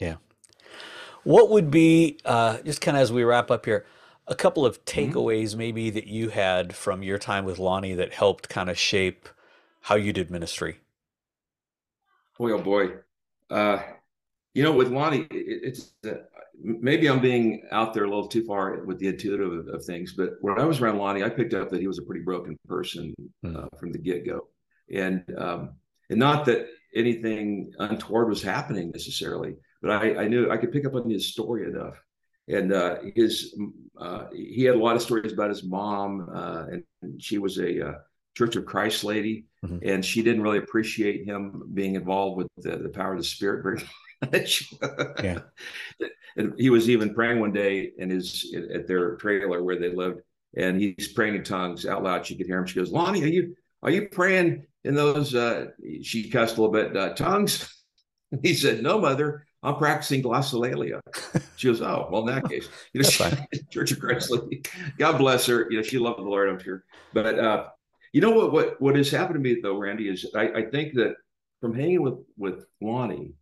Yeah. 0.00 0.16
What 1.24 1.50
would 1.50 1.70
be 1.70 2.18
uh, 2.24 2.58
just 2.58 2.80
kind 2.80 2.96
of 2.96 3.02
as 3.02 3.12
we 3.12 3.24
wrap 3.24 3.50
up 3.50 3.64
here, 3.64 3.84
a 4.26 4.34
couple 4.34 4.64
of 4.64 4.84
mm-hmm. 4.84 5.12
takeaways 5.12 5.50
mm-hmm. 5.50 5.58
maybe 5.58 5.90
that 5.90 6.06
you 6.06 6.28
had 6.28 6.74
from 6.74 7.02
your 7.02 7.18
time 7.18 7.44
with 7.44 7.58
Lonnie 7.58 7.94
that 7.94 8.12
helped 8.12 8.48
kind 8.48 8.70
of 8.70 8.78
shape 8.78 9.28
how 9.82 9.96
you 9.96 10.12
did 10.12 10.30
ministry? 10.30 10.80
Boy, 12.38 12.52
oh 12.52 12.62
boy, 12.62 12.88
uh, 13.50 13.82
you 14.54 14.62
know, 14.62 14.72
with 14.72 14.88
Lonnie, 14.88 15.26
it, 15.30 15.60
it's 15.62 15.92
maybe 16.62 17.08
I'm 17.08 17.20
being 17.20 17.62
out 17.70 17.94
there 17.94 18.04
a 18.04 18.08
little 18.08 18.26
too 18.26 18.44
far 18.44 18.84
with 18.84 18.98
the 18.98 19.08
intuitive 19.08 19.52
of, 19.52 19.68
of, 19.68 19.84
things, 19.84 20.14
but 20.14 20.30
when 20.40 20.58
I 20.58 20.64
was 20.64 20.80
around 20.80 20.98
Lonnie, 20.98 21.22
I 21.22 21.28
picked 21.28 21.54
up 21.54 21.70
that 21.70 21.80
he 21.80 21.86
was 21.86 21.98
a 21.98 22.02
pretty 22.02 22.22
broken 22.22 22.56
person 22.66 23.14
hmm. 23.42 23.56
uh, 23.56 23.66
from 23.78 23.92
the 23.92 23.98
get 23.98 24.26
go, 24.26 24.48
and 24.92 25.22
um, 25.36 25.74
and 26.10 26.18
not 26.18 26.44
that 26.46 26.66
anything 26.94 27.72
untoward 27.78 28.28
was 28.28 28.42
happening 28.42 28.90
necessarily, 28.90 29.56
but 29.84 30.02
I, 30.02 30.22
I 30.22 30.28
knew 30.28 30.50
I 30.50 30.56
could 30.56 30.72
pick 30.72 30.86
up 30.86 30.94
on 30.94 31.10
his 31.10 31.26
story 31.28 31.68
enough, 31.68 32.02
and 32.48 32.72
uh, 32.72 32.96
his 33.14 33.54
uh, 34.00 34.28
he 34.32 34.64
had 34.64 34.76
a 34.76 34.78
lot 34.78 34.96
of 34.96 35.02
stories 35.02 35.34
about 35.34 35.50
his 35.50 35.62
mom, 35.62 36.26
uh, 36.34 36.64
and 37.02 37.22
she 37.22 37.36
was 37.36 37.58
a 37.58 37.88
uh, 37.88 37.94
Church 38.34 38.56
of 38.56 38.64
Christ 38.64 39.04
lady, 39.04 39.44
mm-hmm. 39.62 39.86
and 39.86 40.02
she 40.02 40.22
didn't 40.22 40.42
really 40.42 40.56
appreciate 40.56 41.26
him 41.26 41.68
being 41.74 41.96
involved 41.96 42.38
with 42.38 42.46
the, 42.56 42.78
the 42.78 42.88
power 42.88 43.12
of 43.12 43.18
the 43.18 43.24
Spirit 43.24 43.62
very 43.62 43.82
much. 44.32 44.72
yeah. 45.22 45.40
And 46.36 46.52
he 46.58 46.68
was 46.68 46.90
even 46.90 47.14
praying 47.14 47.38
one 47.38 47.52
day 47.52 47.92
in 47.96 48.10
his 48.10 48.52
at 48.74 48.88
their 48.88 49.14
trailer 49.18 49.62
where 49.62 49.78
they 49.78 49.94
lived, 49.94 50.18
and 50.56 50.80
he's 50.80 51.12
praying 51.12 51.36
in 51.36 51.44
tongues 51.44 51.86
out 51.86 52.02
loud. 52.02 52.26
She 52.26 52.34
could 52.34 52.46
hear 52.46 52.58
him. 52.58 52.66
She 52.66 52.74
goes, 52.74 52.90
"Lonnie, 52.90 53.22
are 53.22 53.28
you 53.28 53.54
are 53.84 53.90
you 53.90 54.08
praying 54.08 54.66
in 54.82 54.96
those?" 54.96 55.32
Uh, 55.32 55.66
she 56.02 56.28
cussed 56.28 56.56
a 56.56 56.60
little 56.60 56.72
bit. 56.72 56.96
Uh, 56.96 57.14
tongues. 57.14 57.70
He 58.42 58.54
said, 58.54 58.82
"No, 58.82 59.00
mother, 59.00 59.46
I'm 59.64 59.76
practicing 59.76 60.22
glossolalia." 60.22 61.00
She 61.56 61.68
goes, 61.68 61.80
"Oh, 61.80 62.08
well, 62.10 62.28
in 62.28 62.34
that 62.34 62.48
case, 62.48 62.68
you 62.92 63.02
know, 63.02 63.08
she, 63.08 63.24
Church 63.70 63.92
of 63.92 64.00
Christ, 64.00 64.32
God 64.98 65.18
bless 65.18 65.46
her. 65.46 65.66
You 65.70 65.78
know, 65.78 65.82
she 65.82 65.98
loved 65.98 66.18
the 66.18 66.22
Lord, 66.22 66.48
I'm 66.48 66.58
sure. 66.58 66.84
But 67.12 67.38
uh, 67.38 67.66
you 68.12 68.20
know 68.20 68.30
what? 68.30 68.52
What 68.52 68.80
what 68.80 68.96
has 68.96 69.10
happened 69.10 69.34
to 69.34 69.40
me 69.40 69.60
though, 69.60 69.78
Randy, 69.78 70.08
is 70.08 70.26
I, 70.34 70.48
I 70.48 70.62
think 70.66 70.94
that 70.94 71.16
from 71.60 71.74
hanging 71.74 72.02
with 72.02 72.18
with 72.36 72.66
Lonnie 72.80 73.32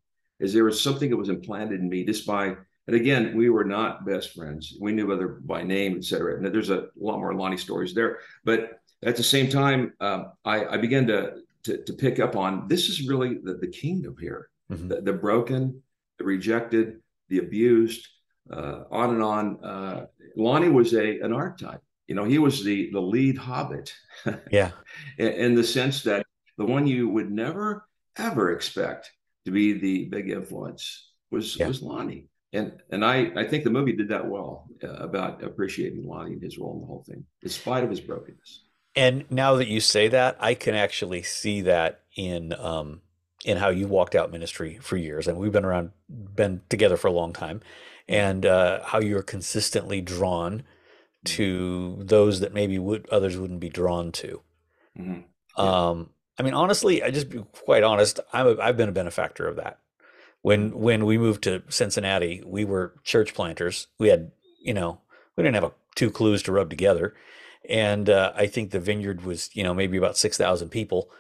is 0.41 0.53
there 0.53 0.65
was 0.65 0.83
something 0.83 1.11
that 1.11 1.17
was 1.17 1.29
implanted 1.29 1.81
in 1.81 1.89
me 1.89 2.05
just 2.05 2.27
by 2.27 2.57
And 2.87 2.97
again, 2.97 3.37
we 3.37 3.49
were 3.49 3.65
not 3.65 4.05
best 4.05 4.35
friends. 4.35 4.77
We 4.81 4.93
knew 4.93 5.13
other 5.13 5.29
by 5.29 5.63
name, 5.63 5.97
et 5.97 6.05
cetera. 6.05 6.37
And 6.37 6.45
there's 6.45 6.71
a 6.71 6.89
lot 6.97 7.19
more 7.19 7.35
Lonnie 7.35 7.57
stories 7.57 7.95
there. 7.95 8.19
But 8.45 8.81
at 9.05 9.17
the 9.17 9.23
same 9.23 9.49
time, 9.49 9.93
um, 10.01 10.33
I, 10.45 10.65
I, 10.67 10.77
began 10.79 11.07
to, 11.07 11.35
to, 11.65 11.79
to 11.85 11.93
pick 11.93 12.19
up 12.19 12.35
on 12.37 12.67
this 12.69 12.89
is 12.89 13.07
really 13.07 13.39
the, 13.43 13.55
the 13.55 13.69
kingdom 13.69 14.17
here. 14.19 14.49
Mm-hmm. 14.71 14.89
The, 14.89 15.01
the, 15.01 15.13
broken, 15.13 15.83
the 16.23 16.27
rejected, 16.27 17.01
the 17.29 17.39
abused, 17.39 18.07
uh, 18.51 18.85
on 18.91 19.11
and 19.11 19.23
on. 19.23 19.65
Uh, 19.65 20.07
Lonnie 20.37 20.69
was 20.69 20.95
a 20.95 21.21
an 21.21 21.33
archetype. 21.33 21.81
You 22.07 22.15
know, 22.15 22.25
he 22.25 22.39
was 22.39 22.65
the 22.65 22.91
the 22.93 23.01
lead 23.01 23.37
hobbit. 23.37 23.93
yeah. 24.51 24.71
in, 25.19 25.29
in 25.29 25.55
the 25.55 25.65
sense 25.65 26.03
that 26.05 26.25
the 26.59 26.65
one 26.65 26.87
you 26.87 27.09
would 27.09 27.31
never 27.31 27.87
ever 28.17 28.53
expect 28.53 29.11
to 29.47 29.51
be 29.51 29.73
the 29.73 30.05
big 30.07 30.31
influence 30.31 31.11
was 31.31 31.57
yeah. 31.57 31.67
was 31.67 31.83
Lonnie. 31.83 32.29
And 32.53 32.73
and 32.91 33.05
I 33.05 33.33
I 33.37 33.45
think 33.45 33.65
the 33.65 33.71
movie 33.71 33.97
did 33.97 34.09
that 34.09 34.27
well 34.27 34.69
uh, 34.85 34.89
about 34.89 35.43
appreciating 35.43 36.07
Lonnie 36.07 36.35
and 36.35 36.43
his 36.43 36.59
role 36.59 36.75
in 36.75 36.81
the 36.81 36.87
whole 36.87 37.05
thing, 37.07 37.25
in 37.43 37.49
spite 37.49 37.85
of 37.85 37.91
his 37.91 38.01
brokenness. 38.01 38.65
And 38.95 39.25
now 39.31 39.57
that 39.57 39.69
you 39.69 39.81
say 39.81 40.09
that, 40.09 40.37
I 40.39 40.53
can 40.53 40.75
actually 40.75 41.23
see 41.23 41.63
that 41.63 42.03
in 42.15 42.53
um 42.53 43.01
in 43.45 43.57
how 43.59 43.69
you 43.69 43.89
walked 43.89 44.15
out 44.15 44.31
ministry 44.31 44.79
for 44.81 44.97
years, 44.97 45.27
and 45.27 45.39
we've 45.39 45.53
been 45.53 45.65
around, 45.65 45.91
been 46.09 46.63
together 46.69 46.97
for 46.97 47.09
a 47.09 47.13
long 47.13 47.33
time, 47.33 47.61
and 48.09 48.47
uh, 48.47 48.83
how 48.85 49.01
you're 49.01 49.23
consistently 49.23 50.01
drawn 50.01 50.63
to 51.25 51.99
those 52.01 52.41
that 52.41 52.55
maybe 52.55 52.79
would 52.79 53.09
others 53.11 53.37
wouldn't 53.37 53.61
be 53.61 53.69
drawn 53.69 54.13
to. 54.13 54.43
Mm-hmm. 54.99 55.21
Yeah. 55.59 55.89
Um, 55.89 56.11
I 56.39 56.43
mean, 56.43 56.55
honestly, 56.55 57.03
I 57.03 57.11
just 57.11 57.31
be 57.31 57.45
quite 57.53 57.83
honest. 57.83 58.21
I'm 58.33 58.47
a, 58.47 58.57
I've 58.61 58.77
been 58.77 58.89
a 58.89 58.93
benefactor 58.93 59.47
of 59.47 59.57
that. 59.57 59.79
When 60.41 60.73
when 60.79 61.05
we 61.05 61.19
moved 61.19 61.43
to 61.45 61.63
Cincinnati, 61.69 62.43
we 62.45 62.65
were 62.65 62.95
church 63.05 63.35
planters. 63.35 63.87
We 63.99 64.09
had, 64.09 64.33
you 64.61 64.75
know, 64.75 65.01
we 65.37 65.45
didn't 65.45 65.55
have 65.55 65.65
a, 65.65 65.73
two 65.95 66.11
clues 66.11 66.43
to 66.45 66.53
rub 66.53 66.71
together, 66.71 67.15
and 67.69 68.09
uh, 68.09 68.33
I 68.35 68.47
think 68.47 68.71
the 68.71 68.81
vineyard 68.81 69.25
was, 69.25 69.51
you 69.53 69.63
know, 69.63 69.75
maybe 69.75 69.97
about 69.97 70.17
six 70.17 70.37
thousand 70.37 70.71
people, 70.71 71.11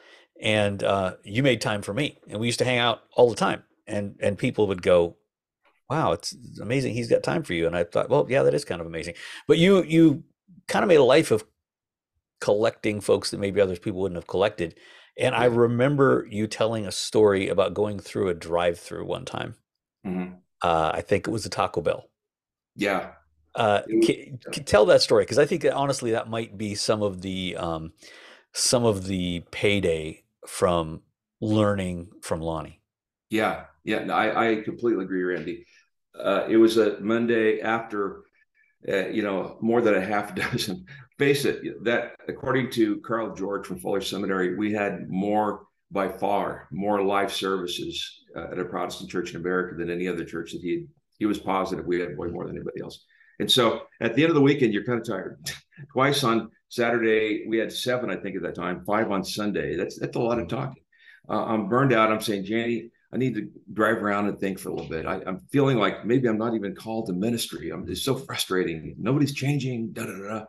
and 0.42 0.82
uh, 0.82 1.14
you 1.22 1.42
made 1.42 1.60
time 1.60 1.80
for 1.80 1.94
me, 1.94 2.18
and 2.28 2.40
we 2.40 2.46
used 2.46 2.58
to 2.58 2.64
hang 2.64 2.78
out 2.78 3.02
all 3.14 3.30
the 3.30 3.36
time, 3.36 3.62
and 3.86 4.16
and 4.20 4.36
people 4.36 4.66
would 4.66 4.82
go, 4.82 5.16
wow, 5.88 6.12
it's 6.12 6.34
amazing 6.60 6.94
he's 6.94 7.08
got 7.08 7.22
time 7.22 7.42
for 7.42 7.52
you. 7.52 7.66
And 7.66 7.76
I 7.76 7.84
thought, 7.84 8.08
well, 8.08 8.26
yeah, 8.28 8.42
that 8.42 8.54
is 8.54 8.64
kind 8.64 8.80
of 8.80 8.86
amazing. 8.86 9.14
But 9.46 9.58
you 9.58 9.82
you 9.84 10.24
kind 10.66 10.82
of 10.82 10.88
made 10.88 10.96
a 10.96 11.04
life 11.04 11.30
of 11.30 11.44
collecting 12.40 13.00
folks 13.00 13.30
that 13.30 13.38
maybe 13.38 13.60
others 13.60 13.78
people 13.78 14.00
wouldn't 14.00 14.16
have 14.16 14.26
collected. 14.26 14.74
And 15.18 15.34
I 15.34 15.44
remember 15.44 16.26
you 16.30 16.46
telling 16.46 16.86
a 16.86 16.92
story 16.92 17.48
about 17.48 17.74
going 17.74 17.98
through 17.98 18.28
a 18.28 18.34
drive-through 18.34 19.04
one 19.04 19.26
time. 19.26 19.54
Mm-hmm. 20.06 20.34
Uh, 20.62 20.92
I 20.94 21.02
think 21.02 21.28
it 21.28 21.30
was 21.30 21.44
a 21.44 21.50
Taco 21.50 21.82
Bell. 21.82 22.08
Yeah. 22.74 23.10
Uh, 23.54 23.82
can, 24.02 24.38
can 24.50 24.64
tell 24.64 24.86
that 24.86 25.02
story 25.02 25.24
because 25.24 25.38
I 25.38 25.44
think 25.44 25.60
that 25.62 25.74
honestly 25.74 26.12
that 26.12 26.30
might 26.30 26.56
be 26.56 26.74
some 26.74 27.02
of 27.02 27.20
the 27.20 27.54
um, 27.58 27.92
some 28.54 28.84
of 28.84 29.06
the 29.06 29.44
payday 29.50 30.21
from 30.46 31.02
learning 31.40 32.08
from 32.22 32.40
Lonnie. 32.40 32.80
Yeah, 33.30 33.64
yeah, 33.84 34.04
no, 34.04 34.14
I, 34.14 34.50
I 34.50 34.62
completely 34.62 35.04
agree, 35.04 35.22
Randy. 35.22 35.66
Uh, 36.18 36.46
it 36.48 36.56
was 36.56 36.76
a 36.76 37.00
Monday 37.00 37.60
after, 37.60 38.24
uh, 38.88 39.08
you 39.08 39.22
know, 39.22 39.56
more 39.60 39.80
than 39.80 39.94
a 39.94 40.00
half 40.00 40.34
dozen. 40.34 40.84
Face 41.18 41.44
it, 41.44 41.84
that 41.84 42.16
according 42.26 42.70
to 42.72 43.00
Carl 43.00 43.34
George 43.34 43.66
from 43.66 43.78
Fuller 43.78 44.00
Seminary, 44.00 44.56
we 44.56 44.72
had 44.72 45.08
more 45.08 45.66
by 45.92 46.08
far 46.08 46.66
more 46.72 47.02
life 47.02 47.30
services 47.30 48.22
uh, 48.34 48.48
at 48.50 48.58
a 48.58 48.64
Protestant 48.64 49.10
church 49.10 49.30
in 49.30 49.36
America 49.36 49.76
than 49.76 49.90
any 49.90 50.08
other 50.08 50.24
church 50.24 50.52
that 50.52 50.62
he 50.62 50.86
he 51.18 51.26
was 51.26 51.38
positive 51.38 51.86
we 51.86 52.00
had 52.00 52.16
way 52.18 52.28
more 52.28 52.46
than 52.46 52.56
anybody 52.56 52.80
else. 52.82 53.04
And 53.38 53.50
so 53.50 53.82
at 54.00 54.14
the 54.14 54.22
end 54.22 54.30
of 54.30 54.34
the 54.34 54.40
weekend, 54.40 54.72
you're 54.72 54.84
kind 54.84 55.00
of 55.00 55.06
tired. 55.06 55.38
Twice 55.92 56.24
on 56.24 56.50
Saturday, 56.72 57.44
we 57.46 57.58
had 57.58 57.70
seven, 57.70 58.08
I 58.08 58.16
think, 58.16 58.34
at 58.34 58.40
that 58.44 58.54
time. 58.54 58.82
Five 58.86 59.10
on 59.10 59.22
Sunday. 59.22 59.76
That's 59.76 59.98
that's 59.98 60.16
a 60.16 60.18
lot 60.18 60.38
of 60.38 60.48
talking. 60.48 60.82
Uh, 61.28 61.44
I'm 61.44 61.68
burned 61.68 61.92
out. 61.92 62.10
I'm 62.10 62.22
saying, 62.22 62.46
Janie, 62.46 62.88
I 63.12 63.18
need 63.18 63.34
to 63.34 63.50
drive 63.74 63.98
around 63.98 64.28
and 64.28 64.40
think 64.40 64.58
for 64.58 64.70
a 64.70 64.72
little 64.72 64.88
bit. 64.88 65.04
I, 65.04 65.16
am 65.26 65.40
feeling 65.52 65.76
like 65.76 66.06
maybe 66.06 66.28
I'm 66.28 66.38
not 66.38 66.54
even 66.54 66.74
called 66.74 67.08
to 67.08 67.12
ministry. 67.12 67.68
I'm 67.68 67.86
it's 67.90 68.00
so 68.00 68.14
frustrating. 68.14 68.94
Nobody's 68.98 69.34
changing. 69.34 69.92
Da 69.92 70.06
da 70.06 70.16
da. 70.16 70.44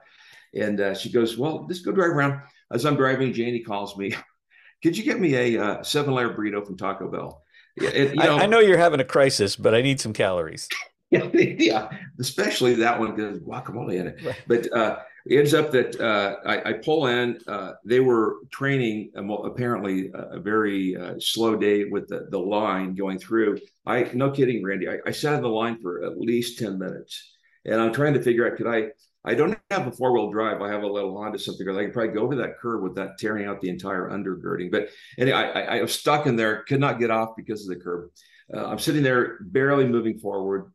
And 0.54 0.80
uh, 0.80 0.96
she 0.96 1.12
goes, 1.12 1.38
"Well, 1.38 1.66
just 1.68 1.84
go 1.84 1.92
drive 1.92 2.12
around." 2.12 2.40
As 2.72 2.86
I'm 2.86 2.96
driving, 2.96 3.34
Janie 3.34 3.60
calls 3.60 3.98
me. 3.98 4.16
Could 4.82 4.98
you 4.98 5.04
get 5.04 5.20
me 5.20 5.36
a 5.36 5.62
uh, 5.62 5.84
seven 5.84 6.14
layer 6.14 6.30
burrito 6.30 6.66
from 6.66 6.78
Taco 6.78 7.12
Bell? 7.12 7.44
It, 7.76 8.12
you 8.12 8.24
know, 8.24 8.38
I, 8.38 8.44
I, 8.44 8.46
know 8.46 8.60
you're 8.60 8.78
having 8.78 9.02
a 9.02 9.06
crisis, 9.06 9.58
but 9.58 9.76
I 9.76 9.82
need 9.82 10.00
some 10.00 10.14
calories. 10.14 10.70
Yeah, 11.14 11.30
yeah, 11.34 11.90
especially 12.20 12.74
that 12.74 13.00
one 13.00 13.16
because 13.16 13.38
guacamole 13.38 14.00
in 14.00 14.08
it. 14.08 14.24
Right. 14.24 14.42
But 14.48 14.74
uh, 14.74 14.98
it 15.26 15.38
ends 15.38 15.54
up 15.54 15.72
that 15.72 16.00
uh, 16.00 16.36
I, 16.46 16.70
I, 16.70 16.74
pull 16.74 17.08
in. 17.08 17.40
Uh, 17.48 17.74
they 17.86 18.02
were 18.02 18.38
training 18.52 19.12
um, 19.16 19.30
apparently 19.30 20.12
a, 20.14 20.40
very 20.40 20.98
uh, 20.98 21.16
slow 21.20 21.56
day 21.56 21.86
with 21.86 22.10
the, 22.10 22.28
the 22.30 22.40
line 22.40 22.94
going 22.94 23.20
through. 23.20 23.60
I 23.86 24.10
no 24.14 24.32
kidding, 24.32 24.64
Randy. 24.64 24.90
I, 24.90 24.98
I 25.06 25.12
sat 25.12 25.36
in 25.36 25.42
the 25.42 25.48
line 25.48 25.80
for 25.82 26.04
at 26.04 26.20
least 26.20 26.60
ten 26.60 26.78
minutes, 26.78 27.36
and 27.66 27.80
I'm 27.80 27.94
trying 27.94 28.14
to 28.16 28.22
figure 28.22 28.50
out 28.50 28.58
could 28.58 28.68
I. 28.68 28.90
I 29.26 29.36
don't 29.36 29.58
have 29.72 29.88
a 29.88 29.92
four 29.94 30.12
wheel 30.12 30.30
drive. 30.32 30.62
I 30.62 30.70
have 30.70 30.84
a 30.84 30.88
little 30.88 31.18
Honda 31.18 31.40
something. 31.40 31.66
I 31.70 31.84
can 31.84 31.94
probably 31.94 32.14
go 32.14 32.24
over 32.24 32.36
that 32.36 32.60
curb 32.60 32.84
without 32.84 33.18
tearing 33.18 33.46
out 33.46 33.62
the 33.62 33.70
entire 33.70 34.10
undergirding. 34.10 34.70
But 34.70 34.90
anyway, 35.18 35.38
I, 35.38 35.62
I, 35.62 35.78
I 35.78 35.82
was 35.82 35.98
stuck 35.98 36.28
in 36.28 36.36
there, 36.36 36.64
could 36.64 36.82
not 36.82 37.00
get 37.00 37.10
off 37.10 37.30
because 37.38 37.62
of 37.62 37.70
the 37.70 37.82
curb. 37.82 38.10
Uh, 38.54 38.66
I'm 38.66 38.80
sitting 38.80 39.02
there, 39.02 39.38
barely 39.40 39.88
moving 39.88 40.20
forward. 40.20 40.74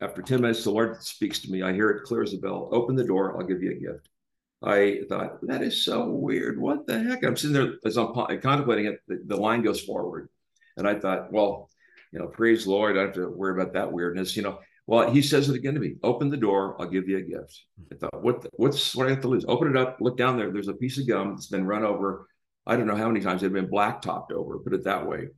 After 0.00 0.22
10 0.22 0.40
minutes, 0.40 0.64
the 0.64 0.70
Lord 0.70 1.02
speaks 1.02 1.40
to 1.40 1.50
me. 1.50 1.62
I 1.62 1.72
hear 1.72 1.90
it 1.90 2.04
clear 2.04 2.22
as 2.22 2.32
a 2.32 2.38
bell. 2.38 2.68
Open 2.72 2.94
the 2.94 3.04
door. 3.04 3.36
I'll 3.36 3.46
give 3.46 3.62
you 3.62 3.72
a 3.72 3.74
gift. 3.74 4.08
I 4.62 5.00
thought, 5.08 5.38
that 5.46 5.62
is 5.62 5.84
so 5.84 6.08
weird. 6.08 6.60
What 6.60 6.86
the 6.86 7.00
heck? 7.00 7.24
I'm 7.24 7.36
sitting 7.36 7.54
there 7.54 7.74
as 7.84 7.96
I'm 7.96 8.12
contemplating 8.12 8.86
it. 8.86 9.00
The, 9.08 9.22
the 9.26 9.36
line 9.36 9.62
goes 9.62 9.80
forward. 9.80 10.28
And 10.76 10.86
I 10.86 10.94
thought, 10.94 11.32
well, 11.32 11.70
you 12.12 12.18
know, 12.18 12.26
praise 12.26 12.64
the 12.64 12.70
Lord. 12.70 12.96
I 12.96 13.02
have 13.02 13.14
to 13.14 13.28
worry 13.28 13.60
about 13.60 13.74
that 13.74 13.92
weirdness. 13.92 14.36
You 14.36 14.42
know, 14.42 14.58
well, 14.86 15.10
he 15.10 15.20
says 15.20 15.48
it 15.48 15.56
again 15.56 15.74
to 15.74 15.80
me. 15.80 15.96
Open 16.02 16.30
the 16.30 16.36
door. 16.36 16.80
I'll 16.80 16.88
give 16.88 17.08
you 17.08 17.18
a 17.18 17.22
gift. 17.22 17.60
I 17.92 17.96
thought, 17.96 18.22
what? 18.22 18.42
The, 18.42 18.50
what's 18.54 18.94
what 18.94 19.06
I 19.06 19.10
have 19.10 19.20
to 19.22 19.28
lose? 19.28 19.44
Open 19.46 19.68
it 19.68 19.76
up. 19.76 19.98
Look 20.00 20.16
down 20.16 20.36
there. 20.36 20.50
There's 20.50 20.68
a 20.68 20.74
piece 20.74 20.98
of 20.98 21.06
gum 21.06 21.30
that's 21.30 21.48
been 21.48 21.66
run 21.66 21.84
over. 21.84 22.26
I 22.66 22.76
don't 22.76 22.86
know 22.86 22.96
how 22.96 23.08
many 23.08 23.20
times 23.20 23.42
it 23.42 23.46
had 23.46 23.52
been 23.52 23.70
black 23.70 24.00
topped 24.00 24.32
over. 24.32 24.58
Put 24.58 24.74
it 24.74 24.84
that 24.84 25.06
way. 25.06 25.28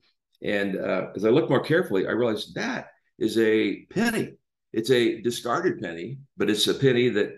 And 0.42 0.78
uh, 0.78 1.08
as 1.14 1.24
I 1.24 1.30
look 1.30 1.50
more 1.50 1.62
carefully, 1.62 2.06
I 2.06 2.12
realized 2.12 2.54
that 2.54 2.88
is 3.18 3.36
a 3.38 3.84
penny 3.86 4.34
it's 4.72 4.90
a 4.90 5.20
discarded 5.20 5.80
penny, 5.80 6.18
but 6.36 6.50
it's 6.50 6.66
a 6.68 6.74
penny 6.74 7.08
that, 7.10 7.32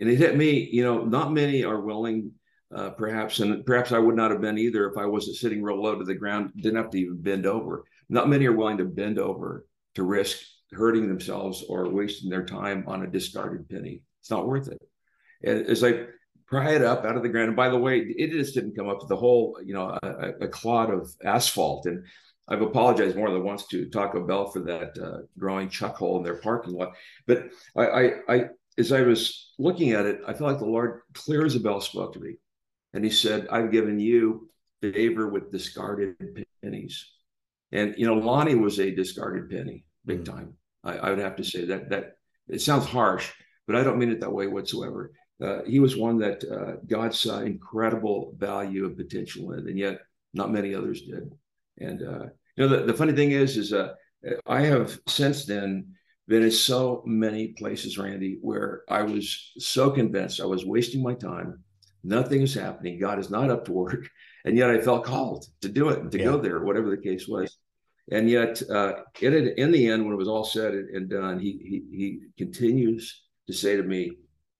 and 0.00 0.08
it 0.08 0.16
hit 0.16 0.36
me. 0.36 0.68
You 0.70 0.84
know, 0.84 1.04
not 1.04 1.32
many 1.32 1.64
are 1.64 1.80
willing, 1.80 2.32
uh, 2.74 2.90
perhaps, 2.90 3.40
and 3.40 3.64
perhaps 3.64 3.92
I 3.92 3.98
would 3.98 4.16
not 4.16 4.30
have 4.30 4.40
been 4.40 4.58
either 4.58 4.88
if 4.88 4.96
I 4.96 5.06
wasn't 5.06 5.36
sitting 5.36 5.62
real 5.62 5.82
low 5.82 5.98
to 5.98 6.04
the 6.04 6.14
ground, 6.14 6.52
didn't 6.56 6.76
have 6.76 6.90
to 6.90 6.98
even 6.98 7.20
bend 7.20 7.46
over. 7.46 7.84
Not 8.08 8.28
many 8.28 8.46
are 8.46 8.52
willing 8.52 8.78
to 8.78 8.84
bend 8.84 9.18
over 9.18 9.66
to 9.94 10.02
risk 10.04 10.38
hurting 10.72 11.08
themselves 11.08 11.64
or 11.68 11.88
wasting 11.88 12.30
their 12.30 12.44
time 12.44 12.84
on 12.86 13.02
a 13.02 13.06
discarded 13.10 13.68
penny. 13.68 14.02
It's 14.20 14.30
not 14.30 14.46
worth 14.46 14.68
it. 14.68 14.80
And 15.42 15.66
as 15.66 15.82
I 15.82 16.06
pry 16.46 16.72
it 16.74 16.82
up 16.82 17.04
out 17.04 17.16
of 17.16 17.22
the 17.22 17.28
ground, 17.28 17.48
and 17.48 17.56
by 17.56 17.68
the 17.68 17.78
way, 17.78 17.98
it 18.00 18.30
just 18.30 18.54
didn't 18.54 18.76
come 18.76 18.88
up 18.88 19.06
the 19.08 19.16
whole, 19.16 19.58
you 19.64 19.74
know, 19.74 19.98
a, 20.02 20.30
a 20.42 20.48
clod 20.48 20.90
of 20.90 21.10
asphalt. 21.24 21.86
And 21.86 22.04
I've 22.48 22.62
apologized 22.62 23.16
more 23.16 23.30
than 23.30 23.44
once 23.44 23.66
to 23.66 23.88
Taco 23.88 24.26
Bell 24.26 24.50
for 24.50 24.60
that 24.60 24.98
uh, 24.98 25.18
drawing 25.38 25.68
chuck 25.68 25.96
hole 25.96 26.16
in 26.16 26.24
their 26.24 26.36
parking 26.36 26.74
lot. 26.74 26.92
But 27.26 27.50
I, 27.76 27.86
I, 27.86 28.10
I, 28.28 28.44
as 28.78 28.92
I 28.92 29.02
was 29.02 29.52
looking 29.58 29.92
at 29.92 30.06
it, 30.06 30.20
I 30.26 30.32
felt 30.32 30.50
like 30.50 30.58
the 30.58 30.64
Lord 30.64 31.02
clear 31.12 31.44
as 31.44 31.56
a 31.56 31.60
bell 31.60 31.80
spoke 31.80 32.14
to 32.14 32.20
me, 32.20 32.36
and 32.94 33.04
He 33.04 33.10
said, 33.10 33.48
"I've 33.50 33.72
given 33.72 33.98
you 33.98 34.48
favor 34.80 35.28
with 35.28 35.52
discarded 35.52 36.16
pennies." 36.62 37.10
And 37.72 37.94
you 37.98 38.06
know, 38.06 38.14
Lonnie 38.14 38.54
was 38.54 38.78
a 38.78 38.94
discarded 38.94 39.50
penny, 39.50 39.84
big 40.06 40.24
mm-hmm. 40.24 40.36
time. 40.36 40.54
I, 40.84 40.98
I, 40.98 41.10
would 41.10 41.18
have 41.18 41.36
to 41.36 41.44
say 41.44 41.66
that 41.66 41.90
that 41.90 42.16
it 42.48 42.62
sounds 42.62 42.86
harsh, 42.86 43.30
but 43.66 43.76
I 43.76 43.82
don't 43.82 43.98
mean 43.98 44.10
it 44.10 44.20
that 44.20 44.32
way 44.32 44.46
whatsoever. 44.46 45.12
Uh, 45.40 45.62
he 45.64 45.80
was 45.80 45.96
one 45.96 46.18
that 46.18 46.42
uh, 46.44 46.80
God 46.86 47.14
saw 47.14 47.40
incredible 47.40 48.34
value 48.38 48.86
and 48.86 48.96
potential 48.96 49.52
in, 49.52 49.68
and 49.68 49.78
yet 49.78 50.00
not 50.34 50.50
many 50.50 50.74
others 50.74 51.02
did. 51.02 51.30
And 51.78 52.02
uh, 52.02 52.26
you 52.58 52.68
know, 52.68 52.76
the, 52.76 52.86
the 52.86 52.94
funny 52.94 53.12
thing 53.12 53.30
is, 53.30 53.56
is 53.56 53.72
uh, 53.72 53.94
I 54.46 54.62
have 54.62 54.98
since 55.06 55.44
then 55.44 55.94
been 56.26 56.42
in 56.42 56.50
so 56.50 57.02
many 57.06 57.48
places, 57.48 57.98
Randy, 57.98 58.38
where 58.42 58.82
I 58.88 59.02
was 59.02 59.52
so 59.58 59.90
convinced 59.90 60.40
I 60.40 60.46
was 60.46 60.66
wasting 60.66 61.02
my 61.02 61.14
time. 61.14 61.62
Nothing 62.02 62.42
is 62.42 62.54
happening. 62.54 62.98
God 62.98 63.20
is 63.20 63.30
not 63.30 63.50
up 63.50 63.64
to 63.66 63.72
work. 63.72 64.08
And 64.44 64.56
yet 64.56 64.70
I 64.70 64.80
felt 64.80 65.04
called 65.04 65.44
to 65.60 65.68
do 65.68 65.88
it 65.90 65.98
and 65.98 66.12
to 66.12 66.18
yeah. 66.18 66.24
go 66.24 66.38
there, 66.38 66.60
whatever 66.60 66.88
the 66.88 67.02
case 67.02 67.26
was. 67.28 67.58
And 68.10 68.30
yet, 68.30 68.62
uh, 68.70 68.92
it 69.20 69.32
had, 69.32 69.46
in 69.58 69.72
the 69.72 69.88
end, 69.88 70.04
when 70.04 70.14
it 70.14 70.16
was 70.16 70.28
all 70.28 70.44
said 70.44 70.72
and 70.72 71.10
done, 71.10 71.38
he, 71.40 71.58
he, 71.90 71.96
he 71.96 72.20
continues 72.38 73.24
to 73.48 73.52
say 73.52 73.76
to 73.76 73.82
me, 73.82 74.12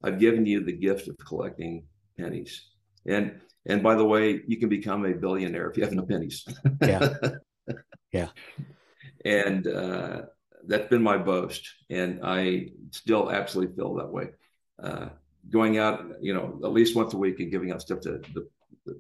I've 0.03 0.19
given 0.19 0.45
you 0.45 0.63
the 0.63 0.77
gift 0.77 1.09
of 1.09 1.17
collecting 1.25 1.87
pennies. 2.19 2.67
And 3.07 3.41
and 3.65 3.83
by 3.83 3.95
the 3.95 4.05
way, 4.05 4.43
you 4.47 4.59
can 4.59 4.69
become 4.69 5.07
a 5.07 5.15
billionaire 5.15 5.71
if 5.71 5.77
you 5.77 5.85
have 5.85 5.93
no 5.93 6.05
pennies. 6.05 6.45
yeah. 6.83 7.15
Yeah. 8.13 8.29
And 9.25 9.67
uh, 9.67 10.23
that's 10.67 10.89
been 10.89 11.03
my 11.03 11.19
boast, 11.19 11.69
and 11.91 12.21
I 12.23 12.69
still 12.91 13.31
absolutely 13.31 13.77
feel 13.77 13.95
that 13.95 14.11
way. 14.11 14.31
Uh, 14.83 15.09
going 15.51 15.79
out, 15.79 16.05
you 16.21 16.35
know, 16.35 16.59
at 16.65 16.73
least 16.73 16.97
once 16.97 17.15
a 17.15 17.19
week 17.19 17.41
and 17.41 17.51
giving 17.51 17.71
out 17.71 17.83
stuff 17.83 18.01
to 18.01 18.21
the 18.35 18.49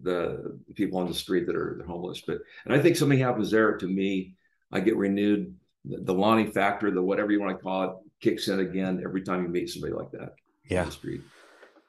the 0.02 0.58
people 0.74 0.98
on 0.98 1.06
the 1.06 1.14
street 1.14 1.46
that 1.46 1.56
are 1.56 1.82
homeless. 1.86 2.22
But 2.26 2.38
and 2.64 2.74
I 2.74 2.80
think 2.80 2.96
something 2.96 3.18
happens 3.18 3.50
there 3.50 3.76
to 3.76 3.86
me. 3.86 4.34
I 4.70 4.80
get 4.80 4.96
renewed. 4.96 5.54
The, 5.84 5.98
the 5.98 6.14
Lonnie 6.14 6.50
factor, 6.50 6.90
the 6.90 7.02
whatever 7.02 7.32
you 7.32 7.40
want 7.40 7.56
to 7.56 7.62
call 7.62 7.84
it, 7.84 7.90
kicks 8.20 8.48
in 8.48 8.60
again 8.60 9.00
every 9.04 9.22
time 9.22 9.42
you 9.42 9.48
meet 9.48 9.70
somebody 9.70 9.94
like 9.94 10.10
that. 10.10 10.34
Yeah. 10.68 10.84
the 10.84 10.90
street. 10.90 11.22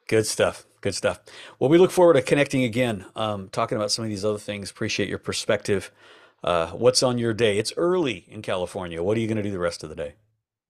Good 0.08 0.26
stuff. 0.26 0.66
Good 0.82 0.96
stuff. 0.96 1.20
Well, 1.60 1.70
we 1.70 1.78
look 1.78 1.92
forward 1.92 2.14
to 2.14 2.22
connecting 2.22 2.64
again, 2.64 3.06
um, 3.16 3.50
talking 3.50 3.78
about 3.78 3.92
some 3.92 4.06
of 4.06 4.10
these 4.10 4.24
other 4.24 4.38
things. 4.38 4.72
Appreciate 4.72 5.10
your 5.10 5.20
perspective. 5.20 5.92
Uh, 6.44 6.68
what's 6.68 7.04
on 7.04 7.18
your 7.18 7.34
day? 7.34 7.58
It's 7.58 7.74
early 7.78 8.26
in 8.28 8.42
California. 8.42 9.04
What 9.04 9.18
are 9.18 9.20
you 9.20 9.28
going 9.28 9.38
to 9.38 9.44
do 9.44 9.52
the 9.52 9.60
rest 9.60 9.84
of 9.84 9.90
the 9.90 9.96
day? 9.96 10.16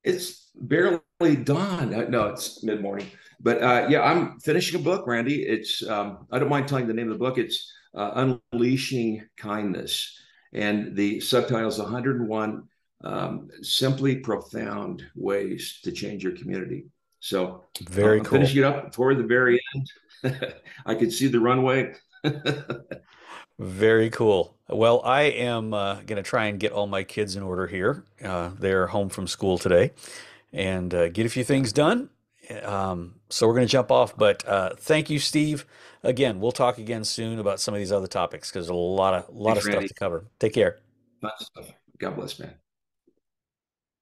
It's 0.04 0.50
barely 0.56 1.02
dawn. 1.44 1.92
No, 2.10 2.28
it's 2.28 2.64
mid 2.64 2.82
morning. 2.82 3.08
But 3.40 3.62
uh, 3.62 3.88
yeah, 3.90 4.02
I'm 4.02 4.40
finishing 4.40 4.80
a 4.80 4.84
book, 4.84 5.06
Randy. 5.08 5.44
It's 5.44 5.88
um, 5.88 6.28
I 6.32 6.40
don't 6.40 6.50
mind 6.50 6.68
telling 6.68 6.88
the 6.88 6.94
name 6.94 7.08
of 7.12 7.14
the 7.14 7.24
book. 7.24 7.38
It's 7.38 7.72
uh, 7.94 8.36
Unleashing 8.54 9.28
Kindness, 9.38 10.18
and 10.54 10.96
the 10.96 11.20
subtitle 11.20 11.68
is 11.68 11.80
101 11.80 12.64
um, 13.04 13.50
simply 13.62 14.18
profound 14.18 15.04
ways 15.16 15.80
to 15.84 15.92
change 15.92 16.24
your 16.24 16.36
community. 16.36 16.86
So 17.20 17.66
very 17.90 18.20
uh, 18.20 18.24
cool. 18.24 18.40
Finishing 18.40 18.60
it 18.60 18.64
up 18.64 18.92
toward 18.92 19.18
the 19.18 19.24
very 19.24 19.60
end. 19.76 20.44
I 20.86 20.96
could 20.96 21.12
see 21.12 21.28
the 21.28 21.40
runway. 21.40 21.94
Very 23.60 24.10
cool. 24.10 24.56
Well, 24.70 25.02
I 25.04 25.24
am 25.24 25.74
uh, 25.74 25.96
going 25.96 26.16
to 26.16 26.24
try 26.24 26.46
and 26.46 26.60
get 26.60 26.72
all 26.72 26.88
my 26.88 27.04
kids 27.04 27.36
in 27.36 27.44
order 27.44 27.68
here. 27.68 28.04
Uh, 28.24 28.52
they're 28.58 28.88
home 28.88 29.10
from 29.10 29.28
school 29.28 29.58
today 29.58 29.92
and 30.54 30.94
uh, 30.94 31.10
get 31.10 31.26
a 31.26 31.30
few 31.30 31.44
things 31.44 31.74
done. 31.74 32.10
Um, 32.64 33.16
so 33.30 33.48
we're 33.48 33.56
going 33.56 33.68
to 33.68 33.72
jump 33.72 33.92
off. 33.92 34.16
But 34.16 34.48
uh, 34.48 34.76
thank 34.78 35.10
you, 35.10 35.20
Steve. 35.20 35.66
Again, 36.04 36.40
we'll 36.40 36.54
talk 36.54 36.78
again 36.78 37.04
soon 37.04 37.38
about 37.38 37.60
some 37.60 37.74
of 37.74 37.80
these 37.80 37.92
other 37.92 38.08
topics 38.08 38.50
because 38.50 38.70
a 38.70 38.74
lot 38.74 39.14
of 39.14 39.28
a 39.28 39.32
lot 39.32 39.54
Thanks, 39.54 39.58
of 39.58 39.64
stuff 39.64 39.74
Randy. 39.74 39.88
to 39.90 39.94
cover. 39.94 40.26
Take 40.40 40.54
care. 40.54 40.80
God 42.00 42.16
bless, 42.16 42.40
man. 42.40 42.54